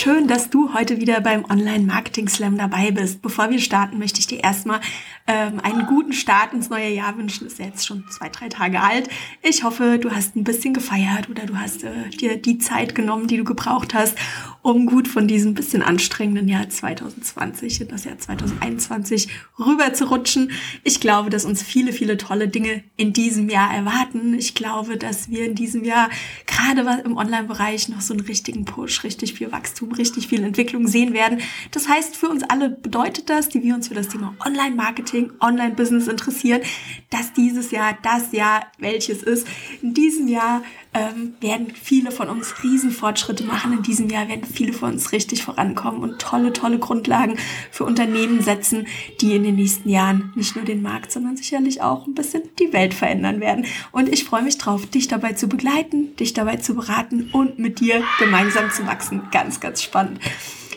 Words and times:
schön, 0.00 0.28
dass 0.28 0.48
du 0.48 0.72
heute 0.72 0.98
wieder 0.98 1.20
beim 1.20 1.44
Online 1.44 1.84
Marketing 1.84 2.26
Slam 2.26 2.56
dabei 2.56 2.90
bist. 2.90 3.20
Bevor 3.20 3.50
wir 3.50 3.58
starten, 3.58 3.98
möchte 3.98 4.18
ich 4.18 4.26
dir 4.26 4.42
erstmal 4.42 4.80
ähm, 5.26 5.60
einen 5.62 5.84
guten 5.84 6.14
Start 6.14 6.54
ins 6.54 6.70
neue 6.70 6.88
Jahr 6.88 7.18
wünschen. 7.18 7.46
Ist 7.46 7.58
ja 7.58 7.66
jetzt 7.66 7.86
schon 7.86 8.06
zwei, 8.08 8.30
drei 8.30 8.48
Tage 8.48 8.80
alt. 8.80 9.10
Ich 9.42 9.62
hoffe, 9.62 9.98
du 9.98 10.10
hast 10.10 10.36
ein 10.36 10.44
bisschen 10.44 10.72
gefeiert 10.72 11.28
oder 11.28 11.44
du 11.44 11.54
hast 11.58 11.84
äh, 11.84 12.08
dir 12.08 12.40
die 12.40 12.56
Zeit 12.56 12.94
genommen, 12.94 13.26
die 13.26 13.36
du 13.36 13.44
gebraucht 13.44 13.92
hast, 13.92 14.16
um 14.62 14.86
gut 14.86 15.08
von 15.08 15.26
diesem 15.26 15.54
bisschen 15.54 15.82
anstrengenden 15.82 16.48
Jahr 16.48 16.68
2020 16.68 17.82
in 17.82 17.88
das 17.88 18.04
Jahr 18.04 18.18
2021 18.18 19.28
rüber 19.58 19.94
zu 19.94 20.10
rutschen. 20.10 20.50
Ich 20.84 21.00
glaube, 21.00 21.30
dass 21.30 21.44
uns 21.44 21.62
viele, 21.62 21.92
viele 21.92 22.16
tolle 22.16 22.48
Dinge 22.48 22.84
in 22.96 23.12
diesem 23.12 23.48
Jahr 23.48 23.72
erwarten. 23.72 24.34
Ich 24.34 24.54
glaube, 24.54 24.96
dass 24.96 25.30
wir 25.30 25.46
in 25.46 25.54
diesem 25.54 25.84
Jahr 25.84 26.10
gerade 26.46 27.02
im 27.04 27.16
Online-Bereich 27.16 27.88
noch 27.88 28.02
so 28.02 28.12
einen 28.12 28.24
richtigen 28.26 28.64
Push, 28.64 29.04
richtig 29.04 29.34
viel 29.34 29.50
Wachstum, 29.50 29.92
richtig 29.92 30.28
viel 30.28 30.42
Entwicklung 30.42 30.86
sehen 30.86 31.14
werden. 31.14 31.40
Das 31.70 31.88
heißt, 31.88 32.16
für 32.16 32.28
uns 32.28 32.42
alle 32.42 32.68
bedeutet 32.68 33.30
das, 33.30 33.48
die 33.48 33.62
wir 33.62 33.74
uns 33.74 33.88
für 33.88 33.94
das 33.94 34.08
Thema 34.08 34.34
Online-Marketing, 34.44 35.32
Online-Business 35.40 36.06
interessieren, 36.06 36.60
dass 37.08 37.32
dieses 37.32 37.70
Jahr 37.70 37.96
das 38.02 38.32
Jahr 38.32 38.66
welches 38.78 39.22
ist. 39.22 39.46
In 39.80 39.94
diesem 39.94 40.28
Jahr 40.28 40.62
ähm, 40.92 41.34
werden 41.40 41.72
viele 41.74 42.10
von 42.10 42.28
uns 42.28 42.62
Riesenfortschritte 42.62 43.44
machen. 43.44 43.72
In 43.72 43.82
diesem 43.82 44.08
Jahr 44.08 44.28
werden 44.28 44.44
viele 44.44 44.72
von 44.72 44.92
uns 44.92 45.12
richtig 45.12 45.42
vorankommen 45.42 46.02
und 46.02 46.20
tolle, 46.20 46.52
tolle 46.52 46.78
Grundlagen 46.78 47.36
für 47.70 47.84
Unternehmen 47.84 48.42
setzen, 48.42 48.86
die 49.20 49.36
in 49.36 49.44
den 49.44 49.56
nächsten 49.56 49.88
Jahren 49.88 50.32
nicht 50.34 50.56
nur 50.56 50.64
den 50.64 50.82
Markt, 50.82 51.12
sondern 51.12 51.36
sicherlich 51.36 51.80
auch 51.82 52.06
ein 52.06 52.14
bisschen 52.14 52.42
die 52.58 52.72
Welt 52.72 52.94
verändern 52.94 53.40
werden. 53.40 53.66
Und 53.92 54.08
ich 54.08 54.24
freue 54.24 54.42
mich 54.42 54.58
drauf, 54.58 54.86
dich 54.86 55.06
dabei 55.06 55.34
zu 55.34 55.48
begleiten, 55.48 56.16
dich 56.16 56.32
dabei 56.32 56.56
zu 56.56 56.74
beraten 56.74 57.30
und 57.32 57.58
mit 57.58 57.80
dir 57.80 58.02
gemeinsam 58.18 58.70
zu 58.70 58.86
wachsen. 58.86 59.22
Ganz, 59.30 59.60
ganz 59.60 59.82
spannend. 59.82 60.18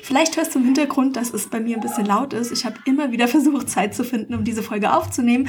Vielleicht 0.03 0.36
hörst 0.36 0.53
du 0.53 0.59
im 0.59 0.66
Hintergrund, 0.66 1.16
dass 1.16 1.33
es 1.33 1.48
bei 1.48 1.61
mir 1.61 1.77
ein 1.77 1.81
bisschen 1.81 2.05
laut 2.05 2.33
ist. 2.33 2.52
Ich 2.52 2.66
habe 2.66 2.75
immer 2.86 3.14
wieder 3.14 3.27
versucht, 3.30 3.70
Zeit 3.70 3.95
zu 3.95 4.03
finden, 4.03 4.36
um 4.36 4.44
diese 4.44 4.61
Folge 4.61 4.94
aufzunehmen. 4.94 5.48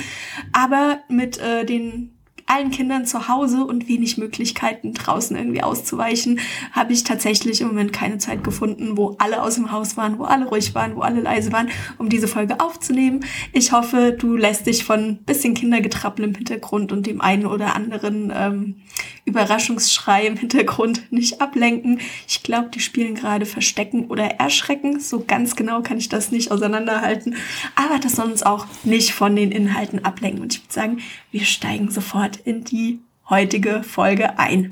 Aber 0.52 1.00
mit 1.08 1.38
äh, 1.38 1.66
den 1.66 2.13
allen 2.46 2.70
Kindern 2.70 3.06
zu 3.06 3.28
Hause 3.28 3.64
und 3.64 3.88
wenig 3.88 4.18
Möglichkeiten 4.18 4.92
draußen 4.92 5.36
irgendwie 5.36 5.62
auszuweichen, 5.62 6.40
habe 6.72 6.92
ich 6.92 7.04
tatsächlich 7.04 7.60
im 7.60 7.68
Moment 7.68 7.92
keine 7.92 8.18
Zeit 8.18 8.44
gefunden, 8.44 8.96
wo 8.96 9.16
alle 9.18 9.42
aus 9.42 9.54
dem 9.54 9.72
Haus 9.72 9.96
waren, 9.96 10.18
wo 10.18 10.24
alle 10.24 10.46
ruhig 10.46 10.74
waren, 10.74 10.96
wo 10.96 11.00
alle 11.00 11.20
leise 11.20 11.52
waren, 11.52 11.70
um 11.98 12.08
diese 12.08 12.28
Folge 12.28 12.60
aufzunehmen. 12.60 13.24
Ich 13.52 13.72
hoffe, 13.72 14.16
du 14.18 14.36
lässt 14.36 14.66
dich 14.66 14.84
von 14.84 15.18
bisschen 15.24 15.54
Kindergetrappel 15.54 16.24
im 16.24 16.34
Hintergrund 16.34 16.92
und 16.92 17.06
dem 17.06 17.20
einen 17.20 17.46
oder 17.46 17.74
anderen 17.74 18.32
ähm, 18.34 18.76
Überraschungsschrei 19.24 20.26
im 20.26 20.36
Hintergrund 20.36 21.10
nicht 21.10 21.40
ablenken. 21.40 22.00
Ich 22.28 22.42
glaube, 22.42 22.68
die 22.68 22.80
spielen 22.80 23.14
gerade 23.14 23.46
Verstecken 23.46 24.06
oder 24.06 24.24
Erschrecken. 24.24 25.00
So 25.00 25.24
ganz 25.26 25.56
genau 25.56 25.82
kann 25.82 25.98
ich 25.98 26.08
das 26.08 26.30
nicht 26.30 26.50
auseinanderhalten. 26.50 27.36
Aber 27.74 27.98
das 27.98 28.16
soll 28.16 28.30
uns 28.30 28.42
auch 28.42 28.66
nicht 28.82 29.12
von 29.12 29.34
den 29.34 29.50
Inhalten 29.50 30.04
ablenken. 30.04 30.42
Und 30.42 30.54
ich 30.54 30.60
würde 30.62 30.74
sagen, 30.74 30.98
wir 31.30 31.44
steigen 31.44 31.90
sofort 31.90 32.36
in 32.36 32.64
die 32.64 33.00
heutige 33.30 33.82
Folge 33.82 34.38
ein. 34.38 34.70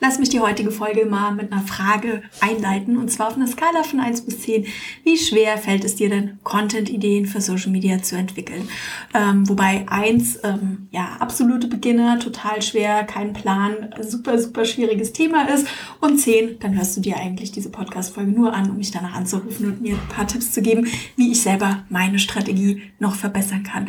Lass 0.00 0.20
mich 0.20 0.28
die 0.28 0.38
heutige 0.38 0.70
Folge 0.70 1.06
mal 1.06 1.34
mit 1.34 1.50
einer 1.50 1.62
Frage 1.62 2.22
einleiten 2.38 2.96
und 2.98 3.10
zwar 3.10 3.28
auf 3.28 3.36
einer 3.36 3.48
Skala 3.48 3.82
von 3.82 3.98
1 3.98 4.20
bis 4.20 4.42
10. 4.42 4.64
Wie 5.02 5.18
schwer 5.18 5.58
fällt 5.58 5.84
es 5.84 5.96
dir 5.96 6.08
denn, 6.08 6.38
Content-Ideen 6.44 7.26
für 7.26 7.40
Social 7.40 7.72
Media 7.72 8.00
zu 8.00 8.14
entwickeln? 8.14 8.68
Ähm, 9.12 9.48
wobei 9.48 9.86
1, 9.88 10.38
ähm, 10.44 10.86
ja, 10.92 11.16
absolute 11.18 11.66
Beginner, 11.66 12.20
total 12.20 12.62
schwer, 12.62 13.02
kein 13.04 13.32
Plan, 13.32 13.92
super, 14.00 14.38
super 14.38 14.64
schwieriges 14.64 15.12
Thema 15.12 15.48
ist 15.48 15.66
und 16.00 16.18
10, 16.18 16.60
dann 16.60 16.76
hörst 16.76 16.96
du 16.96 17.00
dir 17.00 17.16
eigentlich 17.16 17.50
diese 17.50 17.70
Podcast-Folge 17.70 18.30
nur 18.30 18.54
an, 18.54 18.70
um 18.70 18.76
mich 18.76 18.92
danach 18.92 19.14
anzurufen 19.14 19.66
und 19.66 19.80
mir 19.80 19.94
ein 19.94 20.08
paar 20.14 20.28
Tipps 20.28 20.52
zu 20.52 20.62
geben, 20.62 20.86
wie 21.16 21.32
ich 21.32 21.42
selber 21.42 21.82
meine 21.88 22.20
Strategie 22.20 22.82
noch 23.00 23.16
verbessern 23.16 23.64
kann. 23.64 23.88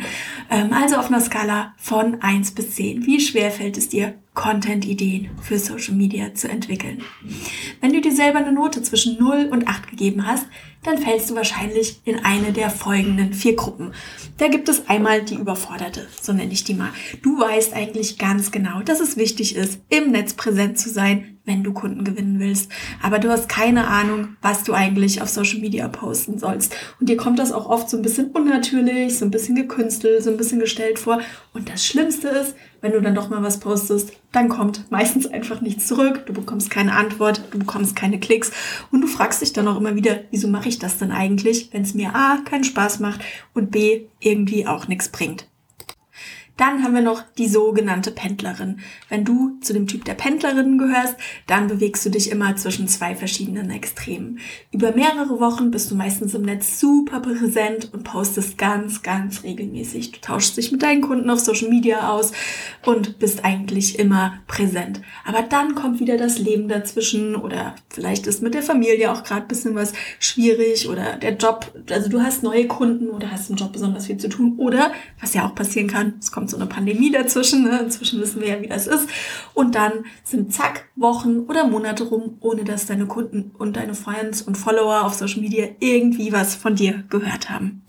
Ähm, 0.50 0.72
also 0.72 0.96
auf 0.96 1.06
einer 1.06 1.20
Skala 1.20 1.72
von 1.76 2.20
1 2.20 2.50
bis 2.50 2.72
10. 2.72 3.06
Wie 3.06 3.20
schwer 3.20 3.52
fällt 3.52 3.78
es 3.78 3.88
dir, 3.88 4.14
Content-Ideen 4.34 5.28
für 5.42 5.58
Social 5.58 5.94
Media 5.94 5.99
zu 6.34 6.48
entwickeln. 6.48 7.02
Wenn 7.80 7.92
du 7.92 8.00
dir 8.00 8.12
selber 8.12 8.38
eine 8.38 8.52
Note 8.52 8.82
zwischen 8.82 9.18
0 9.18 9.48
und 9.50 9.68
8 9.68 9.88
gegeben 9.88 10.26
hast, 10.26 10.46
dann 10.82 10.98
fällst 10.98 11.30
du 11.30 11.34
wahrscheinlich 11.34 12.00
in 12.04 12.24
eine 12.24 12.52
der 12.52 12.70
folgenden 12.70 13.34
vier 13.34 13.54
Gruppen. 13.54 13.92
Da 14.38 14.48
gibt 14.48 14.68
es 14.68 14.88
einmal 14.88 15.22
die 15.22 15.34
Überforderte, 15.34 16.06
so 16.20 16.32
nenne 16.32 16.52
ich 16.52 16.64
die 16.64 16.74
mal. 16.74 16.90
Du 17.22 17.38
weißt 17.38 17.74
eigentlich 17.74 18.18
ganz 18.18 18.50
genau, 18.50 18.80
dass 18.80 19.00
es 19.00 19.16
wichtig 19.16 19.56
ist, 19.56 19.80
im 19.90 20.12
Netz 20.12 20.34
präsent 20.34 20.78
zu 20.78 20.88
sein, 20.88 21.38
wenn 21.44 21.64
du 21.64 21.72
Kunden 21.72 22.04
gewinnen 22.04 22.38
willst. 22.38 22.70
Aber 23.02 23.18
du 23.18 23.28
hast 23.28 23.48
keine 23.48 23.88
Ahnung, 23.88 24.36
was 24.40 24.62
du 24.62 24.72
eigentlich 24.72 25.20
auf 25.20 25.28
Social 25.28 25.60
Media 25.60 25.88
posten 25.88 26.38
sollst. 26.38 26.74
Und 27.00 27.08
dir 27.08 27.16
kommt 27.16 27.38
das 27.38 27.52
auch 27.52 27.68
oft 27.68 27.90
so 27.90 27.96
ein 27.96 28.02
bisschen 28.02 28.30
unnatürlich, 28.30 29.18
so 29.18 29.24
ein 29.24 29.30
bisschen 29.30 29.56
gekünstelt, 29.56 30.22
so 30.22 30.30
ein 30.30 30.36
bisschen 30.36 30.60
gestellt 30.60 30.98
vor. 30.98 31.20
Und 31.52 31.68
das 31.68 31.84
Schlimmste 31.84 32.28
ist, 32.28 32.54
wenn 32.80 32.92
du 32.92 33.00
dann 33.00 33.14
doch 33.14 33.28
mal 33.28 33.42
was 33.42 33.60
postest, 33.60 34.12
dann 34.32 34.48
kommt 34.48 34.90
meistens 34.90 35.26
einfach 35.26 35.60
nichts 35.60 35.86
zurück. 35.86 36.24
Du 36.26 36.32
bekommst 36.32 36.70
keine 36.70 36.94
Antwort, 36.94 37.42
du 37.50 37.58
bekommst 37.58 37.96
keine 37.96 38.20
Klicks 38.20 38.52
und 38.90 39.00
du 39.00 39.06
fragst 39.06 39.42
dich 39.42 39.52
dann 39.52 39.68
auch 39.68 39.78
immer 39.78 39.96
wieder, 39.96 40.20
wieso 40.30 40.48
mache 40.48 40.68
ich 40.68 40.69
das 40.78 40.98
denn 40.98 41.10
eigentlich, 41.10 41.68
wenn 41.72 41.82
es 41.82 41.94
mir 41.94 42.14
A 42.14 42.38
keinen 42.44 42.64
Spaß 42.64 43.00
macht 43.00 43.20
und 43.54 43.70
B 43.70 44.02
irgendwie 44.20 44.66
auch 44.66 44.88
nichts 44.88 45.08
bringt. 45.08 45.49
Dann 46.60 46.82
haben 46.82 46.94
wir 46.94 47.00
noch 47.00 47.22
die 47.38 47.48
sogenannte 47.48 48.10
Pendlerin. 48.10 48.80
Wenn 49.08 49.24
du 49.24 49.58
zu 49.62 49.72
dem 49.72 49.86
Typ 49.86 50.04
der 50.04 50.12
Pendlerinnen 50.12 50.76
gehörst, 50.76 51.16
dann 51.46 51.68
bewegst 51.68 52.04
du 52.04 52.10
dich 52.10 52.30
immer 52.30 52.54
zwischen 52.56 52.86
zwei 52.86 53.14
verschiedenen 53.14 53.70
Extremen. 53.70 54.40
Über 54.70 54.92
mehrere 54.92 55.40
Wochen 55.40 55.70
bist 55.70 55.90
du 55.90 55.94
meistens 55.94 56.34
im 56.34 56.42
Netz 56.42 56.78
super 56.78 57.20
präsent 57.20 57.88
und 57.94 58.04
postest 58.04 58.58
ganz, 58.58 59.02
ganz 59.02 59.42
regelmäßig. 59.42 60.12
Du 60.12 60.20
tauschst 60.20 60.58
dich 60.58 60.70
mit 60.70 60.82
deinen 60.82 61.00
Kunden 61.00 61.30
auf 61.30 61.40
Social 61.40 61.70
Media 61.70 62.10
aus 62.10 62.32
und 62.84 63.18
bist 63.18 63.42
eigentlich 63.42 63.98
immer 63.98 64.34
präsent. 64.46 65.00
Aber 65.24 65.40
dann 65.40 65.74
kommt 65.74 65.98
wieder 65.98 66.18
das 66.18 66.38
Leben 66.38 66.68
dazwischen 66.68 67.36
oder 67.36 67.74
vielleicht 67.88 68.26
ist 68.26 68.42
mit 68.42 68.52
der 68.52 68.62
Familie 68.62 69.10
auch 69.12 69.24
gerade 69.24 69.46
bisschen 69.46 69.74
was 69.74 69.94
schwierig 70.18 70.90
oder 70.90 71.16
der 71.16 71.36
Job, 71.38 71.72
also 71.88 72.10
du 72.10 72.20
hast 72.20 72.42
neue 72.42 72.66
Kunden 72.66 73.08
oder 73.08 73.30
hast 73.30 73.48
im 73.48 73.56
Job 73.56 73.72
besonders 73.72 74.08
viel 74.08 74.18
zu 74.18 74.28
tun 74.28 74.56
oder 74.58 74.92
was 75.22 75.32
ja 75.32 75.46
auch 75.46 75.54
passieren 75.54 75.88
kann, 75.88 76.16
es 76.20 76.30
kommt 76.30 76.49
so 76.50 76.56
eine 76.56 76.66
Pandemie 76.66 77.10
dazwischen. 77.10 77.64
Ne? 77.64 77.80
Inzwischen 77.80 78.20
wissen 78.20 78.40
wir 78.40 78.48
ja, 78.48 78.60
wie 78.60 78.68
das 78.68 78.86
ist. 78.86 79.08
Und 79.54 79.74
dann 79.74 80.04
sind 80.24 80.52
zack 80.52 80.88
Wochen 80.96 81.40
oder 81.40 81.66
Monate 81.66 82.04
rum, 82.04 82.36
ohne 82.40 82.64
dass 82.64 82.86
deine 82.86 83.06
Kunden 83.06 83.52
und 83.58 83.76
deine 83.76 83.94
Fans 83.94 84.42
und 84.42 84.56
Follower 84.56 85.04
auf 85.04 85.14
Social 85.14 85.40
Media 85.40 85.68
irgendwie 85.78 86.32
was 86.32 86.54
von 86.54 86.74
dir 86.74 87.04
gehört 87.08 87.50
haben. 87.50 87.82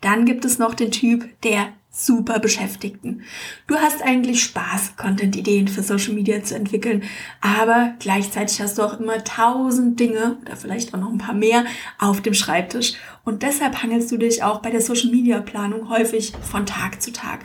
Dann 0.00 0.24
gibt 0.24 0.44
es 0.44 0.58
noch 0.58 0.74
den 0.74 0.90
Typ 0.90 1.28
der 1.42 1.72
super 1.92 2.38
Beschäftigten. 2.38 3.22
Du 3.66 3.76
hast 3.76 4.02
eigentlich 4.02 4.42
Spaß, 4.42 4.96
Content-Ideen 4.96 5.68
für 5.68 5.82
Social 5.82 6.14
Media 6.14 6.42
zu 6.42 6.56
entwickeln, 6.56 7.02
aber 7.42 7.94
gleichzeitig 7.98 8.60
hast 8.62 8.78
du 8.78 8.82
auch 8.82 8.98
immer 8.98 9.22
tausend 9.22 10.00
Dinge 10.00 10.38
oder 10.40 10.56
vielleicht 10.56 10.94
auch 10.94 10.98
noch 10.98 11.10
ein 11.10 11.18
paar 11.18 11.34
mehr 11.34 11.66
auf 11.98 12.22
dem 12.22 12.32
Schreibtisch. 12.34 12.94
Und 13.24 13.42
deshalb 13.42 13.82
hangelst 13.82 14.10
du 14.10 14.16
dich 14.16 14.42
auch 14.42 14.62
bei 14.62 14.70
der 14.70 14.80
Social 14.80 15.10
Media 15.10 15.40
Planung 15.40 15.90
häufig 15.90 16.32
von 16.40 16.64
Tag 16.64 17.02
zu 17.02 17.12
Tag. 17.12 17.40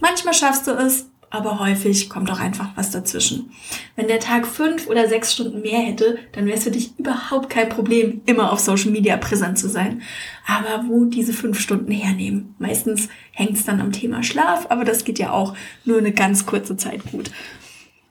Manchmal 0.00 0.34
schaffst 0.34 0.66
du 0.66 0.72
es, 0.72 1.10
aber 1.30 1.60
häufig 1.60 2.10
kommt 2.10 2.30
auch 2.30 2.40
einfach 2.40 2.70
was 2.74 2.90
dazwischen. 2.90 3.52
Wenn 3.94 4.08
der 4.08 4.18
Tag 4.18 4.46
fünf 4.46 4.88
oder 4.88 5.08
sechs 5.08 5.32
Stunden 5.32 5.62
mehr 5.62 5.78
hätte, 5.78 6.18
dann 6.32 6.46
wäre 6.46 6.58
es 6.58 6.64
für 6.64 6.72
dich 6.72 6.98
überhaupt 6.98 7.48
kein 7.48 7.68
Problem, 7.68 8.20
immer 8.26 8.52
auf 8.52 8.58
Social 8.58 8.90
Media 8.90 9.16
präsent 9.16 9.58
zu 9.58 9.68
sein. 9.68 10.02
Aber 10.46 10.84
wo 10.88 11.04
diese 11.04 11.32
fünf 11.32 11.60
Stunden 11.60 11.92
hernehmen? 11.92 12.54
Meistens 12.58 13.08
hängt 13.30 13.52
es 13.52 13.64
dann 13.64 13.80
am 13.80 13.92
Thema 13.92 14.22
Schlaf, 14.24 14.66
aber 14.70 14.84
das 14.84 15.04
geht 15.04 15.20
ja 15.20 15.30
auch 15.30 15.54
nur 15.84 15.98
eine 15.98 16.12
ganz 16.12 16.46
kurze 16.46 16.76
Zeit 16.76 17.00
gut. 17.12 17.30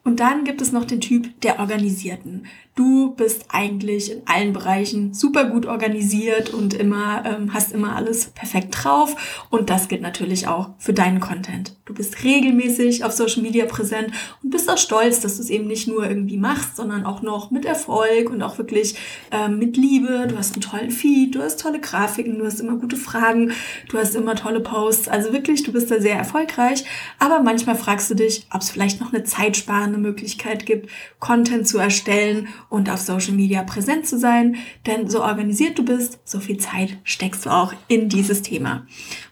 Und 0.03 0.22
dann 0.22 0.45
gibt 0.45 0.62
es 0.62 0.72
noch 0.72 0.86
den 0.86 1.01
Typ 1.01 1.39
der 1.42 1.60
Organisierten. 1.60 2.45
Du 2.79 3.13
bist 3.13 3.47
eigentlich 3.49 4.09
in 4.09 4.21
allen 4.25 4.53
Bereichen 4.53 5.13
super 5.13 5.43
gut 5.43 5.65
organisiert 5.65 6.53
und 6.53 6.73
immer 6.73 7.25
ähm, 7.25 7.53
hast 7.53 7.73
immer 7.73 7.97
alles 7.97 8.27
perfekt 8.27 8.69
drauf. 8.71 9.17
Und 9.49 9.69
das 9.69 9.89
gilt 9.89 10.01
natürlich 10.01 10.47
auch 10.47 10.69
für 10.77 10.93
deinen 10.93 11.19
Content. 11.19 11.75
Du 11.83 11.93
bist 11.93 12.23
regelmäßig 12.23 13.03
auf 13.03 13.11
Social 13.11 13.41
Media 13.41 13.65
präsent 13.65 14.13
und 14.41 14.51
bist 14.51 14.69
auch 14.69 14.77
stolz, 14.77 15.19
dass 15.19 15.35
du 15.35 15.41
es 15.41 15.49
eben 15.49 15.67
nicht 15.67 15.89
nur 15.89 16.07
irgendwie 16.07 16.37
machst, 16.37 16.77
sondern 16.77 17.05
auch 17.05 17.21
noch 17.21 17.51
mit 17.51 17.65
Erfolg 17.65 18.29
und 18.29 18.41
auch 18.41 18.57
wirklich 18.57 18.95
ähm, 19.31 19.59
mit 19.59 19.75
Liebe. 19.75 20.27
Du 20.29 20.37
hast 20.37 20.53
einen 20.53 20.61
tollen 20.61 20.91
Feed, 20.91 21.35
du 21.35 21.41
hast 21.41 21.59
tolle 21.59 21.81
Grafiken, 21.81 22.39
du 22.39 22.45
hast 22.45 22.61
immer 22.61 22.77
gute 22.77 22.95
Fragen, 22.95 23.51
du 23.89 23.97
hast 23.97 24.15
immer 24.15 24.35
tolle 24.35 24.61
Posts. 24.61 25.09
Also 25.09 25.33
wirklich, 25.33 25.63
du 25.63 25.73
bist 25.73 25.91
da 25.91 25.99
sehr 25.99 26.15
erfolgreich. 26.15 26.85
Aber 27.17 27.41
manchmal 27.41 27.75
fragst 27.75 28.09
du 28.09 28.15
dich, 28.15 28.47
ob 28.53 28.61
es 28.61 28.69
vielleicht 28.69 29.01
noch 29.01 29.11
eine 29.11 29.25
zeitsparende 29.25 29.97
Möglichkeit 29.97 30.65
gibt, 30.65 30.89
Content 31.19 31.67
zu 31.67 31.77
erstellen 31.77 32.47
und 32.69 32.89
auf 32.89 33.00
Social 33.00 33.33
Media 33.33 33.63
präsent 33.63 34.07
zu 34.07 34.18
sein. 34.18 34.57
Denn 34.86 35.10
so 35.10 35.24
organisiert 35.24 35.77
du 35.77 35.83
bist, 35.83 36.19
so 36.24 36.39
viel 36.39 36.57
Zeit 36.57 36.98
steckst 37.04 37.45
du 37.45 37.50
auch 37.50 37.74
in 37.88 38.10
dieses 38.10 38.42
Thema. 38.42 38.86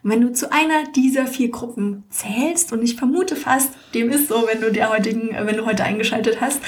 Und 0.03 0.11
wenn 0.11 0.21
du 0.21 0.33
zu 0.33 0.51
einer 0.51 0.85
dieser 0.95 1.27
vier 1.27 1.49
Gruppen 1.49 2.03
zählst, 2.09 2.73
und 2.73 2.83
ich 2.83 2.95
vermute 2.95 3.35
fast, 3.35 3.71
dem 3.93 4.09
ist 4.09 4.29
so, 4.29 4.47
wenn 4.51 4.61
du 4.61 4.71
der 4.71 4.89
heutigen, 4.89 5.29
wenn 5.39 5.57
du 5.57 5.65
heute 5.65 5.83
eingeschaltet 5.83 6.41
hast, 6.41 6.61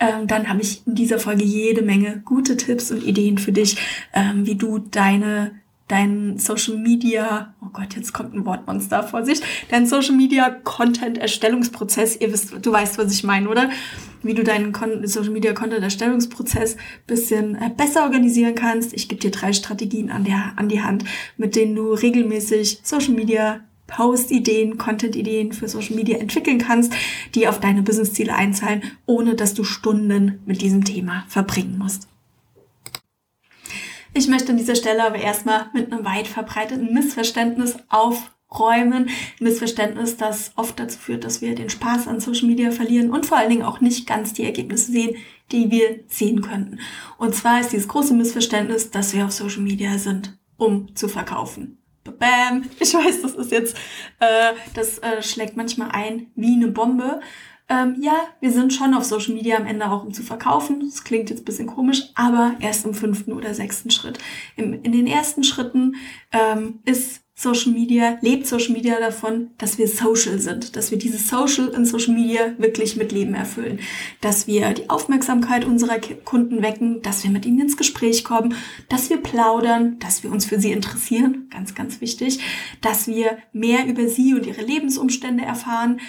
ähm, 0.00 0.26
dann 0.26 0.48
habe 0.48 0.60
ich 0.60 0.86
in 0.86 0.94
dieser 0.94 1.18
Folge 1.18 1.44
jede 1.44 1.82
Menge 1.82 2.22
gute 2.24 2.56
Tipps 2.56 2.90
und 2.90 3.04
Ideen 3.04 3.38
für 3.38 3.52
dich, 3.52 3.76
ähm, 4.12 4.46
wie 4.46 4.56
du 4.56 4.78
deine 4.78 5.52
dein 5.88 6.38
Social 6.38 6.76
Media, 6.76 7.54
oh 7.62 7.68
Gott, 7.72 7.94
jetzt 7.94 8.12
kommt 8.12 8.34
ein 8.34 8.44
Wortmonster, 8.44 9.04
Vorsicht, 9.04 9.44
dein 9.70 9.86
Social 9.86 10.16
Media 10.16 10.50
Content 10.50 11.18
Erstellungsprozess, 11.18 12.16
ihr 12.20 12.32
wisst, 12.32 12.54
du 12.60 12.72
weißt, 12.72 12.98
was 12.98 13.12
ich 13.12 13.22
meine, 13.22 13.48
oder? 13.48 13.70
Wie 14.26 14.34
du 14.34 14.42
deinen 14.42 14.74
Social 15.06 15.30
Media 15.30 15.52
Content 15.52 15.82
Erstellungsprozess 15.82 16.76
bisschen 17.06 17.54
äh, 17.54 17.70
besser 17.76 18.02
organisieren 18.02 18.54
kannst. 18.54 18.92
Ich 18.92 19.08
gebe 19.08 19.20
dir 19.20 19.30
drei 19.30 19.52
Strategien 19.52 20.10
an, 20.10 20.24
der, 20.24 20.54
an 20.56 20.68
die 20.68 20.82
Hand, 20.82 21.04
mit 21.36 21.54
denen 21.54 21.76
du 21.76 21.92
regelmäßig 21.92 22.80
Social 22.82 23.14
Media 23.14 23.60
Post-Ideen, 23.86 24.78
Content-Ideen 24.78 25.52
für 25.52 25.68
Social 25.68 25.94
Media 25.94 26.18
entwickeln 26.18 26.58
kannst, 26.58 26.92
die 27.34 27.46
auf 27.46 27.60
deine 27.60 27.82
Business-Ziele 27.82 28.34
einzahlen, 28.34 28.82
ohne 29.06 29.34
dass 29.34 29.54
du 29.54 29.64
Stunden 29.64 30.40
mit 30.44 30.60
diesem 30.60 30.84
Thema 30.84 31.24
verbringen 31.28 31.78
musst. 31.78 32.08
Ich 34.12 34.28
möchte 34.28 34.52
an 34.52 34.58
dieser 34.58 34.76
Stelle 34.76 35.04
aber 35.04 35.18
erstmal 35.18 35.66
mit 35.74 35.92
einem 35.92 36.04
weit 36.04 36.26
verbreiteten 36.26 36.92
Missverständnis 36.92 37.76
aufräumen. 38.48 39.10
Missverständnis, 39.40 40.16
das 40.16 40.52
oft 40.56 40.78
dazu 40.78 40.98
führt, 40.98 41.24
dass 41.24 41.40
wir 41.40 41.54
den 41.54 41.70
Spaß 41.70 42.08
an 42.08 42.20
Social 42.20 42.48
Media 42.48 42.70
verlieren 42.70 43.10
und 43.10 43.26
vor 43.26 43.38
allen 43.38 43.50
Dingen 43.50 43.62
auch 43.62 43.80
nicht 43.80 44.06
ganz 44.06 44.32
die 44.32 44.44
Ergebnisse 44.44 44.92
sehen, 44.92 45.16
die 45.52 45.70
wir 45.70 46.00
sehen 46.08 46.42
könnten. 46.42 46.80
Und 47.18 47.34
zwar 47.34 47.60
ist 47.60 47.72
dieses 47.72 47.88
große 47.88 48.14
Missverständnis, 48.14 48.90
dass 48.90 49.14
wir 49.14 49.24
auf 49.24 49.32
Social 49.32 49.62
Media 49.62 49.98
sind, 49.98 50.36
um 50.56 50.94
zu 50.94 51.08
verkaufen. 51.08 51.78
Bam! 52.18 52.64
Ich 52.78 52.94
weiß, 52.94 53.22
das 53.22 53.34
ist 53.34 53.50
jetzt, 53.50 53.76
äh, 54.20 54.52
das 54.74 54.98
äh, 54.98 55.22
schlägt 55.22 55.56
manchmal 55.56 55.90
ein 55.90 56.28
wie 56.36 56.54
eine 56.54 56.68
Bombe. 56.68 57.20
Ähm, 57.68 57.96
ja, 58.00 58.14
wir 58.38 58.52
sind 58.52 58.72
schon 58.72 58.94
auf 58.94 59.04
Social 59.04 59.34
Media 59.34 59.56
am 59.56 59.66
Ende 59.66 59.90
auch 59.90 60.04
um 60.04 60.14
zu 60.14 60.22
verkaufen. 60.22 60.82
Das 60.84 61.02
klingt 61.02 61.30
jetzt 61.30 61.44
bisschen 61.44 61.66
komisch, 61.66 62.04
aber 62.14 62.54
erst 62.60 62.86
im 62.86 62.94
fünften 62.94 63.32
oder 63.32 63.54
sechsten 63.54 63.90
Schritt. 63.90 64.20
Im, 64.54 64.72
in 64.84 64.92
den 64.92 65.08
ersten 65.08 65.42
Schritten 65.42 65.96
ähm, 66.30 66.78
ist 66.84 67.25
Social 67.38 67.72
Media, 67.72 68.16
lebt 68.22 68.46
Social 68.46 68.72
Media 68.72 68.98
davon, 68.98 69.50
dass 69.58 69.76
wir 69.76 69.88
social 69.88 70.38
sind, 70.38 70.74
dass 70.74 70.90
wir 70.90 70.96
dieses 70.96 71.28
Social 71.28 71.68
in 71.68 71.84
Social 71.84 72.14
Media 72.14 72.54
wirklich 72.56 72.96
mit 72.96 73.12
Leben 73.12 73.34
erfüllen, 73.34 73.80
dass 74.22 74.46
wir 74.46 74.72
die 74.72 74.88
Aufmerksamkeit 74.88 75.66
unserer 75.66 75.98
Kunden 75.98 76.62
wecken, 76.62 77.02
dass 77.02 77.24
wir 77.24 77.30
mit 77.30 77.44
ihnen 77.44 77.60
ins 77.60 77.76
Gespräch 77.76 78.24
kommen, 78.24 78.54
dass 78.88 79.10
wir 79.10 79.18
plaudern, 79.18 79.98
dass 79.98 80.22
wir 80.22 80.32
uns 80.32 80.46
für 80.46 80.58
sie 80.58 80.72
interessieren, 80.72 81.50
ganz, 81.50 81.74
ganz 81.74 82.00
wichtig, 82.00 82.40
dass 82.80 83.06
wir 83.06 83.36
mehr 83.52 83.86
über 83.86 84.08
sie 84.08 84.32
und 84.32 84.46
ihre 84.46 84.62
Lebensumstände 84.62 85.44
erfahren 85.44 86.00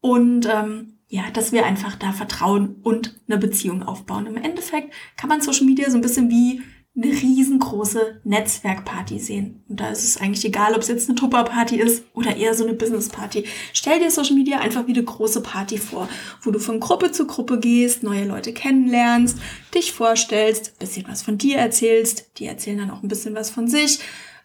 und 0.00 0.46
ähm, 0.48 0.98
ja, 1.08 1.24
dass 1.32 1.50
wir 1.50 1.66
einfach 1.66 1.96
da 1.96 2.12
Vertrauen 2.12 2.76
und 2.84 3.20
eine 3.28 3.36
Beziehung 3.36 3.82
aufbauen. 3.82 4.26
Im 4.26 4.36
Endeffekt 4.36 4.94
kann 5.16 5.28
man 5.28 5.40
Social 5.40 5.66
Media 5.66 5.90
so 5.90 5.98
ein 5.98 6.02
bisschen 6.02 6.30
wie 6.30 6.62
eine 6.94 7.06
riesengroße 7.06 8.20
Netzwerkparty 8.24 9.18
sehen. 9.18 9.64
Und 9.68 9.80
da 9.80 9.90
ist 9.90 10.04
es 10.04 10.18
eigentlich 10.18 10.44
egal, 10.44 10.74
ob 10.74 10.82
es 10.82 10.88
jetzt 10.88 11.08
eine 11.08 11.16
Tupperparty 11.16 11.76
ist 11.76 12.04
oder 12.12 12.36
eher 12.36 12.54
so 12.54 12.64
eine 12.64 12.74
Businessparty. 12.74 13.44
Stell 13.72 13.98
dir 13.98 14.10
Social 14.10 14.34
Media 14.34 14.58
einfach 14.58 14.86
wie 14.86 14.92
eine 14.92 15.02
große 15.02 15.42
Party 15.42 15.78
vor, 15.78 16.06
wo 16.42 16.50
du 16.50 16.58
von 16.58 16.80
Gruppe 16.80 17.10
zu 17.10 17.26
Gruppe 17.26 17.58
gehst, 17.58 18.02
neue 18.02 18.26
Leute 18.26 18.52
kennenlernst, 18.52 19.38
dich 19.74 19.92
vorstellst, 19.92 20.78
bisschen 20.78 21.06
was 21.08 21.22
von 21.22 21.38
dir 21.38 21.56
erzählst, 21.56 22.38
die 22.38 22.46
erzählen 22.46 22.78
dann 22.78 22.90
auch 22.90 23.02
ein 23.02 23.08
bisschen 23.08 23.34
was 23.34 23.48
von 23.48 23.68
sich 23.68 24.00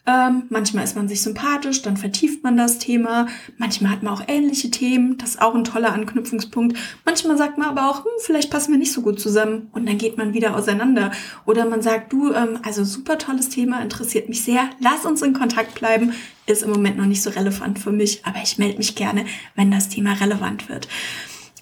ähm, 0.07 0.44
manchmal 0.50 0.86
ist 0.86 0.95
man 0.95 1.09
sich 1.09 1.21
sympathisch, 1.21 1.81
dann 1.81 1.98
vertieft 1.98 2.42
man 2.42 2.56
das 2.56 2.80
Thema. 2.80 3.27
Manchmal 3.57 3.92
hat 3.92 4.04
man 4.04 4.13
auch 4.13 4.24
ähnliche 4.27 4.71
Themen, 4.71 5.18
das 5.18 5.31
ist 5.31 5.42
auch 5.42 5.54
ein 5.54 5.65
toller 5.65 5.92
Anknüpfungspunkt. 5.92 6.77
Manchmal 7.04 7.38
sagt 7.38 7.57
man 7.57 7.68
aber 7.68 7.89
auch, 7.89 8.06
hm, 8.06 8.12
vielleicht 8.19 8.50
passen 8.50 8.71
wir 8.71 8.80
nicht 8.80 8.94
so 8.94 9.01
gut 9.01 9.19
zusammen 9.19 9.68
und 9.74 9.86
dann 9.86 9.98
geht 9.98 10.18
man 10.18 10.33
wieder 10.33 10.56
auseinander. 10.56 11.12
Oder 11.45 11.65
man 11.65 11.81
sagt, 11.81 12.13
du, 12.13 12.31
ähm, 12.31 12.59
also 12.63 12.86
super 12.86 13.18
tolles 13.18 13.50
Thema, 13.50 13.81
interessiert 13.81 14.30
mich 14.30 14.44
sehr, 14.44 14.69
lass 14.80 15.06
uns 15.06 15.21
in 15.21 15.33
Kontakt 15.33 15.75
bleiben. 15.75 16.13
Ist 16.45 16.63
im 16.63 16.69
Moment 16.69 16.95
noch 16.98 17.06
nicht 17.06 17.21
so 17.21 17.30
relevant 17.30 17.77
für 17.77 17.92
mich, 17.92 18.25
aber 18.25 18.38
ich 18.42 18.57
melde 18.57 18.77
mich 18.77 18.95
gerne, 18.95 19.25
wenn 19.56 19.69
das 19.69 19.89
Thema 19.89 20.13
relevant 20.13 20.69
wird. 20.69 20.88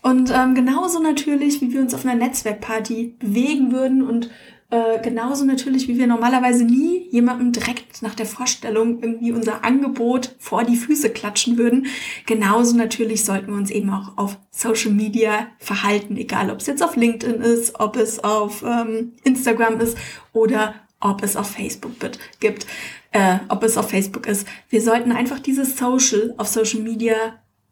Und 0.03 0.29
ähm, 0.31 0.53
genauso 0.53 0.99
natürlich, 0.99 1.61
wie 1.61 1.73
wir 1.73 1.81
uns 1.81 1.95
auf 1.95 2.05
einer 2.05 2.13
Netzwerkparty 2.13 3.15
bewegen 3.17 3.71
würden 3.71 4.03
und 4.03 4.29
äh, 4.75 4.99
genauso 5.01 5.45
natürlich, 5.45 5.87
wie 5.87 5.97
wir 5.97 6.05
normalerweise 6.05 6.65
nie 6.65 7.07
jemandem 7.09 7.53
direkt 7.53 8.01
nach 8.01 8.13
der 8.13 8.25
Vorstellung 8.25 9.01
irgendwie 9.01 9.31
unser 9.31 9.63
Angebot 9.63 10.35
vor 10.37 10.65
die 10.65 10.75
Füße 10.75 11.11
klatschen 11.11 11.57
würden. 11.57 11.87
Genauso 12.25 12.75
natürlich 12.75 13.23
sollten 13.23 13.47
wir 13.47 13.55
uns 13.55 13.71
eben 13.71 13.89
auch 13.89 14.17
auf 14.17 14.37
Social 14.51 14.91
Media 14.91 15.47
verhalten, 15.59 16.17
egal 16.17 16.51
ob 16.51 16.59
es 16.59 16.67
jetzt 16.67 16.83
auf 16.83 16.97
LinkedIn 16.97 17.41
ist, 17.41 17.79
ob 17.79 17.95
es 17.95 18.21
auf 18.21 18.65
ähm, 18.67 19.13
Instagram 19.23 19.79
ist 19.79 19.97
oder 20.33 20.75
ob 20.99 21.23
es 21.23 21.37
auf 21.37 21.51
Facebook 21.51 21.93
gibt, 22.41 22.67
äh, 23.11 23.37
ob 23.47 23.63
es 23.63 23.77
auf 23.77 23.89
Facebook 23.89 24.27
ist. 24.27 24.45
Wir 24.67 24.81
sollten 24.81 25.13
einfach 25.13 25.39
dieses 25.39 25.77
Social 25.77 26.33
auf 26.35 26.47
Social 26.47 26.81
Media 26.81 27.15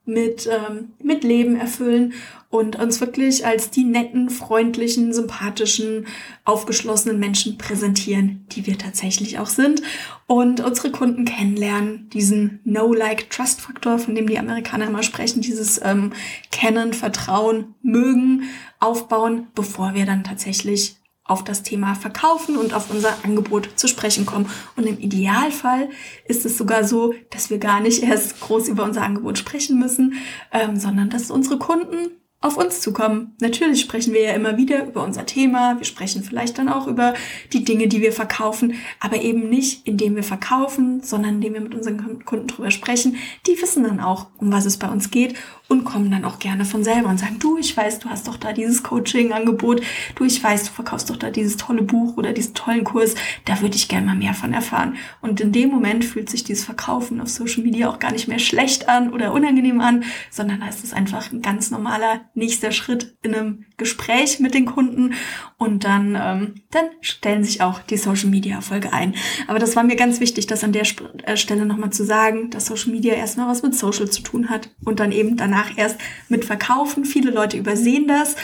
mit, 0.06 0.48
ähm, 0.48 0.94
mit 1.02 1.26
Leben 1.26 1.58
erfüllen 1.58 2.14
und 2.54 2.76
uns 2.76 3.02
wirklich 3.02 3.48
als 3.48 3.72
die 3.72 3.84
netten, 3.84 4.30
freundlichen, 4.30 5.12
sympathischen, 5.12 6.06
aufgeschlossenen 6.46 7.18
Menschen 7.18 7.58
präsentieren, 7.58 8.46
die 8.52 8.68
wir 8.68 8.78
tatsächlich 8.78 9.40
auch 9.40 9.48
sind 9.48 9.82
und 10.28 10.60
unsere 10.60 10.92
Kunden 10.92 11.26
kennenlernen, 11.26 12.12
diesen 12.14 12.60
No-Like-Trust-Faktor, 12.64 13.98
von 13.98 14.14
dem 14.14 14.28
die 14.28 14.38
Amerikaner 14.38 14.86
immer 14.86 15.02
sprechen, 15.02 15.42
dieses 15.42 15.82
ähm, 15.84 16.14
Kennen, 16.52 16.94
Vertrauen, 16.94 17.74
Mögen 17.82 18.44
aufbauen, 18.80 19.48
bevor 19.56 19.96
wir 19.96 20.06
dann 20.06 20.24
tatsächlich 20.24 20.98
auf 21.24 21.44
das 21.44 21.64
Thema 21.64 21.96
Verkaufen 21.96 22.56
und 22.56 22.76
auf 22.76 22.92
unser 22.92 23.16
Angebot 23.26 23.70
zu 23.80 23.88
sprechen 23.88 24.28
kommen. 24.28 24.48
Und 24.76 24.86
im 24.86 25.00
Idealfall 25.00 25.90
ist 26.28 26.46
es 26.46 26.56
sogar 26.56 26.84
so, 26.84 27.16
dass 27.32 27.50
wir 27.50 27.58
gar 27.58 27.80
nicht 27.80 28.04
erst 28.04 28.40
groß 28.42 28.68
über 28.68 28.84
unser 28.84 29.02
Angebot 29.02 29.40
sprechen 29.40 29.80
müssen, 29.80 30.14
ähm, 30.52 30.78
sondern 30.78 31.10
dass 31.10 31.32
unsere 31.32 31.58
Kunden 31.58 32.12
auf 32.44 32.58
uns 32.58 32.82
zukommen. 32.82 33.36
Natürlich 33.40 33.80
sprechen 33.80 34.14
wir 34.14 34.22
ja 34.22 34.34
immer 34.34 34.58
wieder 34.58 34.86
über 34.86 35.02
unser 35.02 35.26
Thema, 35.26 35.78
wir 35.78 35.86
sprechen 35.86 36.24
vielleicht 36.24 36.58
dann 36.58 36.68
auch 36.68 36.88
über 36.88 37.14
die 37.54 37.64
Dinge, 37.64 37.88
die 37.88 38.02
wir 38.02 38.12
verkaufen, 38.12 38.74
aber 39.00 39.22
eben 39.22 39.50
nicht, 39.50 39.88
indem 39.88 40.18
wir 40.18 40.24
verkaufen, 40.24 41.02
sondern 41.02 41.36
indem 41.36 41.54
wir 41.54 41.62
mit 41.62 41.74
unseren 41.74 42.26
Kunden 42.26 42.48
drüber 42.48 42.70
sprechen. 42.70 43.16
Die 43.48 43.62
wissen 43.62 43.86
dann 43.86 44.02
auch, 44.02 44.28
um 44.40 44.52
was 44.52 44.66
es 44.66 44.76
bei 44.76 44.90
uns 44.90 45.10
geht 45.10 45.36
und 45.70 45.86
kommen 45.86 46.12
dann 46.12 46.26
auch 46.26 46.40
gerne 46.40 46.66
von 46.66 46.84
selber 46.84 47.10
und 47.10 47.18
sagen, 47.18 47.40
du, 47.40 47.58
ich 47.58 47.76
weiß, 47.76 48.00
du 48.00 48.10
hast 48.10 48.28
doch 48.28 48.38
da 48.38 48.52
dieses 48.52 48.84
Coaching-Angebot, 48.84 49.82
du, 50.16 50.26
ich 50.26 50.44
weiß, 50.44 50.66
du 50.66 50.72
verkaufst 50.72 51.10
doch 51.10 51.18
da 51.18 51.30
dieses 51.30 51.56
tolle 51.56 51.82
Buch 51.82 52.18
oder 52.18 52.34
diesen 52.34 52.54
tollen 52.54 52.84
Kurs, 52.84 53.16
da 53.46 53.62
würde 53.62 53.76
ich 53.76 53.88
gerne 53.88 54.08
mal 54.08 54.16
mehr 54.16 54.34
von 54.34 54.54
erfahren. 54.54 54.98
Und 55.22 55.40
in 55.40 55.54
dem 55.54 55.70
Moment 55.70 56.04
fühlt 56.04 56.30
sich 56.30 56.44
dieses 56.44 56.66
Verkaufen 56.66 57.22
auf 57.22 57.30
Social 57.30 57.64
Media 57.64 57.90
auch 57.90 58.00
gar 58.00 58.12
nicht 58.12 58.28
mehr 58.28 58.40
schlecht 58.40 58.90
an 58.90 59.14
oder 59.14 59.34
unangenehm 59.34 59.80
an, 59.80 60.04
sondern 60.30 60.60
da 60.60 60.68
ist 60.68 60.84
es 60.84 60.94
einfach 60.94 61.32
ein 61.32 61.42
ganz 61.42 61.72
normaler 61.72 62.22
nächster 62.36 62.72
Schritt 62.72 63.16
in 63.22 63.36
einem 63.36 63.66
Gespräch 63.78 64.40
mit 64.40 64.54
den 64.54 64.66
Kunden 64.66 65.14
und 65.58 65.84
dann, 65.84 66.18
ähm, 66.20 66.56
dann 66.72 66.86
stellen 67.02 67.44
sich 67.44 67.62
auch 67.62 67.80
die 67.80 67.98
Social 67.98 68.30
Media 68.30 68.56
Erfolge 68.56 68.92
ein. 68.92 69.16
Aber 69.48 69.60
das 69.60 69.76
war 69.76 69.84
mir 69.84 69.96
ganz 69.96 70.20
wichtig, 70.20 70.48
das 70.48 70.64
an 70.64 70.72
der 70.72 70.86
äh, 71.26 71.38
Stelle 71.38 71.66
nochmal 71.66 71.92
zu 71.92 72.04
sagen, 72.04 72.50
dass 72.50 72.66
Social 72.66 72.92
Media 72.92 73.14
erstmal 73.14 73.48
was 73.48 73.62
mit 73.62 73.76
Social 73.76 74.10
zu 74.10 74.22
tun 74.22 74.50
hat 74.50 74.70
und 74.84 75.00
dann 75.00 75.12
eben 75.12 75.38
danach 75.38 75.78
erst 75.78 75.98
mit 76.30 76.46
Verkaufen. 76.46 77.06
Viele 77.06 77.32
Leute 77.32 77.58
übersehen 77.58 78.08
das 78.08 78.36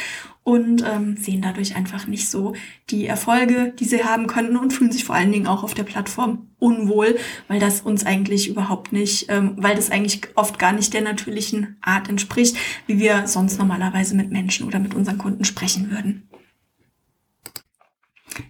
und 0.44 0.84
ähm, 0.84 1.16
sehen 1.18 1.42
dadurch 1.42 1.76
einfach 1.76 2.08
nicht 2.08 2.30
so 2.30 2.54
die 2.90 3.06
Erfolge, 3.06 3.74
die 3.80 3.86
sie 3.86 4.04
haben 4.04 4.28
könnten 4.28 4.58
und 4.58 4.74
fühlen 4.74 4.92
sich 4.92 5.04
vor 5.04 5.16
allen 5.16 5.32
Dingen 5.32 5.48
auch 5.48 5.64
auf 5.64 5.74
der 5.74 5.84
Plattform 5.84 6.48
unwohl, 6.58 7.18
weil 7.48 7.60
das 7.60 7.82
uns 7.82 8.06
eigentlich 8.06 8.50
überhaupt 8.50 8.92
nicht, 8.92 9.28
ähm, 9.30 9.54
weil 9.58 9.76
das 9.76 9.92
eigentlich 9.92 10.22
oft 10.36 10.58
gar 10.58 10.72
nicht 10.72 10.94
der 10.94 11.02
natürlichen 11.02 11.78
Art 11.82 12.10
entspricht, 12.10 12.58
wie 12.88 13.00
wir 13.00 13.28
sonst 13.28 13.60
normalerweise 13.60 14.16
mit 14.16 14.32
Menschen 14.32 14.66
oder 14.66 14.80
mit 14.80 14.96
unseren 14.96 15.18
Kunden 15.18 15.46
sprechen 15.46 15.92
würden. 15.92 16.30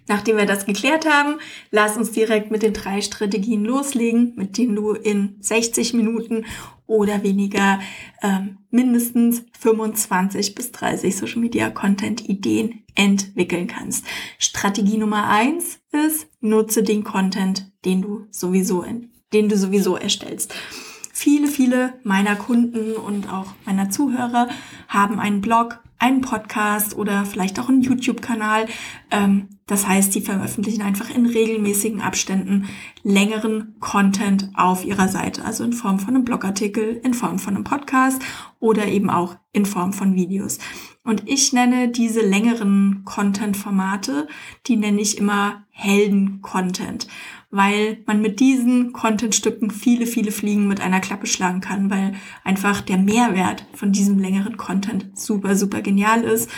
Nachdem 0.06 0.36
wir 0.36 0.46
das 0.46 0.66
geklärt 0.66 1.06
haben, 1.06 1.36
lass 1.70 1.96
uns 1.96 2.12
direkt 2.12 2.50
mit 2.50 2.62
den 2.62 2.72
drei 2.72 3.00
Strategien 3.00 3.64
loslegen, 3.64 4.34
mit 4.36 4.56
denen 4.56 4.76
du 4.76 4.92
in 4.92 5.36
60 5.40 5.94
Minuten 5.94 6.44
oder 6.90 7.22
weniger 7.22 7.78
ähm, 8.20 8.58
mindestens 8.70 9.44
25 9.60 10.56
bis 10.56 10.72
30 10.72 11.16
Social 11.16 11.40
Media 11.40 11.70
Content 11.70 12.28
Ideen 12.28 12.82
entwickeln 12.96 13.68
kannst. 13.68 14.04
Strategie 14.38 14.98
Nummer 14.98 15.28
eins 15.28 15.78
ist, 15.92 16.26
nutze 16.40 16.82
den 16.82 17.04
Content, 17.04 17.70
den 17.84 18.02
du 18.02 18.26
sowieso, 18.30 18.84
den 19.32 19.48
du 19.48 19.56
sowieso 19.56 19.96
erstellst. 19.96 20.52
Viele, 21.12 21.46
viele 21.46 21.94
meiner 22.02 22.34
Kunden 22.34 22.96
und 22.96 23.32
auch 23.32 23.54
meiner 23.66 23.90
Zuhörer 23.90 24.48
haben 24.88 25.20
einen 25.20 25.40
Blog, 25.40 25.80
einen 26.00 26.22
Podcast 26.22 26.96
oder 26.96 27.24
vielleicht 27.24 27.60
auch 27.60 27.68
einen 27.68 27.82
YouTube-Kanal. 27.82 28.66
Ähm, 29.10 29.48
das 29.66 29.86
heißt, 29.86 30.12
die 30.14 30.22
veröffentlichen 30.22 30.82
einfach 30.82 31.10
in 31.10 31.26
regelmäßigen 31.26 32.00
Abständen 32.00 32.68
längeren 33.04 33.76
Content 33.78 34.50
auf 34.56 34.84
ihrer 34.84 35.06
Seite, 35.06 35.44
also 35.44 35.62
in 35.62 35.72
Form 35.72 36.00
von 36.00 36.16
einem 36.16 36.24
Blogartikel, 36.24 37.00
in 37.04 37.14
Form 37.14 37.38
von 37.38 37.54
einem 37.54 37.64
Podcast 37.64 38.20
oder 38.58 38.88
eben 38.88 39.10
auch 39.10 39.36
in 39.52 39.66
Form 39.66 39.92
von 39.92 40.16
Videos. 40.16 40.58
Und 41.04 41.28
ich 41.28 41.52
nenne 41.52 41.88
diese 41.88 42.20
längeren 42.20 43.02
Content-Formate, 43.04 44.26
die 44.66 44.76
nenne 44.76 45.00
ich 45.00 45.18
immer 45.18 45.64
Helden-Content, 45.70 47.06
weil 47.50 48.02
man 48.06 48.20
mit 48.20 48.40
diesen 48.40 48.92
Content-Stücken 48.92 49.70
viele, 49.70 50.06
viele 50.06 50.30
Fliegen 50.30 50.68
mit 50.68 50.80
einer 50.80 51.00
Klappe 51.00 51.26
schlagen 51.26 51.60
kann, 51.60 51.90
weil 51.90 52.14
einfach 52.44 52.80
der 52.80 52.98
Mehrwert 52.98 53.66
von 53.74 53.92
diesem 53.92 54.18
längeren 54.18 54.56
Content 54.56 55.18
super, 55.18 55.56
super 55.56 55.82
genial 55.82 56.22
ist. 56.22 56.48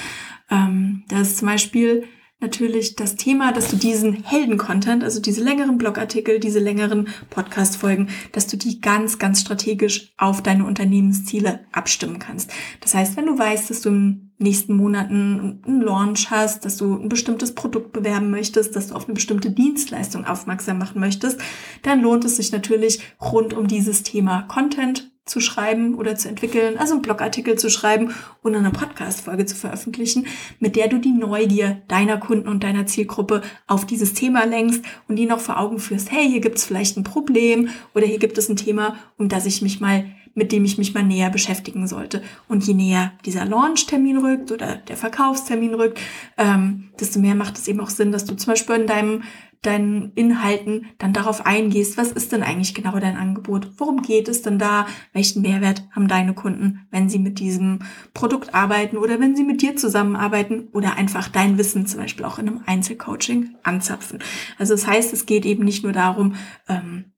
Ähm, 0.50 1.04
das 1.08 1.28
ist 1.28 1.38
zum 1.38 1.49
Beispiel 1.49 2.04
natürlich 2.42 2.96
das 2.96 3.16
Thema, 3.16 3.52
dass 3.52 3.70
du 3.70 3.76
diesen 3.76 4.25
Helden-Content, 4.25 5.02
also 5.02 5.20
diese 5.20 5.42
längeren 5.42 5.78
Blogartikel, 5.78 6.40
diese 6.40 6.58
längeren 6.58 7.08
Podcast-Folgen, 7.30 8.08
dass 8.32 8.49
du 8.49 8.56
die 8.56 8.80
ganz, 8.80 9.18
ganz 9.18 9.40
strategisch 9.40 10.12
auf 10.18 10.42
deine 10.42 10.66
Unternehmensziele 10.66 11.61
abstimmen 11.72 12.18
kannst. 12.18 12.52
Das 12.80 12.94
heißt, 12.94 13.16
wenn 13.16 13.26
du 13.26 13.38
weißt, 13.38 13.70
dass 13.70 13.80
du 13.80 13.90
im 13.90 14.31
nächsten 14.42 14.76
Monaten 14.76 15.62
einen 15.66 15.80
Launch 15.80 16.30
hast, 16.30 16.64
dass 16.64 16.76
du 16.76 16.94
ein 16.94 17.08
bestimmtes 17.08 17.54
Produkt 17.54 17.92
bewerben 17.92 18.30
möchtest, 18.30 18.76
dass 18.76 18.88
du 18.88 18.94
auf 18.94 19.06
eine 19.06 19.14
bestimmte 19.14 19.50
Dienstleistung 19.50 20.25
aufmerksam 20.25 20.78
machen 20.78 21.00
möchtest, 21.00 21.40
dann 21.82 22.00
lohnt 22.00 22.25
es 22.25 22.37
sich 22.37 22.52
natürlich 22.52 23.00
rund 23.20 23.54
um 23.54 23.66
dieses 23.66 24.02
Thema 24.02 24.42
Content 24.42 25.12
zu 25.25 25.40
schreiben 25.40 25.94
oder 25.94 26.16
zu 26.16 26.28
entwickeln, 26.28 26.76
also 26.78 26.94
einen 26.94 27.02
Blogartikel 27.02 27.56
zu 27.56 27.70
schreiben 27.70 28.12
und 28.42 28.56
eine 28.56 28.70
Podcast-Folge 28.70 29.46
zu 29.46 29.54
veröffentlichen, 29.54 30.26
mit 30.58 30.75
der 30.75 30.88
du 30.88 30.99
die 30.99 31.12
Neugier 31.12 31.82
deiner 31.87 32.18
Kunden 32.18 32.49
und 32.49 32.64
deiner 32.64 32.87
Zielgruppe 32.87 33.42
auf 33.68 33.87
dieses 33.87 34.14
Thema 34.14 34.44
lenkst 34.44 34.84
und 35.06 35.16
die 35.16 35.26
noch 35.26 35.38
vor 35.38 35.61
Augen 35.61 35.78
führst, 35.78 36.11
hey, 36.11 36.28
hier 36.28 36.40
gibt 36.40 36.58
es 36.58 36.64
vielleicht 36.64 36.96
ein 36.96 37.04
Problem 37.04 37.68
oder 37.94 38.04
hier 38.04 38.18
gibt 38.18 38.37
es 38.37 38.49
ein 38.49 38.56
Thema, 38.56 38.96
um 39.16 39.28
das 39.28 39.46
ich 39.46 39.62
mich 39.62 39.80
mal 39.80 40.06
mit 40.34 40.52
dem 40.52 40.64
ich 40.64 40.78
mich 40.78 40.94
mal 40.94 41.02
näher 41.02 41.30
beschäftigen 41.30 41.86
sollte. 41.86 42.22
Und 42.48 42.66
je 42.66 42.74
näher 42.74 43.12
dieser 43.24 43.44
Launch-Termin 43.44 44.18
rückt 44.18 44.52
oder 44.52 44.76
der 44.76 44.96
Verkaufstermin 44.96 45.74
rückt, 45.74 46.00
ähm, 46.38 46.90
desto 46.98 47.18
mehr 47.18 47.34
macht 47.34 47.58
es 47.58 47.68
eben 47.68 47.80
auch 47.80 47.90
Sinn, 47.90 48.12
dass 48.12 48.24
du 48.24 48.34
zum 48.34 48.52
Beispiel 48.52 48.76
in 48.76 48.86
deinem 48.86 49.22
deinen 49.62 50.12
Inhalten 50.14 50.86
dann 50.98 51.12
darauf 51.12 51.46
eingehst, 51.46 51.96
was 51.96 52.10
ist 52.10 52.32
denn 52.32 52.42
eigentlich 52.42 52.74
genau 52.74 52.98
dein 52.98 53.16
Angebot? 53.16 53.70
Worum 53.78 54.02
geht 54.02 54.28
es 54.28 54.42
denn 54.42 54.58
da? 54.58 54.86
Welchen 55.12 55.42
Mehrwert 55.42 55.84
haben 55.92 56.08
deine 56.08 56.34
Kunden, 56.34 56.86
wenn 56.90 57.08
sie 57.08 57.20
mit 57.20 57.38
diesem 57.38 57.78
Produkt 58.12 58.54
arbeiten 58.54 58.96
oder 58.96 59.20
wenn 59.20 59.36
sie 59.36 59.44
mit 59.44 59.62
dir 59.62 59.76
zusammenarbeiten 59.76 60.68
oder 60.72 60.96
einfach 60.96 61.28
dein 61.28 61.58
Wissen 61.58 61.86
zum 61.86 62.00
Beispiel 62.00 62.24
auch 62.24 62.40
in 62.40 62.48
einem 62.48 62.60
Einzelcoaching 62.66 63.54
anzapfen? 63.62 64.18
Also 64.58 64.74
das 64.74 64.86
heißt, 64.86 65.12
es 65.12 65.26
geht 65.26 65.46
eben 65.46 65.64
nicht 65.64 65.84
nur 65.84 65.92
darum, 65.92 66.34
ähm, 66.68 67.12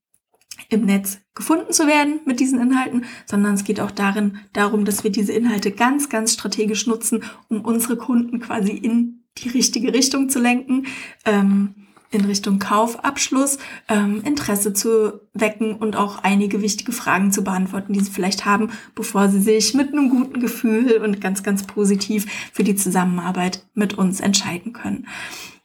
im 0.69 0.85
Netz 0.85 1.21
gefunden 1.35 1.73
zu 1.73 1.87
werden 1.87 2.21
mit 2.25 2.41
diesen 2.41 2.61
Inhalten, 2.61 3.05
sondern 3.27 3.55
es 3.55 3.65
geht 3.65 3.81
auch 3.81 3.91
darin, 3.91 4.39
darum, 4.53 4.85
dass 4.85 5.05
wir 5.05 5.11
diese 5.11 5.33
Inhalte 5.33 5.71
ganz, 5.71 6.09
ganz 6.09 6.33
strategisch 6.33 6.87
nutzen, 6.87 7.25
um 7.49 7.61
unsere 7.63 7.97
Kunden 7.97 8.41
quasi 8.41 8.73
in 8.73 9.25
die 9.39 9.49
richtige 9.49 9.93
Richtung 9.93 10.29
zu 10.29 10.39
lenken. 10.39 10.87
Ähm, 11.25 11.75
in 12.15 12.25
Richtung 12.25 12.59
Kaufabschluss 12.59 13.59
ähm, 13.89 14.23
Interesse 14.25 14.73
zu 14.73 15.21
wecken 15.35 15.75
und 15.75 15.97
auch 15.97 16.23
einige 16.23 16.63
wichtige 16.63 16.93
Fragen 16.93 17.33
zu 17.33 17.43
beantworten, 17.43 17.93
die 17.93 18.01
sie 18.01 18.11
vielleicht 18.11 18.45
haben, 18.45 18.71
bevor 18.95 19.29
sie 19.29 19.41
sich 19.41 19.75
mit 19.75 19.93
einem 19.93 20.11
guten 20.11 20.41
Gefühl 20.41 21.03
und 21.05 21.21
ganz, 21.21 21.43
ganz 21.43 21.65
positiv 21.65 22.27
für 22.53 22.63
die 22.63 22.77
Zusammenarbeit 22.77 23.67
mit 23.75 23.95
uns 23.95 24.21
entscheiden 24.21 24.73
können. 24.73 25.09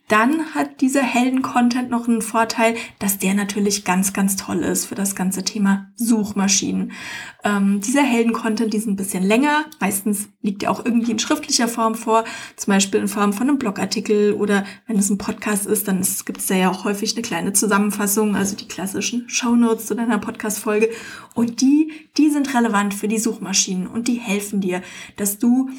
Dann 0.09 0.55
hat 0.55 0.81
dieser 0.81 1.03
Helden-Content 1.03 1.91
noch 1.91 2.07
einen 2.07 2.23
Vorteil, 2.23 2.75
dass 2.97 3.19
der 3.19 3.35
natürlich 3.35 3.85
ganz, 3.85 4.11
ganz 4.11 4.35
toll 4.35 4.57
ist 4.57 4.87
für 4.87 4.95
das 4.95 5.15
ganze 5.15 5.43
Thema 5.43 5.91
Suchmaschinen. 5.95 6.91
Ähm, 7.43 7.79
dieser 7.79 8.01
Helden-Content, 8.01 8.73
die 8.73 8.77
ist 8.77 8.87
ein 8.87 8.95
bisschen 8.95 9.23
länger. 9.23 9.65
Meistens 9.79 10.29
liegt 10.41 10.63
er 10.63 10.71
auch 10.71 10.83
irgendwie 10.83 11.11
in 11.11 11.19
schriftlicher 11.19 11.67
Form 11.67 11.93
vor, 11.93 12.25
zum 12.55 12.73
Beispiel 12.73 12.99
in 12.99 13.07
Form 13.07 13.33
von 13.33 13.47
einem 13.47 13.59
Blogartikel 13.59 14.33
oder 14.33 14.65
wenn 14.87 14.97
es 14.97 15.11
ein 15.11 15.19
Podcast 15.19 15.67
ist, 15.67 15.87
dann 15.87 16.01
gibt 16.25 16.39
es 16.39 16.47
da 16.47 16.55
ja 16.55 16.71
auch 16.71 16.85
häufig 16.85 17.13
eine 17.13 17.21
kleine 17.21 17.53
Zusammenfassung, 17.53 18.35
also 18.35 18.55
die 18.55 18.67
klassischen 18.67 19.29
Shownotes 19.29 19.85
zu 19.85 19.95
deiner 19.95 20.17
Podcast-Folge. 20.17 20.89
Und 21.35 21.61
die, 21.61 21.91
die 22.17 22.31
sind 22.31 22.51
relevant 22.55 22.95
für 22.95 23.07
die 23.07 23.19
Suchmaschinen 23.19 23.85
und 23.85 24.07
die 24.07 24.15
helfen 24.15 24.59
dir, 24.59 24.81
dass 25.17 25.37
du 25.37 25.69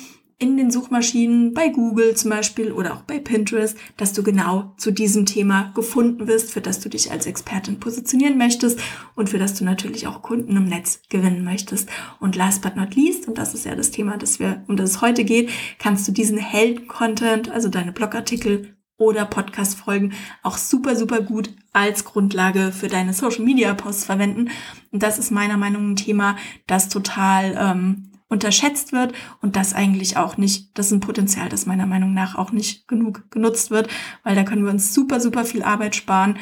in 0.41 0.57
den 0.57 0.71
Suchmaschinen 0.71 1.53
bei 1.53 1.69
Google 1.69 2.17
zum 2.17 2.31
Beispiel 2.31 2.73
oder 2.73 2.95
auch 2.95 3.03
bei 3.03 3.19
Pinterest, 3.19 3.77
dass 3.99 4.15
du 4.15 4.23
genau 4.23 4.73
zu 4.79 4.91
diesem 4.91 5.27
Thema 5.27 5.71
gefunden 5.75 6.27
wirst, 6.27 6.51
für 6.51 6.63
das 6.63 6.81
du 6.81 6.89
dich 6.89 7.13
als 7.13 7.27
Expertin 7.27 7.79
positionieren 7.79 8.39
möchtest 8.39 8.81
und 9.15 9.29
für 9.29 9.39
das 9.39 9.55
du 9.55 9.65
natürlich 9.65 10.07
auch 10.07 10.23
Kunden 10.23 10.57
im 10.57 10.65
Netz 10.65 11.03
gewinnen 11.11 11.45
möchtest. 11.45 11.91
Und 12.21 12.37
last 12.37 12.63
but 12.63 12.75
not 12.75 12.97
least, 12.97 13.29
und 13.29 13.37
das 13.37 13.53
ist 13.53 13.67
ja 13.67 13.75
das 13.77 13.91
Thema, 13.91 14.17
das 14.17 14.41
wir, 14.41 14.65
um 14.67 14.77
das 14.77 14.91
es 14.91 15.01
heute 15.03 15.25
geht, 15.25 15.51
kannst 15.79 16.09
du 16.09 16.13
diesen 16.13 16.39
Helden-Content, 16.39 17.51
also 17.51 17.69
deine 17.69 17.93
Blogartikel 17.93 18.75
oder 18.97 19.27
Podcast-Folgen 19.27 20.15
auch 20.43 20.57
super, 20.57 20.97
super 20.97 21.21
gut 21.21 21.51
als 21.73 22.05
Grundlage 22.05 22.73
für 22.73 22.89
deine 22.89 23.13
Social-Media-Posts 23.13 24.05
verwenden. 24.05 24.51
Und 24.91 25.03
das 25.03 25.19
ist 25.19 25.31
meiner 25.31 25.59
Meinung 25.59 25.83
nach 25.83 25.91
ein 25.91 25.97
Thema, 25.97 26.37
das 26.67 26.89
total 26.89 27.57
ähm, 27.59 28.10
unterschätzt 28.31 28.93
wird 28.93 29.13
und 29.43 29.57
das 29.57 29.75
eigentlich 29.75 30.17
auch 30.17 30.39
nicht, 30.39 30.79
das 30.79 30.87
ist 30.87 30.93
ein 30.93 31.01
Potenzial, 31.01 31.49
das 31.51 31.67
meiner 31.67 31.87
Meinung 31.87 32.15
nach 32.15 32.37
auch 32.37 32.53
nicht 32.53 32.89
genug 32.89 33.31
genutzt 33.31 33.71
wird, 33.71 33.91
weil 34.23 34.37
da 34.37 34.45
können 34.45 34.65
wir 34.65 34.71
uns 34.71 34.95
super, 34.95 35.21
super 35.21 35.45
viel 35.45 35.63
Arbeit 35.63 35.97
sparen 35.97 36.39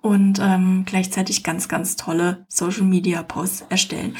und 0.00 0.38
ähm, 0.40 0.84
gleichzeitig 0.86 1.42
ganz, 1.42 1.68
ganz 1.68 1.96
tolle 1.96 2.46
Social-Media-Posts 2.48 3.66
erstellen. 3.68 4.16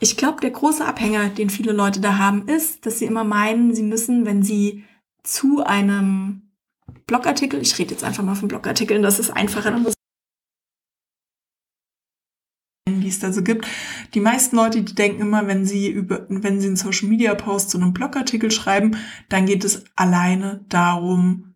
Ich 0.00 0.16
glaube, 0.16 0.40
der 0.40 0.50
große 0.50 0.84
Abhänger, 0.84 1.28
den 1.28 1.50
viele 1.50 1.72
Leute 1.72 2.00
da 2.00 2.18
haben, 2.18 2.46
ist, 2.48 2.84
dass 2.84 2.98
sie 2.98 3.06
immer 3.06 3.24
meinen, 3.24 3.74
sie 3.74 3.82
müssen, 3.82 4.26
wenn 4.26 4.42
sie 4.42 4.84
zu 5.22 5.64
einem 5.64 6.42
Blogartikel, 7.06 7.60
ich 7.60 7.78
rede 7.78 7.92
jetzt 7.92 8.04
einfach 8.04 8.24
mal 8.24 8.34
von 8.34 8.48
Blogartikeln, 8.48 9.02
das 9.02 9.18
ist 9.18 9.30
einfacher, 9.30 9.70
dann 9.70 9.82
muss 9.82 9.94
die 13.00 13.08
es 13.08 13.18
da 13.18 13.32
so 13.32 13.42
gibt. 13.42 13.66
Die 14.14 14.20
meisten 14.20 14.56
Leute, 14.56 14.82
die 14.82 14.94
denken 14.94 15.20
immer, 15.20 15.46
wenn 15.46 15.64
sie 15.64 15.88
über, 15.88 16.26
wenn 16.28 16.60
sie 16.60 16.66
einen 16.66 16.76
Social 16.76 17.08
Media 17.08 17.34
Post 17.34 17.70
zu 17.70 17.78
einem 17.78 17.92
Blogartikel 17.92 18.50
schreiben, 18.50 18.96
dann 19.28 19.46
geht 19.46 19.64
es 19.64 19.84
alleine 19.96 20.64
darum, 20.68 21.54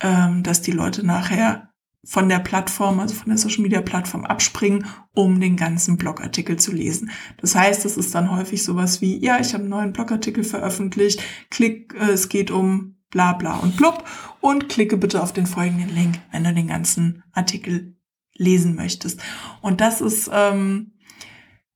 ähm, 0.00 0.42
dass 0.42 0.62
die 0.62 0.72
Leute 0.72 1.04
nachher 1.04 1.70
von 2.04 2.28
der 2.28 2.38
Plattform, 2.38 3.00
also 3.00 3.14
von 3.14 3.30
der 3.30 3.38
Social 3.38 3.62
Media 3.62 3.80
Plattform 3.80 4.24
abspringen, 4.24 4.86
um 5.14 5.40
den 5.40 5.56
ganzen 5.56 5.96
Blogartikel 5.96 6.58
zu 6.58 6.72
lesen. 6.72 7.10
Das 7.38 7.54
heißt, 7.54 7.84
es 7.84 7.96
ist 7.96 8.14
dann 8.14 8.30
häufig 8.30 8.62
sowas 8.62 9.00
wie, 9.00 9.24
ja, 9.24 9.40
ich 9.40 9.54
habe 9.54 9.62
einen 9.62 9.70
neuen 9.70 9.92
Blogartikel 9.92 10.44
veröffentlicht, 10.44 11.22
klick, 11.50 11.94
äh, 11.94 12.12
es 12.12 12.28
geht 12.28 12.50
um 12.50 12.96
bla 13.10 13.32
bla 13.32 13.56
und 13.56 13.76
blub 13.76 14.04
und 14.40 14.68
klicke 14.68 14.96
bitte 14.96 15.22
auf 15.22 15.32
den 15.32 15.46
folgenden 15.46 15.94
Link, 15.94 16.18
wenn 16.32 16.44
du 16.44 16.52
den 16.52 16.66
ganzen 16.66 17.22
Artikel 17.32 17.96
lesen 18.36 18.74
möchtest. 18.74 19.20
Und 19.60 19.80
das 19.80 20.00
ist 20.00 20.30
ähm, 20.32 20.94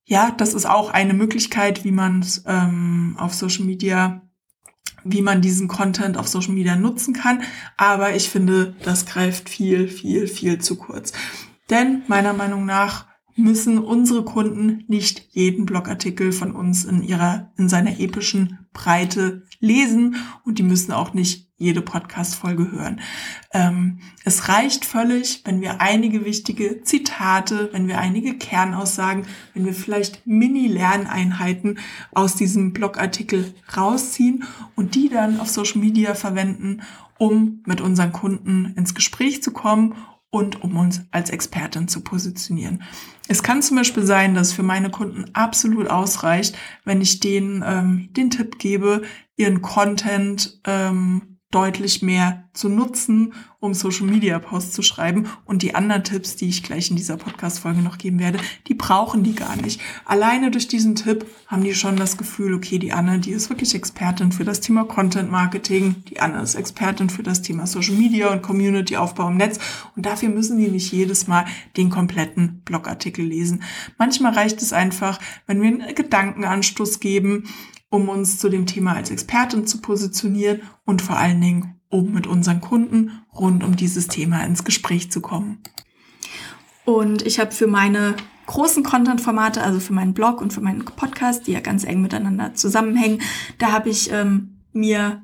ja, 0.09 0.31
das 0.31 0.55
ist 0.55 0.67
auch 0.67 0.91
eine 0.91 1.13
Möglichkeit, 1.13 1.85
wie 1.85 1.93
man 1.93 2.25
ähm, 2.47 3.15
auf 3.19 3.35
Social 3.35 3.67
Media, 3.67 4.23
wie 5.05 5.21
man 5.21 5.43
diesen 5.43 5.69
Content 5.69 6.17
auf 6.17 6.27
Social 6.27 6.55
Media 6.55 6.77
nutzen 6.77 7.13
kann. 7.13 7.43
Aber 7.77 8.17
ich 8.17 8.31
finde, 8.31 8.75
das 8.83 9.05
greift 9.05 9.51
viel, 9.51 9.87
viel, 9.87 10.27
viel 10.27 10.61
zu 10.61 10.77
kurz. 10.77 11.13
Denn 11.69 12.03
meiner 12.09 12.33
Meinung 12.33 12.65
nach 12.65 13.07
müssen 13.37 13.79
unsere 13.79 14.25
Kunden 14.25 14.85
nicht 14.89 15.29
jeden 15.31 15.67
Blogartikel 15.67 16.33
von 16.33 16.53
uns 16.53 16.87
in 16.87 17.03
ihrer, 17.03 17.53
in 17.59 17.69
seiner 17.69 18.01
epischen 18.01 18.67
Breite 18.73 19.45
lesen 19.61 20.17
und 20.45 20.59
die 20.59 20.63
müssen 20.63 20.93
auch 20.93 21.13
nicht 21.13 21.48
jede 21.59 21.83
Podcast-Folge 21.83 22.71
hören. 22.71 23.01
Ähm, 23.53 23.99
es 24.25 24.49
reicht 24.49 24.85
völlig, 24.85 25.43
wenn 25.45 25.61
wir 25.61 25.81
einige 25.81 26.25
wichtige 26.25 26.83
Zitate, 26.83 27.69
wenn 27.73 27.89
wir 27.89 27.99
einige 27.99 28.39
Kernaussagen, 28.39 29.27
wenn 29.55 29.67
wir 29.67 29.75
vielleicht 29.75 30.25
Mini-Lerneinheiten 30.25 31.81
aus 32.13 32.37
diesem 32.37 32.73
Blogartikel 32.73 33.53
rausziehen 33.77 34.45
und 34.77 34.95
die 34.95 35.09
dann 35.09 35.41
auf 35.41 35.49
Social 35.49 35.81
Media 35.81 36.15
verwenden, 36.15 36.83
um 37.19 37.63
mit 37.67 37.81
unseren 37.81 38.13
Kunden 38.13 38.73
ins 38.77 38.95
Gespräch 38.95 39.43
zu 39.43 39.51
kommen 39.51 39.97
und 40.31 40.63
um 40.63 40.77
uns 40.77 41.03
als 41.11 41.31
Expertin 41.31 41.89
zu 41.89 42.03
positionieren. 42.03 42.83
Es 43.27 43.43
kann 43.43 43.63
zum 43.63 43.77
Beispiel 43.77 44.05
sein, 44.05 44.35
dass 44.35 44.53
für 44.53 44.63
meine 44.63 44.91
Kunden 44.91 45.25
absolut 45.35 45.89
ausreicht, 45.89 46.57
wenn 46.85 47.01
ich 47.01 47.21
denen 47.21 47.65
ähm, 47.67 48.09
den 48.13 48.31
Tipp 48.31 48.59
gebe, 48.59 49.03
ihren 49.37 49.61
Content 49.61 50.61
ähm, 50.65 51.38
deutlich 51.51 52.03
mehr 52.03 52.45
zu 52.53 52.69
nutzen, 52.69 53.33
um 53.59 53.73
Social 53.73 54.07
Media 54.07 54.39
Posts 54.39 54.73
zu 54.73 54.83
schreiben. 54.83 55.29
Und 55.47 55.63
die 55.63 55.75
anderen 55.75 56.05
Tipps, 56.05 56.37
die 56.37 56.49
ich 56.49 56.63
gleich 56.63 56.91
in 56.91 56.97
dieser 56.97 57.17
Podcast-Folge 57.17 57.81
noch 57.81 57.97
geben 57.97 58.19
werde, 58.19 58.39
die 58.67 58.75
brauchen 58.75 59.23
die 59.23 59.35
gar 59.35 59.57
nicht. 59.57 59.81
Alleine 60.05 60.51
durch 60.51 60.69
diesen 60.69 60.95
Tipp 60.95 61.25
haben 61.47 61.65
die 61.65 61.75
schon 61.75 61.97
das 61.97 62.19
Gefühl, 62.19 62.53
okay, 62.53 62.79
die 62.79 62.93
Anne, 62.93 63.19
die 63.19 63.31
ist 63.31 63.49
wirklich 63.49 63.75
Expertin 63.75 64.31
für 64.31 64.45
das 64.45 64.61
Thema 64.61 64.85
Content 64.85 65.31
Marketing. 65.31 66.05
Die 66.09 66.21
Anne 66.21 66.43
ist 66.43 66.55
Expertin 66.55 67.09
für 67.09 67.23
das 67.23 67.41
Thema 67.41 67.67
Social 67.67 67.95
Media 67.95 68.31
und 68.31 68.43
Community 68.43 68.99
Aufbau 68.99 69.29
im 69.29 69.39
Netz. 69.39 69.59
Und 69.97 70.05
dafür 70.05 70.29
müssen 70.29 70.59
die 70.59 70.69
nicht 70.69 70.93
jedes 70.93 71.29
Mal 71.29 71.47
den 71.79 71.89
kompletten 71.89 72.61
Blogartikel 72.67 73.25
lesen. 73.25 73.63
Manchmal 73.97 74.35
reicht 74.35 74.61
es 74.61 74.75
einfach, 74.75 75.19
wenn 75.47 75.63
wir 75.63 75.69
einen 75.69 75.95
Gedankenanstoß 75.95 77.01
geben, 77.01 77.45
um 77.91 78.09
uns 78.09 78.39
zu 78.39 78.49
dem 78.49 78.67
Thema 78.67 78.95
als 78.95 79.11
Expertin 79.11 79.67
zu 79.67 79.81
positionieren 79.81 80.63
und 80.85 81.03
vor 81.03 81.17
allen 81.17 81.41
Dingen, 81.41 81.81
um 81.89 82.13
mit 82.13 82.27
unseren 82.27 82.61
Kunden 82.61 83.23
rund 83.35 83.65
um 83.65 83.77
dieses 83.77 84.09
Thema 84.09 84.45
ins 84.45 84.65
Gespräch 84.65 85.11
zu 85.11 85.21
kommen. 85.21 85.63
Und 86.85 87.23
ich 87.23 87.39
habe 87.39 87.53
für 87.53 87.67
meine 87.67 88.17
großen 88.47 88.83
Content-Formate, 88.83 89.63
also 89.63 89.79
für 89.79 89.93
meinen 89.93 90.15
Blog 90.15 90.41
und 90.41 90.53
für 90.53 90.61
meinen 90.61 90.85
Podcast, 90.85 91.47
die 91.47 91.53
ja 91.53 91.61
ganz 91.61 91.85
eng 91.85 92.01
miteinander 92.01 92.55
zusammenhängen, 92.55 93.21
da 93.59 93.73
habe 93.73 93.91
ich 93.91 94.11
ähm, 94.11 94.63
mir 94.73 95.23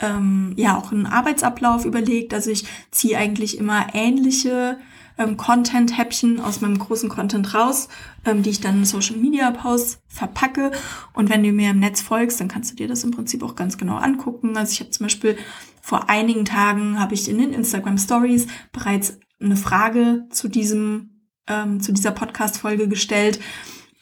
ähm, 0.00 0.52
ja 0.56 0.76
auch 0.76 0.92
einen 0.92 1.06
Arbeitsablauf 1.06 1.84
überlegt. 1.84 2.34
Also 2.34 2.50
ich 2.50 2.66
ziehe 2.90 3.18
eigentlich 3.18 3.58
immer 3.58 3.94
ähnliche 3.94 4.78
ähm, 5.18 5.36
Content-Häppchen 5.36 6.40
aus 6.40 6.60
meinem 6.60 6.78
großen 6.78 7.08
Content 7.08 7.54
raus, 7.54 7.88
ähm, 8.24 8.42
die 8.42 8.50
ich 8.50 8.60
dann 8.60 8.78
in 8.78 8.84
Social 8.84 9.16
Media 9.16 9.50
Posts 9.50 10.00
verpacke. 10.06 10.72
Und 11.14 11.30
wenn 11.30 11.42
du 11.42 11.52
mir 11.52 11.70
im 11.70 11.80
Netz 11.80 12.00
folgst, 12.00 12.40
dann 12.40 12.48
kannst 12.48 12.72
du 12.72 12.76
dir 12.76 12.88
das 12.88 13.04
im 13.04 13.10
Prinzip 13.10 13.42
auch 13.42 13.54
ganz 13.54 13.78
genau 13.78 13.96
angucken. 13.96 14.56
Also 14.56 14.72
ich 14.72 14.80
habe 14.80 14.90
zum 14.90 15.06
Beispiel 15.06 15.36
vor 15.80 16.10
einigen 16.10 16.44
Tagen 16.44 16.98
habe 16.98 17.14
ich 17.14 17.28
in 17.28 17.38
den 17.38 17.52
Instagram 17.52 17.98
Stories 17.98 18.46
bereits 18.72 19.18
eine 19.40 19.56
Frage 19.56 20.24
zu 20.30 20.48
diesem 20.48 21.10
ähm, 21.46 21.80
zu 21.80 21.92
dieser 21.92 22.10
Podcast-Folge 22.10 22.88
gestellt. 22.88 23.38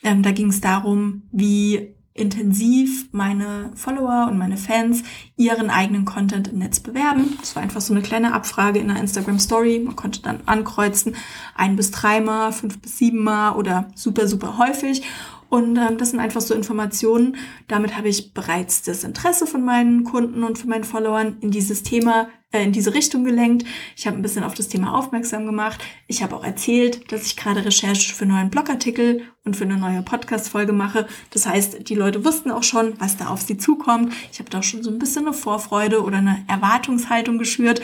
Ähm, 0.03 0.23
da 0.23 0.33
ging 0.33 0.49
es 0.49 0.61
darum, 0.61 1.25
wie 1.31 1.95
intensiv 2.15 3.09
meine 3.11 3.73
Follower 3.75 4.29
und 4.31 4.39
meine 4.39 4.57
Fans 4.57 5.03
ihren 5.37 5.69
eigenen 5.69 6.05
Content 6.05 6.47
im 6.47 6.59
Netz 6.59 6.79
bewerben. 6.79 7.37
Das 7.41 7.57
war 7.57 7.63
einfach 7.63 7.81
so 7.81 7.93
eine 7.93 8.03
kleine 8.03 8.33
Abfrage 8.33 8.79
in 8.79 8.87
der 8.87 8.99
Instagram 8.99 9.41
Story. 9.41 9.81
Man 9.85 9.97
konnte 9.97 10.23
dann 10.23 10.41
ankreuzen, 10.47 11.17
ein 11.57 11.75
bis 11.75 11.91
dreimal, 11.91 12.53
fünf 12.53 12.81
bis 12.81 12.99
siebenmal 12.99 13.57
oder 13.57 13.91
super, 13.97 14.29
super 14.29 14.59
häufig. 14.59 15.03
Und 15.49 15.77
ähm, 15.77 15.99
das 15.99 16.11
sind 16.11 16.21
einfach 16.21 16.41
so 16.41 16.55
Informationen. 16.55 17.37
Damit 17.67 17.97
habe 17.97 18.09
ich 18.09 18.33
bereits 18.33 18.83
das 18.83 19.03
Interesse 19.03 19.47
von 19.47 19.65
meinen 19.65 20.05
Kunden 20.05 20.45
und 20.45 20.57
von 20.59 20.71
meinen 20.71 20.85
Followern 20.85 21.37
in 21.41 21.51
dieses 21.51 21.83
Thema, 21.83 22.29
in 22.63 22.73
diese 22.73 22.95
Richtung 22.95 23.25
gelenkt. 23.25 23.67
Ich 23.97 24.07
habe 24.07 24.17
ein 24.17 24.23
bisschen 24.23 24.45
auf 24.45 24.55
das 24.55 24.69
Thema 24.69 24.97
aufmerksam 24.97 25.47
gemacht. 25.47 25.83
Ich 26.07 26.23
habe 26.23 26.37
auch 26.37 26.45
erzählt, 26.45 27.11
dass 27.13 27.27
ich 27.27 27.37
gerade 27.37 27.65
Recherche 27.65 28.15
für 28.15 28.27
neuen 28.27 28.51
Blogartikel 28.51 29.23
und 29.45 29.57
für 29.57 29.65
eine 29.65 29.77
neue 29.77 30.03
Podcast-Folge 30.03 30.73
mache. 30.73 31.07
Das 31.31 31.47
heißt, 31.47 31.89
die 31.89 31.95
Leute 31.95 32.25
wussten 32.25 32.51
auch 32.51 32.63
schon, 32.63 32.95
was 32.99 33.17
da 33.17 33.29
auf 33.29 33.43
sie 33.43 33.59
zukommt. 33.59 34.13
Ich 34.33 34.39
habe 34.39 34.51
da 34.51 34.63
schon 34.63 34.83
so 34.83 34.91
ein 34.91 34.99
bisschen 34.99 35.27
eine 35.27 35.35
Vorfreude 35.35 36.03
oder 36.03 36.19
eine 36.19 36.45
Erwartungshaltung 36.49 37.39
geschürt. 37.39 37.83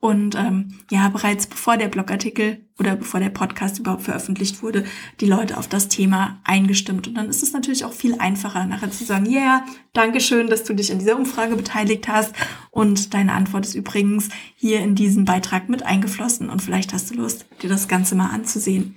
Und 0.00 0.34
ähm, 0.34 0.78
ja, 0.90 1.08
bereits 1.10 1.46
bevor 1.46 1.76
der 1.76 1.88
Blogartikel 1.88 2.66
oder 2.78 2.96
bevor 2.96 3.20
der 3.20 3.28
Podcast 3.28 3.78
überhaupt 3.78 4.02
veröffentlicht 4.02 4.62
wurde, 4.62 4.84
die 5.20 5.26
Leute 5.26 5.58
auf 5.58 5.68
das 5.68 5.88
Thema 5.88 6.40
eingestimmt. 6.42 7.06
Und 7.06 7.14
dann 7.14 7.28
ist 7.28 7.42
es 7.42 7.52
natürlich 7.52 7.84
auch 7.84 7.92
viel 7.92 8.18
einfacher, 8.18 8.66
nachher 8.66 8.90
zu 8.90 9.04
sagen, 9.04 9.26
ja, 9.26 9.40
yeah, 9.40 9.66
danke 9.92 10.20
schön, 10.20 10.48
dass 10.48 10.64
du 10.64 10.74
dich 10.74 10.90
in 10.90 10.98
dieser 10.98 11.16
Umfrage 11.16 11.54
beteiligt 11.54 12.08
hast. 12.08 12.34
Und 12.70 13.14
deine 13.14 13.32
Antwort 13.32 13.66
ist 13.66 13.74
übrigens 13.74 14.11
hier 14.56 14.80
in 14.80 14.94
diesen 14.94 15.24
Beitrag 15.24 15.68
mit 15.68 15.82
eingeflossen. 15.82 16.50
Und 16.50 16.62
vielleicht 16.62 16.92
hast 16.92 17.10
du 17.10 17.14
Lust, 17.14 17.46
dir 17.62 17.68
das 17.68 17.88
Ganze 17.88 18.14
mal 18.14 18.30
anzusehen. 18.30 18.94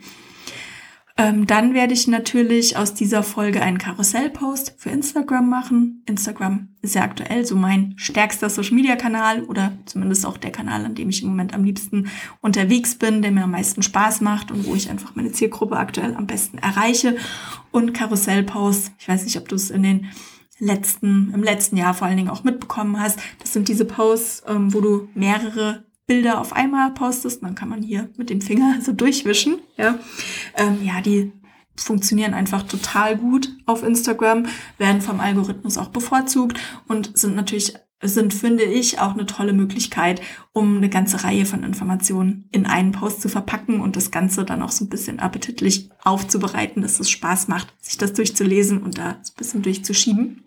Ähm, 1.18 1.48
dann 1.48 1.74
werde 1.74 1.94
ich 1.94 2.10
natürlich 2.10 2.76
aus 2.76 2.94
dieser 2.94 3.24
Folge 3.24 3.62
einen 3.62 3.78
Karussellpost 3.78 4.76
für 4.78 4.90
Instagram 4.90 5.50
machen. 5.50 6.04
Instagram 6.08 6.68
ist 6.82 6.96
ja 6.96 7.04
aktuell 7.04 7.46
so 7.46 7.56
mein 7.56 7.94
stärkster 7.96 8.50
Social-Media-Kanal 8.50 9.44
oder 9.44 9.78
zumindest 9.86 10.26
auch 10.26 10.36
der 10.36 10.52
Kanal, 10.52 10.84
an 10.84 10.94
dem 10.94 11.08
ich 11.08 11.24
im 11.24 11.30
Moment 11.30 11.54
am 11.54 11.64
liebsten 11.64 12.10
unterwegs 12.42 12.96
bin, 12.96 13.22
der 13.22 13.32
mir 13.32 13.46
am 13.46 13.52
meisten 13.52 13.82
Spaß 13.82 14.20
macht 14.20 14.52
und 14.52 14.66
wo 14.66 14.76
ich 14.76 14.90
einfach 14.90 15.16
meine 15.16 15.32
Zielgruppe 15.32 15.78
aktuell 15.78 16.16
am 16.16 16.28
besten 16.28 16.58
erreiche. 16.58 17.16
Und 17.72 17.94
Karussellpost, 17.94 18.92
ich 19.00 19.08
weiß 19.08 19.24
nicht, 19.24 19.38
ob 19.38 19.48
du 19.48 19.56
es 19.56 19.70
in 19.70 19.84
den 19.84 20.08
letzten, 20.60 21.32
im 21.34 21.44
letzten 21.44 21.78
Jahr 21.78 21.94
vor 21.94 22.08
allen 22.08 22.18
Dingen 22.18 22.30
auch 22.30 22.44
mitbekommen 22.44 23.00
hast. 23.00 23.20
Das 23.40 23.54
sind 23.54 23.68
diese 23.68 23.86
Posts, 23.86 24.44
ähm, 24.48 24.74
wo 24.74 24.82
du 24.82 25.10
mehrere 25.14 25.86
Bilder 26.08 26.40
auf 26.40 26.54
einmal 26.54 26.92
postest, 26.92 27.44
dann 27.44 27.56
kann 27.56 27.70
man 27.70 27.82
hier 27.82 28.10
mit 28.18 28.30
dem 28.30 28.42
Finger 28.42 28.80
so 28.82 28.94
durchwischen. 28.94 29.60
Ja, 29.78 30.00
ähm, 30.56 30.80
ja 30.84 31.02
die 31.02 31.32
funktionieren 31.78 32.34
einfach 32.34 32.64
total 32.64 33.18
gut 33.18 33.50
auf 33.66 33.84
Instagram, 33.84 34.46
werden 34.78 35.02
vom 35.02 35.20
Algorithmus 35.20 35.78
auch 35.78 35.90
bevorzugt 35.90 36.58
und 36.88 37.18
sind 37.18 37.36
natürlich 37.36 37.74
sind, 38.02 38.34
finde 38.34 38.64
ich, 38.64 39.00
auch 39.00 39.14
eine 39.14 39.26
tolle 39.26 39.54
Möglichkeit, 39.54 40.22
um 40.54 40.78
eine 40.78 40.90
ganze 40.90 41.24
Reihe 41.24 41.46
von 41.46 41.64
Informationen 41.64 42.48
in 42.52 42.66
einen 42.66 42.92
Post 42.92 43.22
zu 43.22 43.30
verpacken 43.30 43.80
und 43.82 43.96
das 43.96 44.12
Ganze 44.12 44.44
dann 44.44 44.62
auch 44.62 44.72
so 44.72 44.86
ein 44.86 44.90
bisschen 44.90 45.20
appetitlich 45.20 45.90
aufzubereiten, 46.04 46.82
dass 46.82 47.00
es 47.00 47.10
Spaß 47.10 47.48
macht, 47.48 47.74
sich 47.82 47.98
das 47.98 48.14
durchzulesen 48.14 48.84
und 48.84 48.98
da 48.98 49.20
so 49.24 49.32
ein 49.32 49.38
bisschen 49.38 49.62
durchzuschieben. 49.62 50.44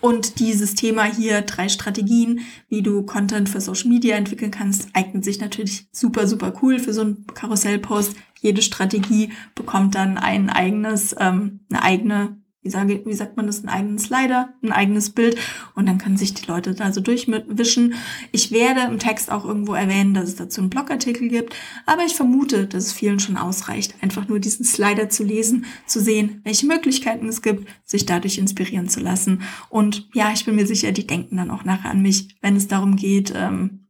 Und 0.00 0.38
dieses 0.38 0.74
Thema 0.74 1.04
hier, 1.04 1.42
drei 1.42 1.68
Strategien, 1.68 2.40
wie 2.68 2.82
du 2.82 3.02
Content 3.04 3.48
für 3.48 3.60
Social 3.60 3.88
Media 3.88 4.16
entwickeln 4.16 4.50
kannst, 4.50 4.88
eignet 4.92 5.24
sich 5.24 5.40
natürlich 5.40 5.86
super, 5.92 6.26
super 6.26 6.52
cool 6.62 6.78
für 6.78 6.92
so 6.92 7.02
einen 7.02 7.26
Karussellpost. 7.26 8.14
Jede 8.40 8.62
Strategie 8.62 9.32
bekommt 9.54 9.94
dann 9.94 10.18
ein 10.18 10.50
eigenes, 10.50 11.14
ähm, 11.18 11.60
eine 11.70 11.82
eigene 11.82 12.36
wie, 12.64 12.70
sage, 12.70 13.02
wie 13.04 13.14
sagt 13.14 13.36
man 13.36 13.46
das, 13.46 13.60
einen 13.60 13.68
eigenen 13.68 13.98
Slider, 13.98 14.54
ein 14.62 14.72
eigenes 14.72 15.10
Bild 15.10 15.38
und 15.74 15.86
dann 15.86 15.98
können 15.98 16.16
sich 16.16 16.34
die 16.34 16.46
Leute 16.46 16.74
da 16.74 16.92
so 16.92 17.00
durchwischen. 17.00 17.94
Ich 18.32 18.50
werde 18.50 18.80
im 18.90 18.98
Text 18.98 19.30
auch 19.30 19.44
irgendwo 19.44 19.74
erwähnen, 19.74 20.14
dass 20.14 20.30
es 20.30 20.36
dazu 20.36 20.62
einen 20.62 20.70
Blogartikel 20.70 21.28
gibt, 21.28 21.54
aber 21.86 22.04
ich 22.04 22.14
vermute, 22.14 22.66
dass 22.66 22.86
es 22.86 22.92
vielen 22.92 23.20
schon 23.20 23.36
ausreicht, 23.36 23.94
einfach 24.00 24.26
nur 24.28 24.40
diesen 24.40 24.64
Slider 24.64 25.08
zu 25.10 25.22
lesen, 25.22 25.66
zu 25.86 26.00
sehen, 26.00 26.40
welche 26.44 26.66
Möglichkeiten 26.66 27.28
es 27.28 27.42
gibt, 27.42 27.68
sich 27.84 28.06
dadurch 28.06 28.38
inspirieren 28.38 28.88
zu 28.88 29.00
lassen. 29.00 29.42
Und 29.68 30.08
ja, 30.14 30.32
ich 30.32 30.44
bin 30.44 30.56
mir 30.56 30.66
sicher, 30.66 30.90
die 30.92 31.06
denken 31.06 31.36
dann 31.36 31.50
auch 31.50 31.64
nachher 31.64 31.90
an 31.90 32.02
mich, 32.02 32.36
wenn 32.40 32.56
es 32.56 32.66
darum 32.66 32.96
geht, 32.96 33.32
ähm, 33.36 33.83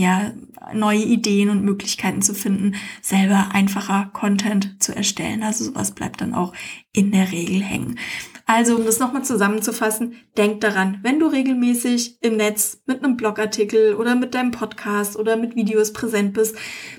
ja, 0.00 0.32
neue 0.72 1.02
Ideen 1.02 1.50
und 1.50 1.64
Möglichkeiten 1.64 2.22
zu 2.22 2.34
finden, 2.34 2.74
selber 3.02 3.50
einfacher 3.52 4.10
Content 4.12 4.82
zu 4.82 4.94
erstellen. 4.94 5.42
Also 5.42 5.64
sowas 5.64 5.92
bleibt 5.92 6.20
dann 6.20 6.34
auch 6.34 6.52
in 6.92 7.12
der 7.12 7.30
Regel 7.30 7.62
hängen. 7.62 7.98
Also, 8.46 8.76
um 8.76 8.84
das 8.84 8.98
nochmal 8.98 9.24
zusammenzufassen, 9.24 10.16
denk 10.36 10.60
daran, 10.60 10.98
wenn 11.02 11.20
du 11.20 11.26
regelmäßig 11.26 12.18
im 12.20 12.36
Netz 12.36 12.82
mit 12.86 13.04
einem 13.04 13.16
Blogartikel 13.16 13.94
oder 13.94 14.16
mit 14.16 14.34
deinem 14.34 14.50
Podcast 14.50 15.16
oder 15.16 15.36
mit 15.36 15.54
Videos 15.54 15.92
präsent 15.92 16.32
bist, 16.32 16.56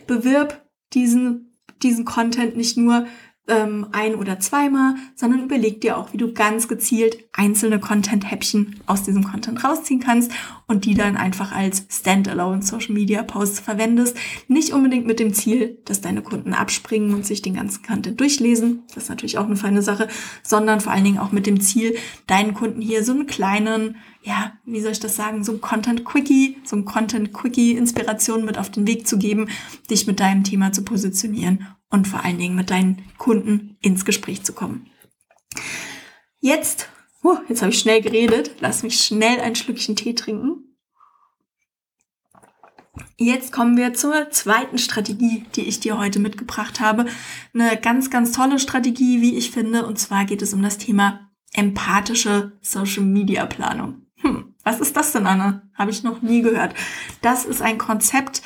bewirb 0.07 0.65
diesen, 0.93 1.57
diesen 1.83 2.05
Content 2.05 2.55
nicht 2.55 2.77
nur 2.77 3.05
ähm, 3.47 3.87
ein 3.91 4.15
oder 4.15 4.39
zweimal, 4.39 4.95
sondern 5.15 5.43
überleg 5.43 5.81
dir 5.81 5.97
auch, 5.97 6.13
wie 6.13 6.17
du 6.17 6.31
ganz 6.33 6.67
gezielt 6.67 7.17
einzelne 7.33 7.79
Content-Häppchen 7.79 8.79
aus 8.85 9.03
diesem 9.03 9.23
Content 9.23 9.63
rausziehen 9.63 9.99
kannst 9.99 10.31
und 10.67 10.85
die 10.85 10.93
dann 10.93 11.17
einfach 11.17 11.51
als 11.51 11.85
Standalone 11.89 12.61
Social 12.61 12.93
Media 12.93 13.23
Posts 13.23 13.59
verwendest. 13.59 14.15
Nicht 14.47 14.73
unbedingt 14.73 15.07
mit 15.07 15.19
dem 15.19 15.33
Ziel, 15.33 15.79
dass 15.85 16.01
deine 16.01 16.21
Kunden 16.21 16.53
abspringen 16.53 17.13
und 17.13 17.25
sich 17.25 17.41
den 17.41 17.55
ganzen 17.55 17.83
Content 17.83 18.19
durchlesen. 18.19 18.83
Das 18.93 19.03
ist 19.03 19.09
natürlich 19.09 19.37
auch 19.37 19.45
eine 19.45 19.55
feine 19.55 19.81
Sache, 19.81 20.07
sondern 20.43 20.79
vor 20.79 20.93
allen 20.93 21.03
Dingen 21.03 21.19
auch 21.19 21.31
mit 21.31 21.47
dem 21.47 21.59
Ziel, 21.61 21.95
deinen 22.27 22.53
Kunden 22.53 22.81
hier 22.81 23.03
so 23.03 23.11
einen 23.11 23.27
kleinen, 23.27 23.95
ja, 24.23 24.53
wie 24.65 24.81
soll 24.81 24.91
ich 24.91 24.99
das 24.99 25.15
sagen, 25.15 25.43
so 25.43 25.53
ein 25.53 25.61
Content 25.61 26.05
Quickie, 26.05 26.57
so 26.63 26.75
ein 26.75 26.85
Content 26.85 27.33
Quickie 27.33 27.71
Inspiration 27.71 28.45
mit 28.45 28.57
auf 28.57 28.69
den 28.69 28.85
Weg 28.87 29.07
zu 29.07 29.17
geben, 29.17 29.49
dich 29.89 30.05
mit 30.07 30.19
deinem 30.19 30.43
Thema 30.43 30.71
zu 30.71 30.83
positionieren 30.83 31.67
und 31.89 32.07
vor 32.07 32.23
allen 32.23 32.37
Dingen 32.37 32.55
mit 32.55 32.69
deinen 32.69 33.03
Kunden 33.17 33.77
ins 33.81 34.05
Gespräch 34.05 34.43
zu 34.43 34.53
kommen. 34.53 34.89
Jetzt, 36.39 36.89
oh, 37.23 37.37
jetzt 37.49 37.61
habe 37.61 37.71
ich 37.71 37.79
schnell 37.79 38.01
geredet, 38.01 38.51
lass 38.59 38.83
mich 38.83 39.01
schnell 39.01 39.39
ein 39.39 39.55
Schlückchen 39.55 39.95
Tee 39.95 40.13
trinken. 40.13 40.71
Jetzt 43.17 43.51
kommen 43.51 43.77
wir 43.77 43.93
zur 43.93 44.29
zweiten 44.31 44.77
Strategie, 44.77 45.45
die 45.55 45.61
ich 45.61 45.79
dir 45.79 45.97
heute 45.97 46.19
mitgebracht 46.19 46.79
habe. 46.79 47.05
Eine 47.53 47.77
ganz, 47.77 48.09
ganz 48.09 48.31
tolle 48.31 48.59
Strategie, 48.59 49.21
wie 49.21 49.37
ich 49.37 49.51
finde. 49.51 49.85
Und 49.85 49.99
zwar 49.99 50.25
geht 50.25 50.41
es 50.41 50.53
um 50.53 50.61
das 50.61 50.77
Thema 50.77 51.31
empathische 51.53 52.57
Social 52.61 53.03
Media 53.03 53.45
Planung. 53.45 54.07
Hm, 54.21 54.55
was 54.63 54.79
ist 54.79 54.95
das 54.95 55.11
denn, 55.11 55.25
Anne? 55.25 55.69
Habe 55.73 55.91
ich 55.91 56.03
noch 56.03 56.21
nie 56.21 56.41
gehört. 56.41 56.75
Das 57.21 57.45
ist 57.45 57.61
ein 57.61 57.77
Konzept, 57.77 58.41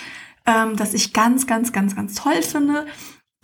ähm, 0.45 0.75
das 0.75 0.93
ich 0.93 1.13
ganz, 1.13 1.47
ganz, 1.47 1.71
ganz, 1.71 1.95
ganz 1.95 2.15
toll 2.15 2.41
finde 2.41 2.85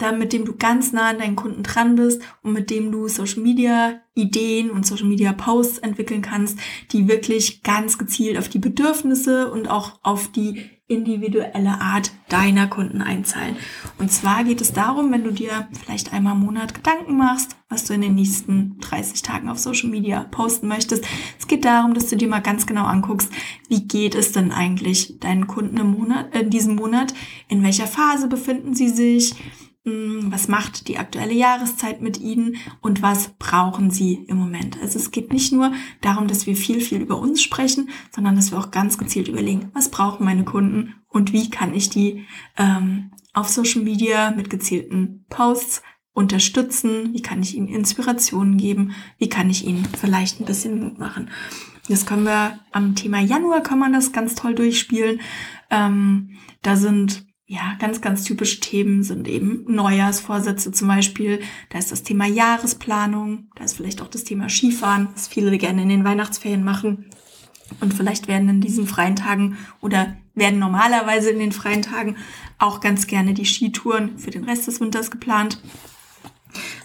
da 0.02 0.12
mit 0.12 0.34
dem 0.34 0.46
du 0.46 0.56
ganz 0.56 0.94
nah 0.94 1.10
an 1.10 1.20
deinen 1.20 1.36
Kunden 1.36 1.64
dran 1.64 1.96
bist 1.96 2.22
und 2.42 2.54
mit 2.54 2.70
dem 2.70 2.92
du 2.92 3.08
Social 3.08 3.42
Media 3.42 4.02
Ideen 4.16 4.72
und 4.72 4.86
Social 4.86 5.06
Media 5.06 5.32
Posts 5.32 5.80
entwickeln 5.80 6.22
kannst, 6.22 6.58
die 6.92 7.08
wirklich 7.08 7.62
ganz 7.62 7.98
gezielt 7.98 8.38
auf 8.38 8.50
die 8.50 8.60
Bedürfnisse 8.60 9.52
und 9.52 9.70
auch 9.70 10.00
auf 10.02 10.32
die 10.32 10.70
individuelle 10.92 11.82
Art 11.82 12.12
deiner 12.30 12.68
Kunden 12.68 13.02
einzahlen. 13.02 13.56
Und 13.98 14.12
zwar 14.12 14.44
geht 14.44 14.62
es 14.62 14.74
darum, 14.74 15.12
wenn 15.12 15.24
du 15.24 15.32
dir 15.32 15.68
vielleicht 15.84 16.14
einmal 16.14 16.36
im 16.36 16.42
Monat 16.42 16.74
Gedanken 16.74 17.18
machst, 17.18 17.56
was 17.70 17.86
du 17.86 17.94
in 17.94 18.02
den 18.02 18.16
nächsten 18.16 18.80
30 18.82 19.22
Tagen 19.22 19.50
auf 19.50 19.60
Social 19.60 19.90
Media 19.90 20.26
posten 20.32 20.68
möchtest. 20.68 21.06
Es 21.40 21.48
geht 21.48 21.66
darum, 21.66 21.94
dass 21.94 22.08
du 22.08 22.18
dir 22.18 22.28
mal 22.28 22.42
ganz 22.42 22.66
genau 22.66 22.86
anguckst, 22.86 23.32
wie 23.70 23.88
geht 23.88 24.16
es 24.16 24.32
denn 24.34 24.52
eigentlich 24.52 25.20
deinen 25.20 25.48
Kunden 25.48 25.78
im 25.78 25.92
Monat, 25.92 26.36
äh, 26.36 26.42
in 26.42 26.50
diesem 26.50 26.76
Monat? 26.76 27.14
In 27.48 27.64
welcher 27.64 27.88
Phase 27.88 28.28
befinden 28.28 28.76
sie 28.76 28.90
sich? 28.90 29.36
Was 29.84 30.48
macht 30.48 30.88
die 30.88 31.00
aktuelle 31.00 31.34
Jahreszeit 31.34 32.02
mit 32.02 32.20
ihnen 32.20 32.58
und 32.82 33.02
was 33.02 33.30
brauchen 33.40 33.90
sie 33.90 34.26
im 34.28 34.38
Moment. 34.38 34.78
Also 34.80 35.00
es 35.00 35.10
geht 35.10 35.34
nicht 35.34 35.52
nur 35.52 35.72
darum, 36.02 36.28
dass 36.28 36.46
wir 36.46 36.56
viel, 36.56 36.82
viel 36.82 37.02
über 37.02 37.18
uns 37.18 37.42
sprechen, 37.42 37.90
sondern 38.12 38.36
dass 38.36 38.52
wir 38.52 38.60
auch 38.60 38.70
ganz 38.70 39.00
gezielt 39.00 39.28
überlegen, 39.28 39.72
was 39.74 39.90
brauchen 39.90 40.24
meine 40.24 40.44
Kunden 40.44 40.94
und 41.08 41.34
wie 41.34 41.50
kann 41.50 41.74
ich 41.74 41.90
die 41.90 42.28
ähm, 42.58 43.10
auf 43.34 43.50
Social 43.50 43.82
Media 43.82 44.30
mit 44.30 44.52
gezielten 44.52 45.26
Posts 45.30 45.82
unterstützen, 46.14 47.14
wie 47.14 47.22
kann 47.24 47.42
ich 47.42 47.56
ihnen 47.56 47.68
Inspirationen 47.68 48.58
geben, 48.58 48.94
wie 49.18 49.30
kann 49.30 49.50
ich 49.50 49.66
ihnen 49.66 49.86
vielleicht 50.00 50.40
ein 50.40 50.46
bisschen 50.46 50.80
Mut 50.80 51.00
machen. 51.00 51.32
Das 51.90 52.06
können 52.06 52.26
wir 52.26 52.60
am 52.72 52.94
Thema 52.94 53.20
Januar 53.20 53.62
kann 53.62 53.80
man 53.80 53.94
das 53.94 54.12
ganz 54.12 54.36
toll 54.36 54.54
durchspielen. 54.54 55.22
Ähm, 55.72 56.38
da 56.62 56.76
sind 56.76 57.26
ja, 57.52 57.76
ganz, 57.80 58.00
ganz 58.00 58.24
typische 58.24 58.62
Themen 58.62 59.04
sind 59.04 59.28
eben 59.28 59.66
Neujahrsvorsätze 59.68 60.72
zum 60.72 60.88
Beispiel. 60.88 61.42
Da 61.68 61.80
ist 61.80 61.92
das 61.92 62.02
Thema 62.02 62.26
Jahresplanung, 62.26 63.50
da 63.56 63.66
ist 63.66 63.76
vielleicht 63.76 64.02
auch 64.02 64.08
das 64.08 64.24
Thema 64.24 64.48
Skifahren, 64.48 65.10
was 65.14 65.28
viele 65.28 65.58
gerne 65.58 65.82
in 65.82 65.90
den 65.90 66.06
Weihnachtsferien 66.06 66.64
machen. 66.64 67.10
Und 67.82 67.94
vielleicht 67.94 68.30
werden 68.30 68.48
in 68.48 68.62
diesen 68.62 68.88
freien 68.88 69.18
Tagen 69.18 69.58
oder 69.82 70.16
werden 70.34 70.60
normalerweise 70.60 71.30
in 71.30 71.40
den 71.40 71.52
freien 71.52 71.82
Tagen 71.82 72.16
auch 72.58 72.80
ganz 72.80 73.06
gerne 73.06 73.34
die 73.34 73.46
Skitouren 73.46 74.18
für 74.18 74.32
den 74.32 74.46
Rest 74.46 74.68
des 74.68 74.80
Winters 74.80 75.12
geplant. 75.12 75.62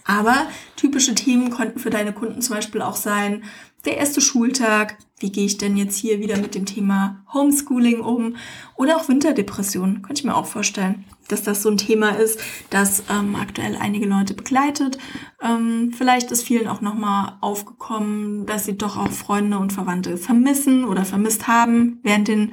Aber 0.05 0.49
typische 0.75 1.15
Themen 1.15 1.51
konnten 1.51 1.79
für 1.79 1.91
deine 1.91 2.13
Kunden 2.13 2.43
zum 2.43 2.57
Beispiel 2.57 2.83
auch 2.83 2.97
sein, 2.97 3.45
der 3.87 3.97
erste 3.97 4.21
Schultag, 4.21 4.99
wie 5.19 5.31
gehe 5.33 5.47
ich 5.47 5.57
denn 5.57 5.77
jetzt 5.77 5.97
hier 5.97 6.21
wieder 6.21 6.37
mit 6.37 6.55
dem 6.55 6.67
Thema 6.67 7.25
Homeschooling 7.33 8.01
um 8.01 8.37
oder 8.77 8.97
auch 8.97 9.09
Winterdepression, 9.09 10.03
könnte 10.03 10.21
ich 10.21 10.25
mir 10.25 10.35
auch 10.37 10.47
vorstellen, 10.47 11.05
dass 11.29 11.43
das 11.43 11.63
so 11.63 11.71
ein 11.71 11.79
Thema 11.79 12.11
ist, 12.11 12.41
das 12.71 13.05
ähm, 13.11 13.35
aktuell 13.37 13.77
einige 13.77 14.07
Leute 14.07 14.35
begleitet. 14.35 14.99
Ähm, 15.41 15.93
vielleicht 15.97 16.31
ist 16.31 16.43
vielen 16.43 16.69
auch 16.69 16.81
nochmal 16.81 17.39
aufgekommen, 17.41 18.47
dass 18.47 18.67
sie 18.67 18.77
doch 18.77 18.97
auch 18.97 19.11
Freunde 19.11 19.59
und 19.59 19.73
Verwandte 19.73 20.19
vermissen 20.19 20.85
oder 20.85 21.05
vermisst 21.05 21.47
haben 21.47 22.01
während 22.03 22.29
den 22.29 22.53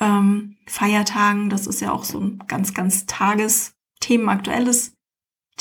ähm, 0.00 0.56
Feiertagen. 0.66 1.50
Das 1.50 1.66
ist 1.66 1.80
ja 1.80 1.92
auch 1.92 2.04
so 2.04 2.18
ein 2.18 2.42
ganz, 2.48 2.74
ganz 2.74 3.06
tagesthemenaktuelles 3.06 4.96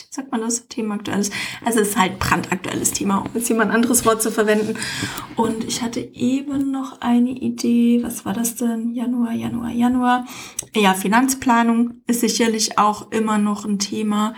sagt 0.10 0.32
man 0.32 0.42
das, 0.42 0.68
themenaktuelles. 0.68 1.32
Also 1.66 1.80
es 1.80 1.90
ist 1.90 1.98
halt 1.98 2.20
brandaktuelles 2.20 2.92
Thema, 2.92 3.20
um 3.20 3.30
jetzt 3.34 3.52
ein 3.52 3.72
anderes 3.72 4.06
Wort 4.06 4.22
zu 4.22 4.32
verwenden. 4.32 4.78
Und 5.36 5.64
ich 5.64 5.82
hatte 5.82 6.00
eben 6.00 6.72
noch 6.72 7.02
eine 7.02 7.32
Idee, 7.32 8.04
was 8.04 8.26
war 8.26 8.34
das 8.34 8.56
denn? 8.56 8.94
Januar, 8.94 9.34
Januar, 9.34 9.72
Januar. 9.72 10.26
Ja, 10.76 10.94
Finanzplanung 10.94 12.02
ist 12.08 12.22
sicherlich 12.22 12.78
auch 12.78 13.12
immer 13.12 13.38
noch 13.38 13.66
ein 13.66 13.80
Thema. 13.80 14.34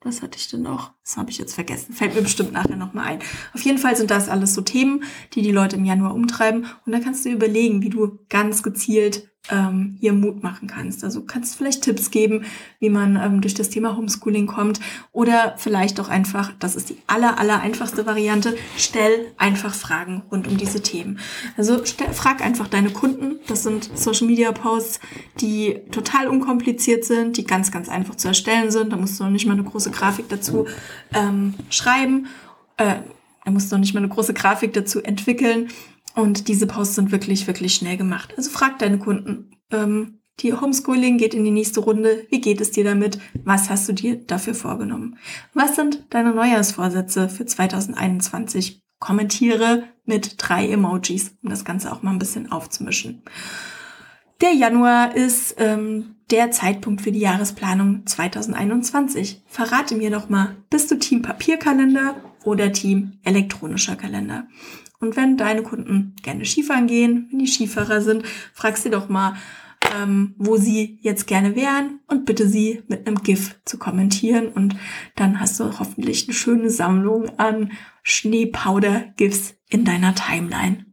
Was 0.00 0.22
hatte 0.22 0.38
ich 0.38 0.48
denn 0.48 0.62
noch? 0.62 0.93
Das 1.04 1.18
habe 1.18 1.30
ich 1.30 1.36
jetzt 1.36 1.54
vergessen. 1.54 1.92
Fällt 1.92 2.14
mir 2.14 2.22
bestimmt 2.22 2.52
nachher 2.52 2.76
nochmal 2.76 3.06
ein. 3.06 3.18
Auf 3.52 3.60
jeden 3.60 3.76
Fall 3.76 3.94
sind 3.94 4.10
das 4.10 4.30
alles 4.30 4.54
so 4.54 4.62
Themen, 4.62 5.04
die 5.34 5.42
die 5.42 5.52
Leute 5.52 5.76
im 5.76 5.84
Januar 5.84 6.14
umtreiben. 6.14 6.64
Und 6.86 6.92
da 6.92 6.98
kannst 6.98 7.26
du 7.26 7.28
überlegen, 7.28 7.82
wie 7.82 7.90
du 7.90 8.20
ganz 8.30 8.62
gezielt 8.62 9.28
ähm, 9.50 9.96
hier 10.00 10.12
Mut 10.12 10.42
machen 10.42 10.68
kannst. 10.68 11.04
Also 11.04 11.22
kannst 11.22 11.56
vielleicht 11.56 11.82
Tipps 11.82 12.10
geben, 12.10 12.44
wie 12.78 12.88
man 12.88 13.16
ähm, 13.16 13.40
durch 13.40 13.54
das 13.54 13.68
Thema 13.68 13.96
Homeschooling 13.96 14.46
kommt 14.46 14.80
oder 15.12 15.54
vielleicht 15.58 16.00
auch 16.00 16.08
einfach, 16.08 16.52
das 16.58 16.76
ist 16.76 16.88
die 16.88 16.96
aller, 17.06 17.38
aller 17.38 17.60
einfachste 17.60 18.06
Variante, 18.06 18.56
stell 18.76 19.26
einfach 19.36 19.74
Fragen 19.74 20.22
rund 20.30 20.46
um 20.46 20.56
diese 20.56 20.80
Themen. 20.80 21.18
Also 21.56 21.84
stell, 21.84 22.12
frag 22.12 22.40
einfach 22.40 22.68
deine 22.68 22.90
Kunden. 22.90 23.36
Das 23.46 23.62
sind 23.62 23.90
Social 23.94 24.26
Media 24.26 24.50
Posts, 24.52 25.00
die 25.40 25.80
total 25.90 26.28
unkompliziert 26.28 27.04
sind, 27.04 27.36
die 27.36 27.44
ganz, 27.44 27.70
ganz 27.70 27.88
einfach 27.88 28.14
zu 28.14 28.28
erstellen 28.28 28.70
sind. 28.70 28.92
Da 28.92 28.96
musst 28.96 29.20
du 29.20 29.24
noch 29.24 29.30
nicht 29.30 29.46
mal 29.46 29.52
eine 29.52 29.64
große 29.64 29.90
Grafik 29.90 30.28
dazu 30.28 30.66
ähm, 31.12 31.54
schreiben. 31.70 32.26
Äh, 32.76 32.96
musst 33.50 33.70
du 33.70 33.76
noch 33.76 33.80
nicht 33.80 33.94
mal 33.94 34.00
eine 34.00 34.08
große 34.08 34.34
Grafik 34.34 34.72
dazu 34.72 35.02
entwickeln 35.02 35.68
und 36.14 36.48
diese 36.48 36.66
Posts 36.66 36.94
sind 36.94 37.12
wirklich, 37.12 37.46
wirklich 37.46 37.74
schnell 37.74 37.96
gemacht. 37.96 38.34
Also 38.36 38.50
frag 38.50 38.78
deine 38.78 38.98
Kunden. 38.98 39.50
Ähm, 39.70 40.20
die 40.40 40.52
Homeschooling 40.52 41.18
geht 41.18 41.34
in 41.34 41.44
die 41.44 41.50
nächste 41.50 41.80
Runde. 41.80 42.26
Wie 42.30 42.40
geht 42.40 42.60
es 42.60 42.72
dir 42.72 42.84
damit? 42.84 43.18
Was 43.44 43.70
hast 43.70 43.88
du 43.88 43.92
dir 43.92 44.16
dafür 44.16 44.54
vorgenommen? 44.54 45.18
Was 45.52 45.76
sind 45.76 46.04
deine 46.10 46.34
Neujahrsvorsätze 46.34 47.28
für 47.28 47.46
2021? 47.46 48.80
Kommentiere 48.98 49.84
mit 50.04 50.36
drei 50.38 50.68
Emojis, 50.68 51.36
um 51.42 51.50
das 51.50 51.64
Ganze 51.64 51.92
auch 51.92 52.02
mal 52.02 52.12
ein 52.12 52.18
bisschen 52.18 52.50
aufzumischen. 52.50 53.22
Der 54.40 54.52
Januar 54.52 55.14
ist 55.14 55.54
ähm, 55.58 56.16
der 56.30 56.50
Zeitpunkt 56.50 57.02
für 57.02 57.12
die 57.12 57.20
Jahresplanung 57.20 58.06
2021. 58.06 59.42
Verrate 59.46 59.94
mir 59.94 60.10
doch 60.10 60.28
mal, 60.28 60.56
bist 60.70 60.90
du 60.90 60.98
Team 60.98 61.22
Papierkalender 61.22 62.16
oder 62.44 62.72
Team 62.72 63.18
elektronischer 63.22 63.96
Kalender? 63.96 64.48
Und 65.00 65.16
wenn 65.16 65.36
deine 65.36 65.62
Kunden 65.62 66.16
gerne 66.22 66.44
Skifahren 66.44 66.86
gehen, 66.86 67.28
wenn 67.30 67.38
die 67.38 67.46
Skifahrer 67.46 68.00
sind, 68.00 68.24
frag 68.52 68.76
sie 68.76 68.90
doch 68.90 69.08
mal, 69.08 69.34
ähm, 69.94 70.34
wo 70.38 70.56
sie 70.56 70.98
jetzt 71.02 71.26
gerne 71.26 71.54
wären 71.56 72.00
und 72.08 72.24
bitte 72.24 72.48
sie 72.48 72.82
mit 72.88 73.06
einem 73.06 73.22
GIF 73.22 73.60
zu 73.64 73.78
kommentieren. 73.78 74.48
Und 74.48 74.76
dann 75.14 75.40
hast 75.40 75.60
du 75.60 75.78
hoffentlich 75.78 76.26
eine 76.26 76.34
schöne 76.34 76.70
Sammlung 76.70 77.38
an 77.38 77.72
Schneepowder-GIFs 78.02 79.54
in 79.68 79.84
deiner 79.84 80.14
Timeline. 80.14 80.86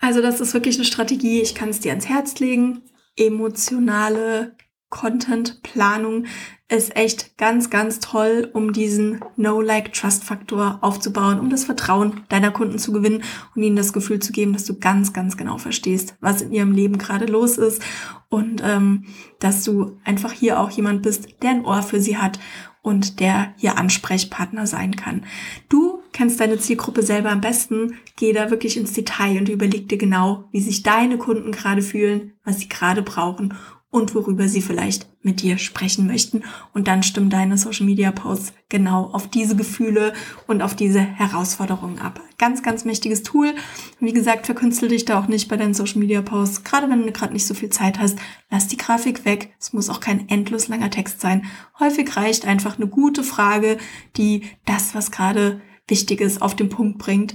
Also 0.00 0.22
das 0.22 0.40
ist 0.40 0.54
wirklich 0.54 0.76
eine 0.76 0.86
Strategie, 0.86 1.42
ich 1.42 1.54
kann 1.54 1.68
es 1.68 1.80
dir 1.80 1.90
ans 1.90 2.08
Herz 2.08 2.38
legen. 2.40 2.82
Emotionale 3.16 4.56
Content-Planung 4.88 6.24
ist 6.68 6.96
echt 6.96 7.36
ganz, 7.36 7.70
ganz 7.70 8.00
toll, 8.00 8.48
um 8.52 8.72
diesen 8.72 9.20
No-Like-Trust-Faktor 9.36 10.78
aufzubauen, 10.82 11.38
um 11.38 11.50
das 11.50 11.64
Vertrauen 11.64 12.22
deiner 12.28 12.50
Kunden 12.50 12.78
zu 12.78 12.92
gewinnen 12.92 13.22
und 13.54 13.62
ihnen 13.62 13.76
das 13.76 13.92
Gefühl 13.92 14.20
zu 14.20 14.32
geben, 14.32 14.52
dass 14.52 14.64
du 14.64 14.78
ganz, 14.78 15.12
ganz 15.12 15.36
genau 15.36 15.58
verstehst, 15.58 16.16
was 16.20 16.42
in 16.42 16.52
ihrem 16.52 16.72
Leben 16.72 16.98
gerade 16.98 17.26
los 17.26 17.58
ist 17.58 17.82
und 18.28 18.62
ähm, 18.64 19.06
dass 19.38 19.64
du 19.64 19.98
einfach 20.04 20.32
hier 20.32 20.60
auch 20.60 20.70
jemand 20.70 21.02
bist, 21.02 21.28
der 21.42 21.50
ein 21.50 21.64
Ohr 21.64 21.82
für 21.82 22.00
sie 22.00 22.16
hat 22.16 22.38
und 22.82 23.20
der 23.20 23.54
hier 23.56 23.76
Ansprechpartner 23.76 24.66
sein 24.66 24.96
kann. 24.96 25.24
Du 25.68 26.02
kennst 26.12 26.40
deine 26.40 26.58
Zielgruppe 26.58 27.02
selber 27.02 27.30
am 27.30 27.40
besten, 27.40 27.94
geh 28.16 28.32
da 28.32 28.50
wirklich 28.50 28.76
ins 28.76 28.92
Detail 28.92 29.38
und 29.38 29.48
überleg 29.48 29.88
dir 29.88 29.98
genau, 29.98 30.44
wie 30.50 30.60
sich 30.60 30.82
deine 30.82 31.18
Kunden 31.18 31.52
gerade 31.52 31.82
fühlen, 31.82 32.32
was 32.44 32.60
sie 32.60 32.68
gerade 32.68 33.02
brauchen 33.02 33.54
und 33.90 34.14
worüber 34.14 34.48
sie 34.48 34.62
vielleicht 34.62 35.08
mit 35.22 35.42
dir 35.42 35.58
sprechen 35.58 36.06
möchten. 36.06 36.42
Und 36.72 36.86
dann 36.86 37.02
stimmen 37.02 37.28
deine 37.28 37.58
Social 37.58 37.86
Media 37.86 38.12
Posts 38.12 38.52
genau 38.68 39.10
auf 39.12 39.28
diese 39.28 39.56
Gefühle 39.56 40.12
und 40.46 40.62
auf 40.62 40.76
diese 40.76 41.00
Herausforderungen 41.00 41.98
ab. 41.98 42.20
Ganz, 42.38 42.62
ganz 42.62 42.84
mächtiges 42.84 43.22
Tool. 43.22 43.52
Wie 43.98 44.12
gesagt, 44.12 44.46
verkünstel 44.46 44.88
dich 44.88 45.04
da 45.04 45.18
auch 45.18 45.26
nicht 45.26 45.48
bei 45.48 45.56
deinen 45.56 45.74
Social 45.74 45.98
Media 45.98 46.22
Posts. 46.22 46.62
Gerade 46.64 46.88
wenn 46.88 47.02
du 47.02 47.12
gerade 47.12 47.32
nicht 47.32 47.46
so 47.46 47.54
viel 47.54 47.70
Zeit 47.70 47.98
hast, 47.98 48.18
lass 48.48 48.68
die 48.68 48.76
Grafik 48.76 49.24
weg. 49.24 49.52
Es 49.58 49.72
muss 49.72 49.90
auch 49.90 50.00
kein 50.00 50.28
endlos 50.28 50.68
langer 50.68 50.90
Text 50.90 51.20
sein. 51.20 51.44
Häufig 51.80 52.16
reicht 52.16 52.46
einfach 52.46 52.76
eine 52.76 52.86
gute 52.86 53.24
Frage, 53.24 53.76
die 54.16 54.44
das, 54.66 54.94
was 54.94 55.10
gerade 55.10 55.60
wichtig 55.88 56.20
ist, 56.20 56.40
auf 56.40 56.54
den 56.54 56.68
Punkt 56.68 56.98
bringt 56.98 57.34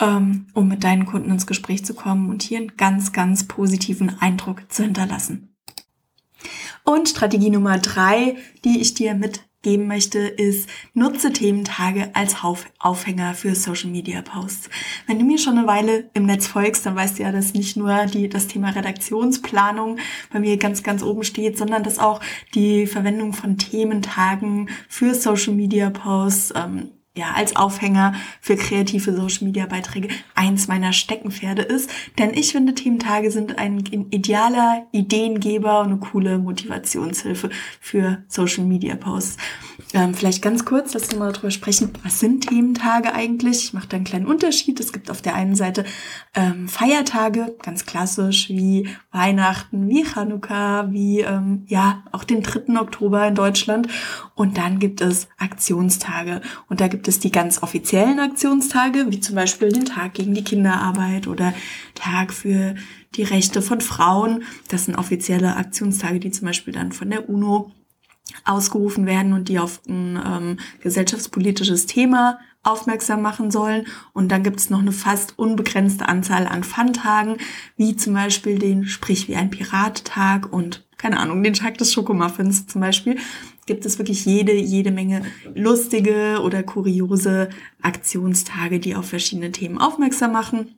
ähm, 0.00 0.48
um 0.54 0.68
mit 0.68 0.82
deinen 0.82 1.06
Kunden 1.06 1.30
ins 1.30 1.46
Gespräch 1.46 1.84
zu 1.84 1.94
kommen 1.94 2.28
und 2.28 2.42
hier 2.42 2.58
einen 2.58 2.76
ganz, 2.76 3.12
ganz 3.12 3.46
positiven 3.46 4.20
Eindruck 4.20 4.64
zu 4.68 4.82
hinterlassen. 4.82 5.53
Und 6.84 7.08
Strategie 7.08 7.48
Nummer 7.48 7.78
drei, 7.78 8.36
die 8.64 8.80
ich 8.80 8.92
dir 8.92 9.14
mitgeben 9.14 9.86
möchte, 9.86 10.18
ist, 10.18 10.68
nutze 10.92 11.32
Thementage 11.32 12.10
als 12.14 12.36
Aufhänger 12.78 13.32
für 13.32 13.54
Social 13.54 13.88
Media 13.90 14.20
Posts. 14.20 14.68
Wenn 15.06 15.18
du 15.18 15.24
mir 15.24 15.38
schon 15.38 15.56
eine 15.56 15.66
Weile 15.66 16.10
im 16.12 16.26
Netz 16.26 16.46
folgst, 16.46 16.84
dann 16.84 16.94
weißt 16.94 17.18
du 17.18 17.22
ja, 17.22 17.32
dass 17.32 17.54
nicht 17.54 17.78
nur 17.78 18.04
die, 18.04 18.28
das 18.28 18.48
Thema 18.48 18.68
Redaktionsplanung 18.68 19.96
bei 20.30 20.40
mir 20.40 20.58
ganz, 20.58 20.82
ganz 20.82 21.02
oben 21.02 21.24
steht, 21.24 21.56
sondern 21.56 21.82
dass 21.82 21.98
auch 21.98 22.20
die 22.54 22.86
Verwendung 22.86 23.32
von 23.32 23.56
Thementagen 23.56 24.68
für 24.86 25.14
Social 25.14 25.54
Media 25.54 25.88
Posts 25.88 26.52
ähm, 26.54 26.90
ja, 27.16 27.32
als 27.34 27.54
Aufhänger 27.54 28.14
für 28.40 28.56
kreative 28.56 29.14
Social 29.14 29.46
Media 29.46 29.66
Beiträge 29.66 30.08
eins 30.34 30.66
meiner 30.66 30.92
Steckenpferde 30.92 31.62
ist. 31.62 31.88
Denn 32.18 32.34
ich 32.34 32.52
finde, 32.52 32.74
Thementage 32.74 33.30
sind 33.30 33.58
ein 33.58 33.78
idealer 34.10 34.86
Ideengeber 34.90 35.80
und 35.80 35.86
eine 35.86 35.96
coole 35.98 36.38
Motivationshilfe 36.38 37.50
für 37.80 38.24
Social 38.26 38.64
Media 38.64 38.96
Posts. 38.96 39.36
Ähm, 39.94 40.14
vielleicht 40.14 40.42
ganz 40.42 40.64
kurz, 40.64 40.92
lass 40.92 41.04
uns 41.04 41.16
mal 41.16 41.32
darüber 41.32 41.52
sprechen. 41.52 41.90
Was 42.02 42.18
sind 42.18 42.48
Thementage 42.48 43.14
eigentlich? 43.14 43.64
Ich 43.64 43.72
mache 43.74 43.86
da 43.88 43.96
einen 43.96 44.04
kleinen 44.04 44.26
Unterschied. 44.26 44.80
Es 44.80 44.92
gibt 44.92 45.08
auf 45.08 45.22
der 45.22 45.36
einen 45.36 45.54
Seite 45.54 45.84
ähm, 46.34 46.68
Feiertage, 46.68 47.54
ganz 47.62 47.86
klassisch, 47.86 48.48
wie 48.48 48.88
Weihnachten, 49.12 49.88
wie 49.88 50.04
Chanukka, 50.04 50.88
wie, 50.90 51.20
ähm, 51.20 51.64
ja, 51.68 52.02
auch 52.10 52.24
den 52.24 52.42
3. 52.42 52.80
Oktober 52.80 53.24
in 53.28 53.36
Deutschland. 53.36 53.86
Und 54.34 54.58
dann 54.58 54.80
gibt 54.80 55.00
es 55.00 55.28
Aktionstage. 55.38 56.40
Und 56.68 56.80
da 56.80 56.88
gibt 56.88 57.04
gibt 57.04 57.16
es 57.16 57.20
die 57.20 57.30
ganz 57.30 57.62
offiziellen 57.62 58.18
Aktionstage, 58.18 59.04
wie 59.10 59.20
zum 59.20 59.34
Beispiel 59.34 59.70
den 59.70 59.84
Tag 59.84 60.14
gegen 60.14 60.32
die 60.32 60.42
Kinderarbeit 60.42 61.26
oder 61.26 61.52
Tag 61.94 62.32
für 62.32 62.76
die 63.14 63.24
Rechte 63.24 63.60
von 63.60 63.82
Frauen. 63.82 64.44
Das 64.68 64.86
sind 64.86 64.96
offizielle 64.96 65.56
Aktionstage, 65.56 66.18
die 66.18 66.30
zum 66.30 66.46
Beispiel 66.46 66.72
dann 66.72 66.92
von 66.92 67.10
der 67.10 67.28
UNO 67.28 67.72
ausgerufen 68.44 69.06
werden 69.06 69.32
und 69.32 69.48
die 69.48 69.58
auf 69.58 69.80
ein 69.88 70.18
ähm, 70.24 70.56
gesellschaftspolitisches 70.80 71.86
Thema 71.86 72.38
aufmerksam 72.62 73.22
machen 73.22 73.50
sollen. 73.50 73.86
Und 74.12 74.30
dann 74.30 74.42
gibt 74.42 74.58
es 74.58 74.70
noch 74.70 74.80
eine 74.80 74.92
fast 74.92 75.38
unbegrenzte 75.38 76.08
Anzahl 76.08 76.46
an 76.46 76.64
Fun-Tagen, 76.64 77.36
wie 77.76 77.96
zum 77.96 78.14
Beispiel 78.14 78.58
den 78.58 78.86
Sprich 78.86 79.28
wie 79.28 79.36
ein 79.36 79.50
Pirat-Tag 79.50 80.52
und 80.52 80.84
keine 80.96 81.18
Ahnung, 81.18 81.42
den 81.42 81.52
Tag 81.52 81.76
des 81.76 81.92
Schokomuffins 81.92 82.66
zum 82.66 82.80
Beispiel 82.80 83.18
gibt 83.66 83.86
es 83.86 83.98
wirklich 83.98 84.24
jede, 84.24 84.52
jede 84.52 84.90
Menge 84.90 85.22
lustige 85.54 86.40
oder 86.42 86.62
kuriose 86.62 87.48
Aktionstage, 87.82 88.80
die 88.80 88.94
auf 88.94 89.06
verschiedene 89.06 89.52
Themen 89.52 89.78
aufmerksam 89.78 90.32
machen. 90.32 90.74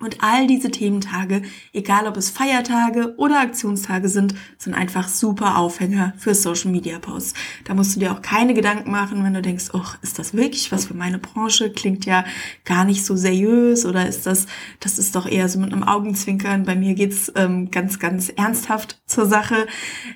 Und 0.00 0.18
all 0.20 0.46
diese 0.46 0.70
Thementage, 0.70 1.42
egal 1.72 2.06
ob 2.06 2.16
es 2.16 2.30
Feiertage 2.30 3.14
oder 3.16 3.40
Aktionstage 3.40 4.08
sind, 4.08 4.34
sind 4.56 4.74
einfach 4.74 5.08
super 5.08 5.58
Aufhänger 5.58 6.12
für 6.16 6.34
Social 6.34 6.70
Media 6.70 6.98
Posts. 6.98 7.34
Da 7.64 7.74
musst 7.74 7.96
du 7.96 8.00
dir 8.00 8.12
auch 8.12 8.22
keine 8.22 8.54
Gedanken 8.54 8.90
machen, 8.90 9.24
wenn 9.24 9.34
du 9.34 9.42
denkst, 9.42 9.66
oh, 9.72 9.84
ist 10.02 10.18
das 10.18 10.34
wirklich 10.34 10.70
was 10.70 10.86
für 10.86 10.94
meine 10.94 11.18
Branche? 11.18 11.70
Klingt 11.70 12.04
ja 12.06 12.24
gar 12.64 12.84
nicht 12.84 13.04
so 13.04 13.16
seriös 13.16 13.84
oder 13.84 14.08
ist 14.08 14.26
das, 14.26 14.46
das 14.80 14.98
ist 14.98 15.16
doch 15.16 15.26
eher 15.26 15.48
so 15.48 15.58
mit 15.58 15.72
einem 15.72 15.82
Augenzwinkern. 15.82 16.64
Bei 16.64 16.76
mir 16.76 16.94
geht's 16.94 17.32
ähm, 17.34 17.70
ganz, 17.70 17.98
ganz 17.98 18.28
ernsthaft 18.28 19.00
zur 19.06 19.26
Sache. 19.26 19.66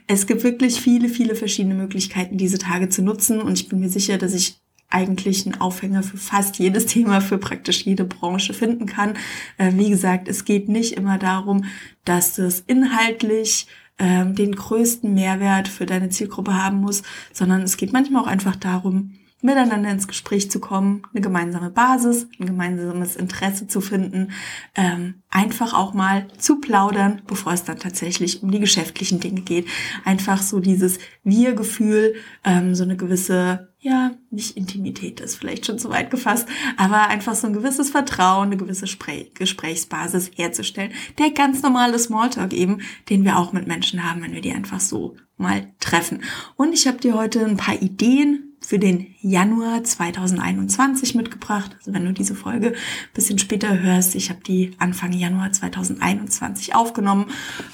Es 0.06 0.26
gibt 0.26 0.44
wirklich 0.44 0.80
viele, 0.80 1.08
viele 1.08 1.34
verschiedene 1.34 1.74
Möglichkeiten, 1.74 2.36
diese 2.36 2.58
Tage 2.58 2.88
zu 2.88 3.02
nutzen 3.02 3.40
und 3.40 3.58
ich 3.58 3.68
bin 3.68 3.80
mir 3.80 3.90
sicher, 3.90 4.18
dass 4.18 4.34
ich 4.34 4.62
eigentlich 4.92 5.46
einen 5.46 5.60
Aufhänger 5.60 6.02
für 6.02 6.16
fast 6.16 6.58
jedes 6.58 6.86
Thema, 6.92 7.20
für 7.20 7.38
praktisch 7.38 7.84
jede 7.84 8.04
Branche 8.04 8.54
finden 8.54 8.86
kann. 8.86 9.14
Äh, 9.58 9.72
wie 9.74 9.90
gesagt, 9.90 10.28
es 10.28 10.44
geht 10.44 10.68
nicht 10.68 10.92
immer 10.92 11.18
darum, 11.18 11.64
dass 12.04 12.38
es 12.38 12.60
inhaltlich 12.60 13.66
ähm, 13.98 14.34
den 14.34 14.54
größten 14.54 15.12
Mehrwert 15.12 15.68
für 15.68 15.86
deine 15.86 16.08
Zielgruppe 16.08 16.54
haben 16.54 16.78
muss, 16.78 17.02
sondern 17.32 17.62
es 17.62 17.76
geht 17.76 17.92
manchmal 17.92 18.22
auch 18.22 18.26
einfach 18.26 18.56
darum, 18.56 19.14
miteinander 19.42 19.90
ins 19.90 20.08
Gespräch 20.08 20.50
zu 20.50 20.60
kommen, 20.60 21.02
eine 21.12 21.20
gemeinsame 21.20 21.70
Basis, 21.70 22.28
ein 22.40 22.46
gemeinsames 22.46 23.16
Interesse 23.16 23.66
zu 23.66 23.80
finden, 23.80 24.30
ähm, 24.76 25.22
einfach 25.28 25.74
auch 25.74 25.94
mal 25.94 26.28
zu 26.38 26.60
plaudern, 26.60 27.22
bevor 27.26 27.52
es 27.52 27.64
dann 27.64 27.78
tatsächlich 27.78 28.42
um 28.42 28.50
die 28.50 28.60
geschäftlichen 28.60 29.20
Dinge 29.20 29.40
geht. 29.40 29.66
Einfach 30.04 30.40
so 30.40 30.60
dieses 30.60 30.98
Wir-Gefühl, 31.24 32.14
ähm, 32.44 32.74
so 32.74 32.84
eine 32.84 32.96
gewisse, 32.96 33.74
ja, 33.80 34.12
nicht 34.30 34.56
Intimität 34.56 35.20
ist 35.20 35.34
vielleicht 35.34 35.66
schon 35.66 35.78
zu 35.78 35.90
weit 35.90 36.10
gefasst, 36.10 36.48
aber 36.76 37.08
einfach 37.08 37.34
so 37.34 37.48
ein 37.48 37.52
gewisses 37.52 37.90
Vertrauen, 37.90 38.46
eine 38.46 38.56
gewisse 38.56 38.86
Spre 38.86 39.26
Gesprächsbasis 39.34 40.30
herzustellen. 40.36 40.92
Der 41.18 41.30
ganz 41.30 41.62
normale 41.62 41.98
Smalltalk 41.98 42.52
eben, 42.52 42.80
den 43.10 43.24
wir 43.24 43.38
auch 43.38 43.52
mit 43.52 43.66
Menschen 43.66 44.08
haben, 44.08 44.22
wenn 44.22 44.34
wir 44.34 44.40
die 44.40 44.52
einfach 44.52 44.80
so 44.80 45.16
mal 45.36 45.72
treffen. 45.80 46.22
Und 46.54 46.72
ich 46.72 46.86
habe 46.86 46.98
dir 46.98 47.14
heute 47.14 47.44
ein 47.44 47.56
paar 47.56 47.82
Ideen 47.82 48.51
für 48.64 48.78
den 48.78 49.14
Januar 49.20 49.84
2021 49.84 51.14
mitgebracht. 51.14 51.76
Also 51.78 51.92
wenn 51.92 52.04
du 52.04 52.12
diese 52.12 52.34
Folge 52.34 52.68
ein 52.68 53.14
bisschen 53.14 53.38
später 53.38 53.80
hörst, 53.80 54.14
ich 54.14 54.30
habe 54.30 54.40
die 54.42 54.72
Anfang 54.78 55.12
Januar 55.12 55.52
2021 55.52 56.74
aufgenommen. 56.74 57.26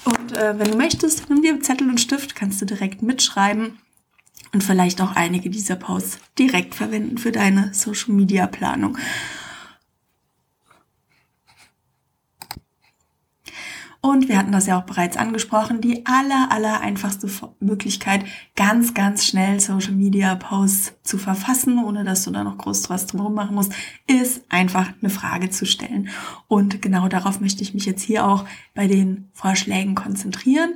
Und 0.05 0.31
äh, 0.33 0.57
wenn 0.57 0.71
du 0.71 0.77
möchtest, 0.77 1.29
nimm 1.29 1.41
dir 1.41 1.59
Zettel 1.61 1.89
und 1.89 2.01
Stift, 2.01 2.35
kannst 2.35 2.61
du 2.61 2.65
direkt 2.65 3.01
mitschreiben 3.01 3.77
und 4.53 4.63
vielleicht 4.63 5.01
auch 5.01 5.15
einige 5.15 5.49
dieser 5.49 5.75
Posts 5.75 6.19
direkt 6.37 6.75
verwenden 6.75 7.17
für 7.17 7.31
deine 7.31 7.73
Social 7.73 8.13
Media 8.13 8.47
Planung. 8.47 8.97
Und 14.01 14.29
wir 14.29 14.37
hatten 14.37 14.53
das 14.53 14.65
ja 14.65 14.79
auch 14.79 14.85
bereits 14.85 15.17
angesprochen, 15.17 15.81
die 15.81 16.05
aller, 16.05 16.51
aller 16.51 16.79
einfachste 16.79 17.29
Möglichkeit, 17.59 18.23
ganz, 18.55 18.93
ganz 18.93 19.25
schnell 19.25 19.59
Social 19.59 19.91
Media 19.91 20.35
Posts 20.35 20.93
zu 21.03 21.17
verfassen, 21.17 21.83
ohne 21.83 22.05
dass 22.05 22.23
du 22.23 22.31
da 22.31 22.45
noch 22.45 22.57
groß 22.57 22.89
was 22.89 23.07
drumherum 23.07 23.33
machen 23.33 23.55
musst, 23.55 23.73
ist 24.07 24.43
einfach 24.47 24.93
eine 25.01 25.09
Frage 25.09 25.49
zu 25.49 25.65
stellen. 25.65 26.09
Und 26.47 26.81
genau 26.81 27.09
darauf 27.09 27.41
möchte 27.41 27.61
ich 27.61 27.73
mich 27.73 27.85
jetzt 27.85 28.01
hier 28.01 28.25
auch 28.25 28.45
bei 28.73 28.87
den 28.87 29.27
Vorschlägen 29.33 29.95
konzentrieren. 29.95 30.75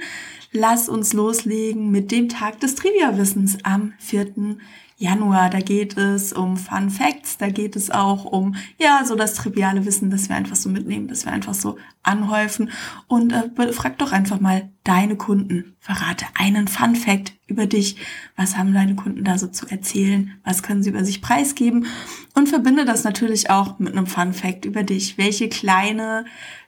Lass 0.51 0.89
uns 0.89 1.13
loslegen 1.13 1.91
mit 1.91 2.11
dem 2.11 2.27
Tag 2.27 2.59
des 2.59 2.75
Trivia-Wissens 2.75 3.59
am 3.63 3.93
4. 3.99 4.57
Januar. 5.03 5.49
Da 5.49 5.59
geht 5.59 5.97
es 5.97 6.31
um 6.31 6.55
Fun 6.55 6.89
Facts, 6.89 7.37
da 7.37 7.49
geht 7.49 7.75
es 7.75 7.91
auch 7.91 8.23
um, 8.23 8.55
ja, 8.79 9.03
so 9.05 9.15
das 9.15 9.33
triviale 9.35 9.85
Wissen, 9.85 10.09
das 10.09 10.29
wir 10.29 10.35
einfach 10.35 10.55
so 10.55 10.69
mitnehmen, 10.69 11.09
das 11.09 11.25
wir 11.25 11.33
einfach 11.33 11.53
so 11.53 11.77
anhäufen. 12.01 12.71
Und 13.07 13.33
äh, 13.33 13.73
frag 13.73 13.97
doch 13.97 14.13
einfach 14.13 14.39
mal 14.39 14.69
deine 14.83 15.17
Kunden. 15.17 15.75
Verrate 15.79 16.25
einen 16.35 16.67
Fun 16.69 16.95
Fact 16.95 17.33
über 17.47 17.67
dich. 17.67 17.97
Was 18.37 18.57
haben 18.57 18.73
deine 18.73 18.95
Kunden 18.95 19.25
da 19.25 19.37
so 19.37 19.47
zu 19.47 19.67
erzählen? 19.67 20.31
Was 20.45 20.63
können 20.63 20.83
sie 20.83 20.89
über 20.89 21.03
sich 21.03 21.21
preisgeben? 21.21 21.85
Und 22.33 22.47
verbinde 22.47 22.85
das 22.85 23.03
natürlich 23.03 23.49
auch 23.49 23.79
mit 23.79 23.93
einem 23.93 24.07
Fun 24.07 24.33
Fact 24.33 24.63
über 24.63 24.83
dich. 24.83 25.17
Welche 25.17 25.49
kleine 25.49 26.25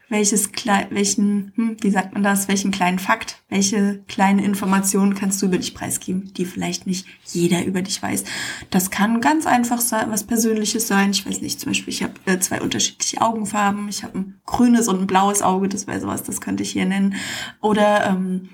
welches 0.10 0.50
welchen, 0.90 1.52
hm, 1.56 1.78
wie 1.82 1.90
sagt 1.90 2.14
man 2.14 2.24
das, 2.24 2.48
welchen 2.48 2.72
kleinen 2.72 3.00
Fakt, 3.00 3.42
welche 3.50 4.04
kleine 4.08 4.44
Information 4.44 5.16
kannst 5.16 5.42
du 5.42 5.48
über 5.48 5.58
dich 5.58 5.74
preisgeben, 5.74 6.34
die 6.34 6.46
vielleicht 6.46 6.86
nicht 6.86 7.06
jeder 7.26 7.66
über 7.66 7.82
dich 7.82 8.02
weiß. 8.02 8.24
Das 8.70 8.92
kann 8.92 9.22
ganz 9.22 9.48
einfach 9.48 9.82
sein, 9.82 10.12
was 10.12 10.24
Persönliches 10.24 10.88
sein. 10.88 11.12
Ich 11.12 11.26
weiß 11.26 11.42
nicht, 11.42 11.60
zum 11.60 11.72
Beispiel, 11.72 11.94
ich 11.94 12.04
habe 12.04 12.14
äh, 12.26 12.40
zwei 12.40 12.62
unterschiedliche 12.62 13.22
Augenfarben. 13.22 13.90
Ich 13.90 14.04
habe 14.04 14.20
ein 14.20 14.42
grünes 14.46 14.88
und 14.88 15.02
ein 15.02 15.08
blaues 15.08 15.42
Auge, 15.42 15.70
das 15.70 15.88
wäre 15.88 16.00
sowas, 16.00 16.24
das 16.24 16.42
könnte 16.42 16.64
ich 16.64 16.72
hier 16.72 16.86
nennen. 16.86 17.16
Oder 17.62 18.06
ähm, 18.08 18.50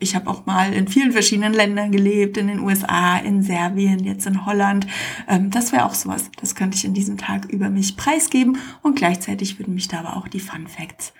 ich 0.00 0.16
habe 0.16 0.28
auch 0.28 0.46
mal 0.46 0.72
in 0.72 0.88
vielen 0.88 1.12
verschiedenen 1.12 1.52
Ländern 1.52 1.92
gelebt, 1.92 2.36
in 2.36 2.48
den 2.48 2.60
USA, 2.60 3.18
in 3.18 3.42
Serbien, 3.42 4.00
jetzt 4.00 4.26
in 4.26 4.46
Holland. 4.46 4.86
Ähm, 5.28 5.50
das 5.50 5.72
wäre 5.72 5.84
auch 5.84 5.94
sowas. 5.94 6.30
Das 6.40 6.54
könnte 6.54 6.76
ich 6.76 6.84
in 6.84 6.94
diesem 6.94 7.18
Tag 7.18 7.46
über 7.46 7.70
mich 7.70 7.96
preisgeben 7.96 8.58
und 8.82 8.96
gleichzeitig 8.96 9.58
würden 9.58 9.74
mich 9.74 9.88
da 9.88 10.00
aber 10.00 10.16
auch 10.16 10.28
die 10.28 10.40
Fun 10.40 10.66
Facts, 10.66 11.12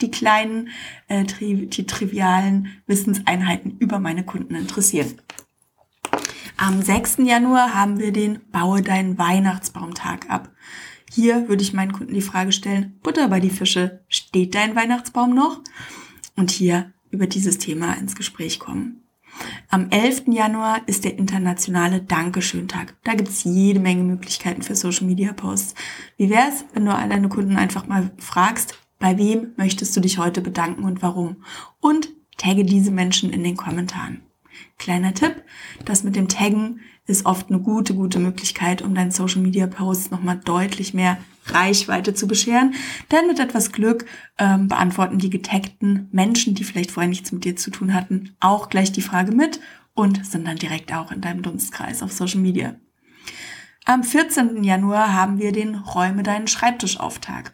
die 0.00 0.10
kleinen, 0.10 0.70
äh, 1.08 1.24
die 1.24 1.86
trivialen 1.86 2.68
Wissenseinheiten 2.86 3.76
über 3.78 3.98
meine 3.98 4.24
Kunden 4.24 4.54
interessieren. 4.54 5.20
Am 6.56 6.80
6. 6.80 7.18
Januar 7.18 7.74
haben 7.74 7.98
wir 7.98 8.12
den 8.12 8.40
Baue 8.50 8.80
deinen 8.80 9.18
Weihnachtsbaumtag 9.18 10.30
ab. 10.30 10.50
Hier 11.12 11.48
würde 11.48 11.62
ich 11.62 11.74
meinen 11.74 11.92
Kunden 11.92 12.14
die 12.14 12.22
Frage 12.22 12.52
stellen, 12.52 12.98
Butter 13.02 13.28
bei 13.28 13.40
die 13.40 13.50
Fische, 13.50 14.04
steht 14.08 14.54
dein 14.54 14.74
Weihnachtsbaum 14.74 15.34
noch? 15.34 15.60
Und 16.34 16.50
hier 16.50 16.92
über 17.10 17.26
dieses 17.26 17.58
Thema 17.58 17.94
ins 17.94 18.16
Gespräch 18.16 18.58
kommen. 18.58 19.02
Am 19.68 19.90
11. 19.90 20.24
Januar 20.28 20.80
ist 20.86 21.04
der 21.04 21.18
internationale 21.18 22.00
Dankeschön-Tag. 22.00 22.96
Da 23.04 23.14
gibt 23.14 23.28
es 23.28 23.44
jede 23.44 23.80
Menge 23.80 24.02
Möglichkeiten 24.02 24.62
für 24.62 24.74
Social-Media-Posts. 24.74 25.74
Wie 26.16 26.30
wäre 26.30 26.48
es, 26.48 26.64
wenn 26.72 26.86
du 26.86 26.94
all 26.94 27.08
deine 27.08 27.28
Kunden 27.28 27.56
einfach 27.56 27.86
mal 27.86 28.10
fragst, 28.18 28.78
bei 28.98 29.18
wem 29.18 29.52
möchtest 29.56 29.94
du 29.96 30.00
dich 30.00 30.18
heute 30.18 30.40
bedanken 30.40 30.84
und 30.84 31.02
warum? 31.02 31.44
Und 31.80 32.08
tagge 32.38 32.64
diese 32.64 32.90
Menschen 32.90 33.30
in 33.30 33.44
den 33.44 33.56
Kommentaren. 33.56 34.22
Kleiner 34.78 35.12
Tipp, 35.12 35.42
das 35.84 36.02
mit 36.02 36.16
dem 36.16 36.28
Taggen 36.28 36.80
ist 37.06 37.26
oft 37.26 37.50
eine 37.50 37.60
gute, 37.60 37.94
gute 37.94 38.18
Möglichkeit, 38.18 38.82
um 38.82 38.94
deinen 38.94 39.10
Social 39.10 39.40
Media 39.40 39.66
Posts 39.66 40.10
nochmal 40.10 40.40
deutlich 40.44 40.92
mehr 40.92 41.18
Reichweite 41.46 42.14
zu 42.14 42.26
bescheren. 42.26 42.74
Denn 43.12 43.26
mit 43.28 43.38
etwas 43.38 43.72
Glück 43.72 44.06
ähm, 44.38 44.68
beantworten 44.68 45.18
die 45.18 45.30
getagten 45.30 46.08
Menschen, 46.10 46.54
die 46.54 46.64
vielleicht 46.64 46.90
vorher 46.90 47.08
nichts 47.08 47.30
mit 47.32 47.44
dir 47.44 47.56
zu 47.56 47.70
tun 47.70 47.94
hatten, 47.94 48.34
auch 48.40 48.68
gleich 48.68 48.92
die 48.92 49.02
Frage 49.02 49.32
mit 49.32 49.60
und 49.94 50.26
sind 50.26 50.46
dann 50.46 50.56
direkt 50.56 50.92
auch 50.92 51.12
in 51.12 51.20
deinem 51.20 51.42
Dunstkreis 51.42 52.02
auf 52.02 52.12
Social 52.12 52.40
Media. 52.40 52.74
Am 53.84 54.02
14. 54.02 54.64
Januar 54.64 55.14
haben 55.14 55.38
wir 55.38 55.52
den 55.52 55.76
Räume 55.76 56.24
deinen 56.24 56.48
Schreibtisch 56.48 56.98
Auftag. 56.98 57.52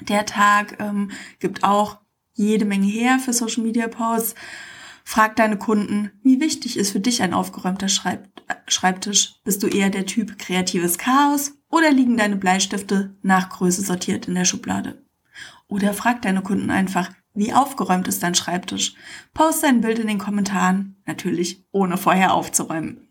Der 0.00 0.26
Tag 0.26 0.78
ähm, 0.80 1.12
gibt 1.38 1.62
auch 1.62 1.98
jede 2.34 2.64
Menge 2.64 2.86
her 2.86 3.20
für 3.20 3.32
Social 3.32 3.62
Media 3.62 3.86
Posts. 3.86 4.34
Frag 5.06 5.36
deine 5.36 5.58
Kunden, 5.58 6.10
wie 6.22 6.40
wichtig 6.40 6.76
ist 6.76 6.92
für 6.92 7.00
dich 7.00 7.22
ein 7.22 7.34
aufgeräumter 7.34 7.88
Schreibtisch? 7.88 9.34
Bist 9.44 9.62
du 9.62 9.68
eher 9.68 9.90
der 9.90 10.06
Typ 10.06 10.38
kreatives 10.38 10.98
Chaos 10.98 11.52
oder 11.70 11.92
liegen 11.92 12.16
deine 12.16 12.36
Bleistifte 12.36 13.14
nach 13.22 13.50
Größe 13.50 13.82
sortiert 13.82 14.26
in 14.26 14.34
der 14.34 14.46
Schublade? 14.46 15.04
Oder 15.68 15.92
frag 15.92 16.22
deine 16.22 16.42
Kunden 16.42 16.70
einfach, 16.70 17.10
wie 17.34 17.52
aufgeräumt 17.52 18.08
ist 18.08 18.22
dein 18.22 18.34
Schreibtisch? 18.34 18.94
Post 19.34 19.64
ein 19.64 19.82
Bild 19.82 19.98
in 19.98 20.06
den 20.06 20.18
Kommentaren, 20.18 20.96
natürlich 21.04 21.64
ohne 21.70 21.96
vorher 21.96 22.32
aufzuräumen. 22.32 23.08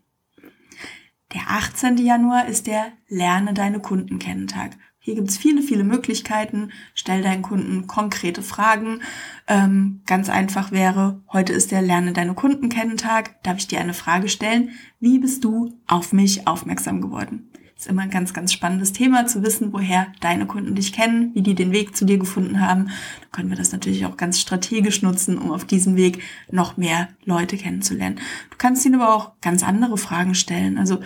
Der 1.32 1.42
18. 1.48 1.96
Januar 1.98 2.46
ist 2.46 2.66
der 2.66 2.92
Lerne 3.08 3.54
deine 3.54 3.80
Kunden 3.80 4.18
kennen 4.18 4.46
Tag. 4.46 4.76
Hier 5.06 5.16
gibt 5.16 5.28
es 5.28 5.36
viele, 5.36 5.60
viele 5.60 5.84
Möglichkeiten. 5.84 6.72
Stell 6.94 7.20
deinen 7.20 7.42
Kunden 7.42 7.86
konkrete 7.86 8.40
Fragen. 8.40 9.02
Ähm, 9.46 10.00
ganz 10.06 10.30
einfach 10.30 10.72
wäre, 10.72 11.20
heute 11.30 11.52
ist 11.52 11.72
der 11.72 11.82
Lerne 11.82 12.14
deine 12.14 12.32
Kunden 12.32 12.70
kennen 12.70 12.96
Tag. 12.96 13.42
Darf 13.42 13.58
ich 13.58 13.68
dir 13.68 13.80
eine 13.80 13.92
Frage 13.92 14.30
stellen? 14.30 14.70
Wie 15.00 15.18
bist 15.18 15.44
du 15.44 15.74
auf 15.86 16.14
mich 16.14 16.46
aufmerksam 16.46 17.02
geworden? 17.02 17.50
Ist 17.84 17.90
immer 17.90 18.00
ein 18.00 18.10
ganz, 18.10 18.32
ganz 18.32 18.50
spannendes 18.50 18.94
Thema 18.94 19.26
zu 19.26 19.42
wissen, 19.42 19.74
woher 19.74 20.06
deine 20.20 20.46
Kunden 20.46 20.74
dich 20.74 20.94
kennen, 20.94 21.32
wie 21.34 21.42
die 21.42 21.54
den 21.54 21.70
Weg 21.70 21.94
zu 21.94 22.06
dir 22.06 22.16
gefunden 22.16 22.58
haben. 22.58 22.86
Da 22.86 23.26
können 23.30 23.50
wir 23.50 23.58
das 23.58 23.72
natürlich 23.72 24.06
auch 24.06 24.16
ganz 24.16 24.40
strategisch 24.40 25.02
nutzen, 25.02 25.36
um 25.36 25.50
auf 25.50 25.66
diesem 25.66 25.94
Weg 25.94 26.22
noch 26.50 26.78
mehr 26.78 27.10
Leute 27.26 27.58
kennenzulernen. 27.58 28.16
Du 28.48 28.56
kannst 28.56 28.86
ihnen 28.86 28.94
aber 28.98 29.14
auch 29.14 29.32
ganz 29.42 29.62
andere 29.62 29.98
Fragen 29.98 30.34
stellen. 30.34 30.78
Also 30.78 31.00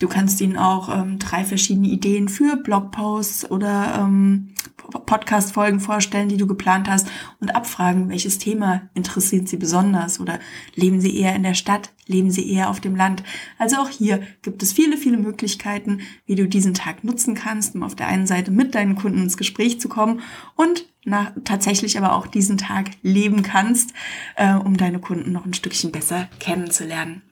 du 0.00 0.08
kannst 0.08 0.40
ihnen 0.40 0.56
auch 0.56 0.92
ähm, 0.92 1.20
drei 1.20 1.44
verschiedene 1.44 1.86
Ideen 1.86 2.28
für 2.28 2.56
Blogposts 2.56 3.48
oder 3.48 4.00
ähm, 4.00 4.48
Podcast-Folgen 4.90 5.80
vorstellen, 5.80 6.28
die 6.28 6.36
du 6.36 6.46
geplant 6.46 6.88
hast 6.88 7.08
und 7.40 7.54
abfragen, 7.54 8.08
welches 8.08 8.38
Thema 8.38 8.88
interessiert 8.94 9.48
sie 9.48 9.56
besonders 9.56 10.20
oder 10.20 10.38
leben 10.74 11.00
sie 11.00 11.18
eher 11.18 11.34
in 11.34 11.42
der 11.42 11.54
Stadt, 11.54 11.92
leben 12.06 12.30
sie 12.30 12.50
eher 12.50 12.70
auf 12.70 12.80
dem 12.80 12.96
Land. 12.96 13.22
Also 13.58 13.76
auch 13.76 13.88
hier 13.88 14.22
gibt 14.42 14.62
es 14.62 14.72
viele, 14.72 14.96
viele 14.96 15.16
Möglichkeiten, 15.16 16.00
wie 16.26 16.34
du 16.34 16.46
diesen 16.46 16.74
Tag 16.74 17.04
nutzen 17.04 17.34
kannst, 17.34 17.74
um 17.74 17.82
auf 17.82 17.94
der 17.94 18.08
einen 18.08 18.26
Seite 18.26 18.50
mit 18.50 18.74
deinen 18.74 18.96
Kunden 18.96 19.22
ins 19.22 19.36
Gespräch 19.36 19.80
zu 19.80 19.88
kommen 19.88 20.20
und 20.56 20.86
nach, 21.04 21.32
tatsächlich 21.44 21.98
aber 21.98 22.14
auch 22.14 22.26
diesen 22.26 22.56
Tag 22.56 22.90
leben 23.02 23.42
kannst, 23.42 23.92
äh, 24.36 24.54
um 24.54 24.76
deine 24.76 25.00
Kunden 25.00 25.32
noch 25.32 25.44
ein 25.44 25.54
Stückchen 25.54 25.92
besser 25.92 26.28
kennenzulernen. 26.40 27.22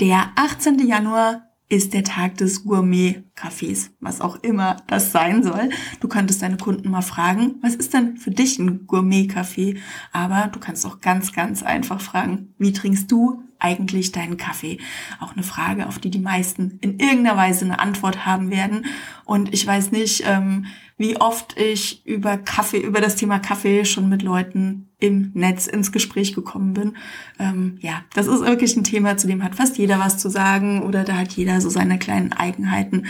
Der 0.00 0.30
18. 0.36 0.86
Januar 0.86 1.53
ist 1.68 1.94
der 1.94 2.04
Tag 2.04 2.36
des 2.36 2.64
Gourmet-Cafés, 2.64 3.90
was 4.00 4.20
auch 4.20 4.36
immer 4.42 4.76
das 4.86 5.12
sein 5.12 5.42
soll. 5.42 5.70
Du 6.00 6.08
könntest 6.08 6.42
deine 6.42 6.58
Kunden 6.58 6.90
mal 6.90 7.02
fragen, 7.02 7.56
was 7.62 7.74
ist 7.74 7.94
denn 7.94 8.16
für 8.16 8.30
dich 8.30 8.58
ein 8.58 8.86
Gourmet-Café? 8.86 9.78
Aber 10.12 10.48
du 10.52 10.60
kannst 10.60 10.84
auch 10.84 11.00
ganz, 11.00 11.32
ganz 11.32 11.62
einfach 11.62 12.00
fragen, 12.00 12.54
wie 12.58 12.72
trinkst 12.72 13.10
du 13.10 13.42
eigentlich 13.58 14.12
deinen 14.12 14.36
Kaffee? 14.36 14.78
Auch 15.20 15.32
eine 15.32 15.42
Frage, 15.42 15.86
auf 15.86 15.98
die 15.98 16.10
die 16.10 16.18
meisten 16.18 16.78
in 16.82 16.98
irgendeiner 16.98 17.38
Weise 17.38 17.64
eine 17.64 17.78
Antwort 17.78 18.26
haben 18.26 18.50
werden. 18.50 18.84
Und 19.24 19.54
ich 19.54 19.66
weiß 19.66 19.90
nicht, 19.90 20.24
ähm, 20.26 20.66
wie 20.98 21.16
oft 21.16 21.58
ich 21.58 22.06
über 22.06 22.36
Kaffee, 22.36 22.78
über 22.78 23.00
das 23.00 23.16
Thema 23.16 23.38
Kaffee 23.38 23.84
schon 23.84 24.08
mit 24.08 24.22
Leuten 24.22 24.90
im 25.04 25.32
Netz 25.34 25.66
ins 25.66 25.92
Gespräch 25.92 26.34
gekommen 26.34 26.72
bin. 26.72 26.96
Ähm, 27.38 27.76
ja, 27.80 28.02
das 28.14 28.26
ist 28.26 28.40
wirklich 28.40 28.74
ein 28.74 28.84
Thema, 28.84 29.18
zu 29.18 29.26
dem 29.26 29.44
hat 29.44 29.54
fast 29.54 29.76
jeder 29.76 29.98
was 29.98 30.16
zu 30.16 30.30
sagen 30.30 30.82
oder 30.82 31.04
da 31.04 31.16
hat 31.18 31.32
jeder 31.32 31.60
so 31.60 31.68
seine 31.68 31.98
kleinen 31.98 32.32
Eigenheiten. 32.32 33.06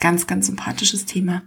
Ganz, 0.00 0.26
ganz 0.26 0.46
sympathisches 0.46 1.06
Thema. 1.06 1.42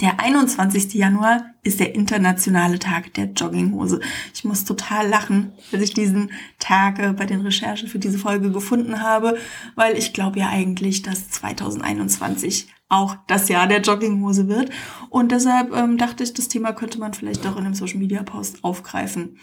Der 0.00 0.20
21. 0.20 0.94
Januar 0.94 1.44
ist 1.62 1.78
der 1.78 1.94
internationale 1.94 2.78
Tag 2.78 3.12
der 3.12 3.26
Jogginghose. 3.26 4.00
Ich 4.32 4.44
muss 4.44 4.64
total 4.64 5.06
lachen, 5.06 5.52
als 5.70 5.82
ich 5.82 5.92
diesen 5.92 6.30
Tag 6.58 6.96
bei 7.18 7.26
den 7.26 7.42
Recherchen 7.42 7.88
für 7.88 7.98
diese 7.98 8.18
Folge 8.18 8.50
gefunden 8.50 9.02
habe, 9.02 9.36
weil 9.74 9.98
ich 9.98 10.14
glaube 10.14 10.38
ja 10.38 10.48
eigentlich, 10.48 11.02
dass 11.02 11.28
2021 11.28 12.68
auch 12.92 13.16
das 13.26 13.48
Jahr 13.48 13.66
der 13.66 13.80
Jogginghose 13.80 14.48
wird. 14.48 14.70
Und 15.08 15.32
deshalb 15.32 15.74
ähm, 15.74 15.96
dachte 15.98 16.22
ich, 16.22 16.34
das 16.34 16.48
Thema 16.48 16.72
könnte 16.72 16.98
man 16.98 17.14
vielleicht 17.14 17.46
auch 17.46 17.56
in 17.56 17.64
einem 17.64 17.74
Social 17.74 17.98
Media 17.98 18.22
Post 18.22 18.62
aufgreifen. 18.62 19.38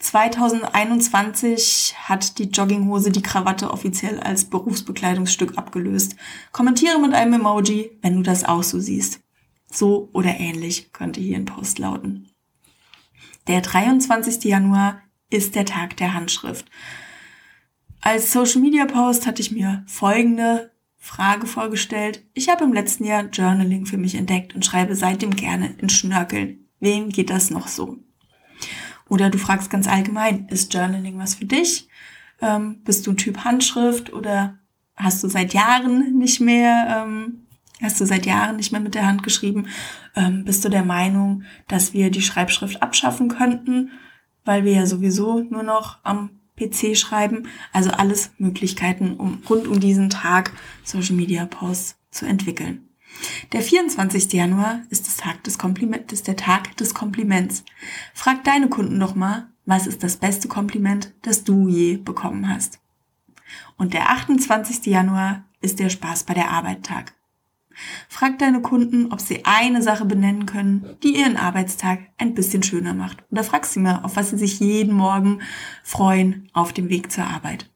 2021 0.00 1.94
hat 1.96 2.38
die 2.38 2.50
Jogginghose 2.50 3.12
die 3.12 3.22
Krawatte 3.22 3.70
offiziell 3.70 4.18
als 4.18 4.46
Berufsbekleidungsstück 4.46 5.56
abgelöst. 5.56 6.16
Kommentiere 6.50 6.98
mit 7.00 7.14
einem 7.14 7.34
Emoji, 7.34 7.98
wenn 8.02 8.16
du 8.16 8.22
das 8.22 8.44
auch 8.44 8.64
so 8.64 8.80
siehst. 8.80 9.20
So 9.70 10.10
oder 10.12 10.40
ähnlich 10.40 10.92
könnte 10.92 11.20
hier 11.20 11.36
ein 11.36 11.44
Post 11.44 11.78
lauten. 11.78 12.28
Der 13.46 13.60
23. 13.60 14.42
Januar 14.44 15.00
ist 15.30 15.54
der 15.54 15.64
Tag 15.64 15.96
der 15.98 16.14
Handschrift. 16.14 16.66
Als 18.00 18.32
Social 18.32 18.60
Media 18.60 18.86
Post 18.86 19.26
hatte 19.26 19.40
ich 19.40 19.52
mir 19.52 19.84
folgende 19.86 20.71
Frage 21.04 21.48
vorgestellt. 21.48 22.24
Ich 22.32 22.48
habe 22.48 22.62
im 22.62 22.72
letzten 22.72 23.04
Jahr 23.04 23.24
Journaling 23.24 23.86
für 23.86 23.98
mich 23.98 24.14
entdeckt 24.14 24.54
und 24.54 24.64
schreibe 24.64 24.94
seitdem 24.94 25.34
gerne 25.34 25.74
in 25.78 25.88
Schnörkeln. 25.88 26.68
Wem 26.78 27.08
geht 27.08 27.28
das 27.28 27.50
noch 27.50 27.66
so? 27.66 27.98
Oder 29.08 29.28
du 29.28 29.36
fragst 29.36 29.68
ganz 29.68 29.88
allgemein, 29.88 30.46
ist 30.46 30.72
Journaling 30.72 31.18
was 31.18 31.34
für 31.34 31.44
dich? 31.44 31.88
Ähm, 32.40 32.82
bist 32.84 33.04
du 33.04 33.10
ein 33.10 33.16
Typ 33.16 33.38
Handschrift 33.38 34.12
oder 34.12 34.60
hast 34.94 35.24
du 35.24 35.28
seit 35.28 35.54
Jahren 35.54 36.18
nicht 36.18 36.40
mehr, 36.40 37.04
ähm, 37.04 37.46
hast 37.82 38.00
du 38.00 38.06
seit 38.06 38.24
Jahren 38.24 38.54
nicht 38.54 38.70
mehr 38.70 38.80
mit 38.80 38.94
der 38.94 39.06
Hand 39.06 39.24
geschrieben? 39.24 39.66
Ähm, 40.14 40.44
bist 40.44 40.64
du 40.64 40.68
der 40.68 40.84
Meinung, 40.84 41.42
dass 41.66 41.92
wir 41.92 42.12
die 42.12 42.22
Schreibschrift 42.22 42.80
abschaffen 42.80 43.26
könnten, 43.26 43.90
weil 44.44 44.64
wir 44.64 44.72
ja 44.72 44.86
sowieso 44.86 45.40
nur 45.40 45.64
noch 45.64 45.98
am 46.04 46.41
PC 46.68 46.96
schreiben. 46.96 47.48
Also 47.72 47.90
alles 47.90 48.30
Möglichkeiten, 48.38 49.14
um 49.14 49.42
rund 49.48 49.66
um 49.66 49.80
diesen 49.80 50.10
Tag 50.10 50.52
Social 50.84 51.16
Media 51.16 51.46
Posts 51.46 51.96
zu 52.10 52.26
entwickeln. 52.26 52.88
Der 53.52 53.62
24. 53.62 54.32
Januar 54.32 54.82
ist, 54.90 55.06
das 55.06 55.16
Tag 55.16 55.44
des 55.44 55.58
Kompliment, 55.58 56.12
ist 56.12 56.26
der 56.28 56.36
Tag 56.36 56.76
des 56.76 56.94
Kompliments. 56.94 57.64
Frag 58.14 58.44
deine 58.44 58.68
Kunden 58.68 58.98
doch 58.98 59.14
mal, 59.14 59.48
was 59.66 59.86
ist 59.86 60.02
das 60.02 60.16
beste 60.16 60.48
Kompliment, 60.48 61.12
das 61.22 61.44
du 61.44 61.68
je 61.68 61.96
bekommen 61.96 62.48
hast. 62.48 62.80
Und 63.76 63.94
der 63.94 64.10
28. 64.10 64.86
Januar 64.86 65.44
ist 65.60 65.78
der 65.78 65.90
Spaß 65.90 66.24
bei 66.24 66.34
der 66.34 66.50
Arbeit 66.50 66.84
Tag. 66.84 67.14
Frag 68.08 68.38
deine 68.38 68.62
Kunden, 68.62 69.12
ob 69.12 69.20
sie 69.20 69.44
eine 69.44 69.82
Sache 69.82 70.04
benennen 70.04 70.46
können, 70.46 70.84
die 71.02 71.16
ihren 71.16 71.36
Arbeitstag 71.36 72.00
ein 72.18 72.34
bisschen 72.34 72.62
schöner 72.62 72.94
macht. 72.94 73.24
Oder 73.30 73.44
frag 73.44 73.66
sie 73.66 73.80
mal, 73.80 74.00
auf 74.02 74.16
was 74.16 74.30
sie 74.30 74.38
sich 74.38 74.60
jeden 74.60 74.94
Morgen 74.94 75.40
freuen 75.82 76.48
auf 76.52 76.72
dem 76.72 76.88
Weg 76.88 77.12
zur 77.12 77.24
Arbeit. 77.24 77.68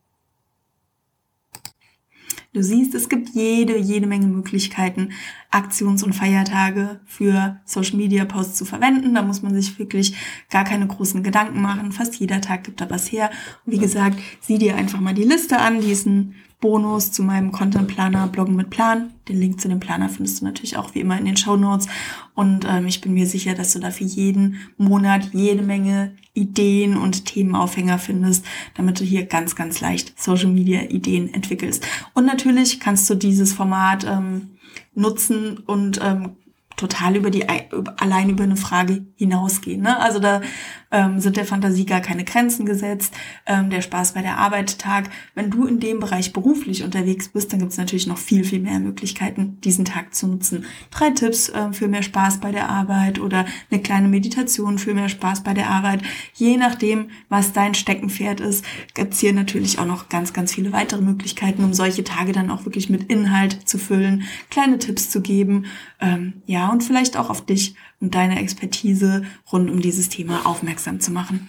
Du 2.57 2.63
siehst, 2.63 2.95
es 2.95 3.11
gibt 3.11 3.35
jede, 3.35 3.77
jede 3.77 4.07
Menge 4.07 4.29
Möglichkeiten, 4.29 5.11
Aktions- 5.51 6.03
und 6.03 6.15
Feiertage 6.15 7.01
für 7.05 7.61
Social 7.67 7.99
Media 7.99 8.25
Posts 8.25 8.57
zu 8.57 8.65
verwenden. 8.65 9.15
Da 9.15 9.21
muss 9.21 9.43
man 9.43 9.55
sich 9.55 9.79
wirklich 9.79 10.17
gar 10.49 10.65
keine 10.65 10.87
großen 10.87 11.23
Gedanken 11.23 11.61
machen. 11.61 11.93
Fast 11.93 12.17
jeder 12.17 12.41
Tag 12.41 12.65
gibt 12.65 12.81
da 12.81 12.89
was 12.89 13.13
her. 13.13 13.29
Und 13.67 13.75
wie 13.75 13.79
gesagt, 13.79 14.19
sieh 14.41 14.57
dir 14.57 14.75
einfach 14.75 15.01
mal 15.01 15.13
die 15.13 15.25
Liste 15.25 15.59
an. 15.59 15.83
Die 15.83 15.93
ist 15.93 16.07
ein 16.07 16.35
Bonus 16.61 17.13
zu 17.13 17.23
meinem 17.23 17.53
Content 17.53 17.87
Planer 17.87 18.27
Bloggen 18.29 18.57
mit 18.57 18.71
Plan. 18.71 19.13
Den 19.29 19.39
Link 19.39 19.61
zu 19.61 19.69
dem 19.69 19.79
Planer 19.79 20.09
findest 20.09 20.41
du 20.41 20.47
natürlich 20.47 20.77
auch 20.77 20.95
wie 20.95 21.01
immer 21.01 21.19
in 21.19 21.27
den 21.27 21.37
Show 21.37 21.57
Notes. 21.57 21.87
Und 22.35 22.67
ähm, 22.69 22.87
ich 22.87 23.01
bin 23.01 23.13
mir 23.13 23.27
sicher, 23.27 23.55
dass 23.55 23.75
du 23.75 23.79
da 23.79 23.91
für 23.91 24.05
jeden 24.05 24.57
Monat 24.79 25.31
jede 25.33 25.63
Menge 25.63 26.17
Ideen 26.33 26.97
und 26.97 27.27
Themenaufhänger 27.27 27.99
findest, 27.99 28.45
damit 28.75 29.01
du 29.01 29.05
hier 29.05 29.27
ganz, 29.27 29.55
ganz 29.55 29.81
leicht 29.81 30.19
Social 30.21 30.51
Media 30.51 30.83
Ideen 30.83 31.33
entwickelst. 31.33 31.87
Und 32.15 32.25
natürlich 32.25 32.81
kannst 32.81 33.09
du 33.11 33.15
dieses 33.15 33.53
Format 33.53 34.05
ähm, 34.05 34.57
nutzen 34.95 35.59
und 35.59 36.01
ähm, 36.03 36.37
total 36.77 37.17
über 37.17 37.31
die 37.31 37.49
allein 37.49 38.29
über 38.29 38.45
eine 38.45 38.57
Frage 38.57 39.07
hinausgehen. 39.17 39.83
Ne? 39.83 39.99
Also 39.99 40.19
da 40.19 40.43
ähm, 40.91 41.21
sind 41.21 41.37
der 41.37 41.45
Fantasie 41.45 41.87
gar 41.87 42.01
keine 42.01 42.25
Grenzen 42.25 42.67
gesetzt, 42.67 43.15
ähm, 43.47 43.71
der 43.71 43.81
Spaß 43.81 44.13
bei 44.13 44.23
der 44.23 44.39
Arbeit 44.39 44.79
Tag. 44.79 45.11
Wenn 45.35 45.51
du 45.51 45.67
in 45.67 45.81
dem 45.81 46.01
Bereich 46.01 46.33
beruflich 46.33 46.85
unterwegs 46.85 47.29
bist, 47.29 47.53
dann 47.53 47.61
gibt 47.61 47.73
es 47.73 47.79
natürlich 47.79 48.07
noch 48.07 48.19
viel, 48.19 48.45
viel 48.45 48.61
mehr 48.61 48.79
Möglichkeiten, 48.79 49.59
diesen 49.63 49.85
Tag 49.85 50.15
zu 50.15 50.27
nutzen. 50.27 50.65
Drei 50.91 51.11
Tipps 51.11 51.49
äh, 51.49 51.73
für 51.73 51.89
mehr 51.89 52.03
Spaß 52.03 52.41
bei 52.41 52.53
der 52.53 52.69
Arbeit 52.69 53.19
oder 53.19 53.47
eine 53.71 53.81
kleine 53.81 54.09
Meditation 54.09 54.79
für 54.79 54.95
mehr 54.95 55.09
Spaß 55.09 55.43
bei 55.43 55.55
der 55.55 55.71
Arbeit. 55.71 56.03
Je 56.35 56.57
nachdem, 56.57 57.11
was 57.29 57.53
dein 57.53 57.75
Steckenpferd 57.75 58.41
ist, 58.41 58.65
gibt's 58.95 59.21
hier 59.21 59.33
natürlich 59.33 59.79
auch 59.79 59.87
noch 59.87 60.09
ganz, 60.09 60.33
ganz 60.33 60.55
viele 60.55 60.73
weitere 60.73 61.01
Möglichkeiten, 61.01 61.65
um 61.65 61.75
solche 61.75 62.05
Tage 62.05 62.33
dann 62.33 62.51
auch 62.51 62.65
wirklich 62.65 62.91
mit 62.91 63.05
Inhalt 63.05 63.69
zu 63.69 63.79
füllen, 63.79 64.25
kleine 64.51 64.79
Tipps 64.79 65.11
zu 65.11 65.21
geben, 65.21 65.67
ähm, 66.01 66.35
ja, 66.47 66.66
und 66.71 66.83
vielleicht 66.83 67.17
auch 67.17 67.31
auf 67.31 67.45
dich 67.45 67.75
und 68.01 68.15
deine 68.15 68.41
Expertise 68.41 69.25
rund 69.53 69.71
um 69.71 69.81
dieses 69.81 70.09
Thema 70.09 70.47
aufmerksam 70.47 71.01
zu 71.01 71.11
machen. 71.11 71.49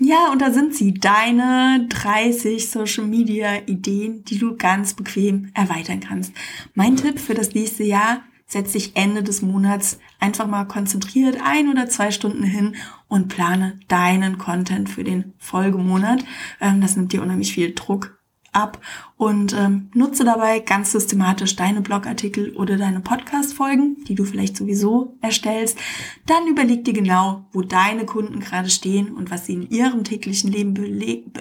Ja, 0.00 0.30
und 0.30 0.40
da 0.40 0.52
sind 0.52 0.74
sie, 0.74 0.94
deine 0.94 1.86
30 1.88 2.70
Social 2.70 3.04
Media 3.04 3.62
Ideen, 3.66 4.24
die 4.24 4.38
du 4.38 4.56
ganz 4.56 4.94
bequem 4.94 5.50
erweitern 5.54 5.98
kannst. 5.98 6.32
Mein 6.74 6.96
Tipp 6.96 7.18
für 7.18 7.34
das 7.34 7.52
nächste 7.52 7.82
Jahr, 7.82 8.22
setz 8.46 8.72
dich 8.72 8.96
Ende 8.96 9.24
des 9.24 9.42
Monats 9.42 9.98
einfach 10.20 10.46
mal 10.46 10.64
konzentriert 10.64 11.38
ein 11.44 11.68
oder 11.68 11.88
zwei 11.88 12.12
Stunden 12.12 12.44
hin 12.44 12.76
und 13.08 13.28
plane 13.28 13.78
deinen 13.88 14.38
Content 14.38 14.88
für 14.88 15.02
den 15.02 15.34
Folgemonat. 15.38 16.24
Ähm, 16.60 16.80
das 16.80 16.96
nimmt 16.96 17.12
dir 17.12 17.22
unheimlich 17.22 17.52
viel 17.52 17.74
Druck 17.74 18.17
ab 18.58 18.80
und 19.16 19.54
ähm, 19.54 19.88
nutze 19.94 20.24
dabei 20.24 20.60
ganz 20.60 20.92
systematisch 20.92 21.56
deine 21.56 21.80
Blogartikel 21.80 22.54
oder 22.56 22.76
deine 22.76 23.00
Podcast-Folgen, 23.00 24.04
die 24.04 24.14
du 24.14 24.24
vielleicht 24.24 24.56
sowieso 24.56 25.16
erstellst. 25.20 25.78
Dann 26.26 26.46
überleg 26.46 26.84
dir 26.84 26.92
genau, 26.92 27.46
wo 27.52 27.62
deine 27.62 28.04
Kunden 28.04 28.40
gerade 28.40 28.70
stehen 28.70 29.12
und 29.12 29.30
was 29.30 29.46
sie 29.46 29.54
in 29.54 29.70
ihrem 29.70 30.04
täglichen 30.04 30.52
Leben 30.52 30.74
be 30.74 30.88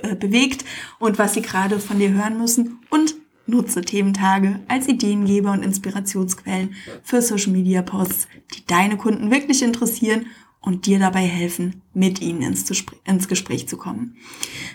äh, 0.01 0.15
bewegt 0.15 0.65
und 0.99 1.20
was 1.20 1.34
sie 1.34 1.41
gerade 1.41 1.80
von 1.80 1.99
dir 1.99 2.11
hören 2.11 2.38
müssen 2.38 2.80
und 2.89 3.15
nutze 3.47 3.82
Thementage 3.82 4.59
als 4.68 4.88
Ideengeber 4.88 5.51
und 5.51 5.63
Inspirationsquellen 5.63 6.76
für 7.03 7.22
Social 7.22 7.53
Media 7.53 7.82
Posts, 7.82 8.28
die 8.55 8.65
deine 8.65 8.97
Kunden 8.97 9.32
wirklich 9.32 9.63
interessieren 9.63 10.28
und 10.68 10.86
dir 10.86 10.99
dabei 10.99 11.22
helfen, 11.22 11.82
mit 11.93 12.20
ihnen 12.20 12.41
ins, 12.41 12.70
ins 13.05 13.28
Gespräch 13.30 13.70
zu 13.70 13.78
kommen. 13.78 14.18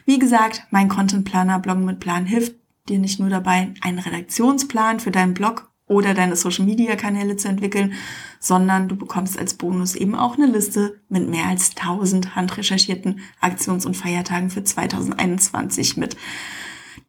Wie 0.06 0.18
gesagt, 0.18 0.62
mein 0.70 0.88
Content 0.88 1.26
Planer 1.26 1.58
Bloggen 1.58 1.84
mit 1.84 2.00
Plan 2.00 2.24
hilft 2.24 2.54
dir 2.88 2.98
nicht 2.98 3.20
nur 3.20 3.28
dabei, 3.28 3.74
einen 3.82 3.98
Redaktionsplan 3.98 5.00
für 5.00 5.10
deinen 5.10 5.34
Blog 5.34 5.70
oder 5.86 6.14
deine 6.14 6.34
Social 6.34 6.64
Media 6.64 6.96
Kanäle 6.96 7.36
zu 7.36 7.48
entwickeln, 7.48 7.92
sondern 8.40 8.88
du 8.88 8.96
bekommst 8.96 9.38
als 9.38 9.52
Bonus 9.52 9.94
eben 9.94 10.14
auch 10.14 10.38
eine 10.38 10.46
Liste 10.46 10.98
mit 11.10 11.28
mehr 11.28 11.44
als 11.44 11.76
1000 11.76 12.36
handrecherchierten 12.36 13.20
Aktions- 13.42 13.84
und 13.84 13.94
Feiertagen 13.94 14.48
für 14.48 14.64
2021 14.64 15.98
mit. 15.98 16.16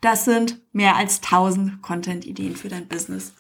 Das 0.02 0.26
sind 0.26 0.60
mehr 0.74 0.98
als 0.98 1.22
1000 1.22 1.82
Content-Ideen 1.82 2.58
für 2.58 2.68
dein 2.68 2.90
Business. 2.90 3.34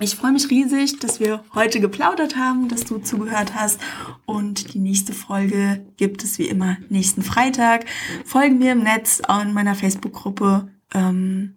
Ich 0.00 0.16
freue 0.16 0.32
mich 0.32 0.50
riesig, 0.50 0.98
dass 0.98 1.20
wir 1.20 1.44
heute 1.54 1.78
geplaudert 1.78 2.36
haben, 2.36 2.68
dass 2.68 2.84
du 2.84 2.98
zugehört 2.98 3.54
hast. 3.54 3.80
Und 4.26 4.74
die 4.74 4.80
nächste 4.80 5.12
Folge 5.12 5.86
gibt 5.96 6.24
es 6.24 6.38
wie 6.38 6.48
immer 6.48 6.78
nächsten 6.88 7.22
Freitag. 7.22 7.84
Folgen 8.24 8.58
mir 8.58 8.72
im 8.72 8.82
Netz 8.82 9.22
in 9.42 9.52
meiner 9.52 9.76
Facebook-Gruppe 9.76 10.68
ähm, 10.94 11.54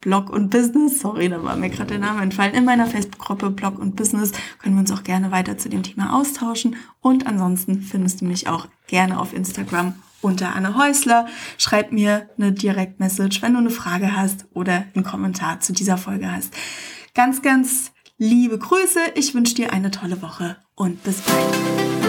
Blog 0.00 0.30
und 0.30 0.48
Business. 0.48 1.00
Sorry, 1.00 1.28
da 1.28 1.42
war 1.42 1.56
mir 1.56 1.68
gerade 1.68 1.90
der 1.90 1.98
Name 1.98 2.22
entfallen. 2.22 2.54
In 2.54 2.64
meiner 2.64 2.86
Facebook-Gruppe 2.86 3.50
Blog 3.50 3.78
und 3.78 3.96
Business 3.96 4.32
können 4.58 4.76
wir 4.76 4.80
uns 4.80 4.92
auch 4.92 5.04
gerne 5.04 5.30
weiter 5.30 5.58
zu 5.58 5.68
dem 5.68 5.82
Thema 5.82 6.18
austauschen. 6.18 6.76
Und 7.02 7.26
ansonsten 7.26 7.82
findest 7.82 8.22
du 8.22 8.24
mich 8.24 8.48
auch 8.48 8.66
gerne 8.86 9.20
auf 9.20 9.34
Instagram 9.34 9.94
unter 10.22 10.56
Anne 10.56 10.78
Häusler. 10.78 11.26
Schreib 11.58 11.92
mir 11.92 12.30
eine 12.38 12.52
Direktmessage, 12.52 13.42
wenn 13.42 13.52
du 13.52 13.58
eine 13.58 13.70
Frage 13.70 14.16
hast 14.16 14.46
oder 14.54 14.84
einen 14.94 15.04
Kommentar 15.04 15.60
zu 15.60 15.74
dieser 15.74 15.98
Folge 15.98 16.32
hast. 16.32 16.54
Ganz, 17.16 17.40
ganz 17.40 17.92
liebe 18.18 18.58
Grüße. 18.58 19.00
Ich 19.14 19.32
wünsche 19.32 19.54
dir 19.54 19.72
eine 19.72 19.90
tolle 19.90 20.20
Woche 20.20 20.58
und 20.74 21.02
bis 21.02 21.22
bald. 21.22 22.05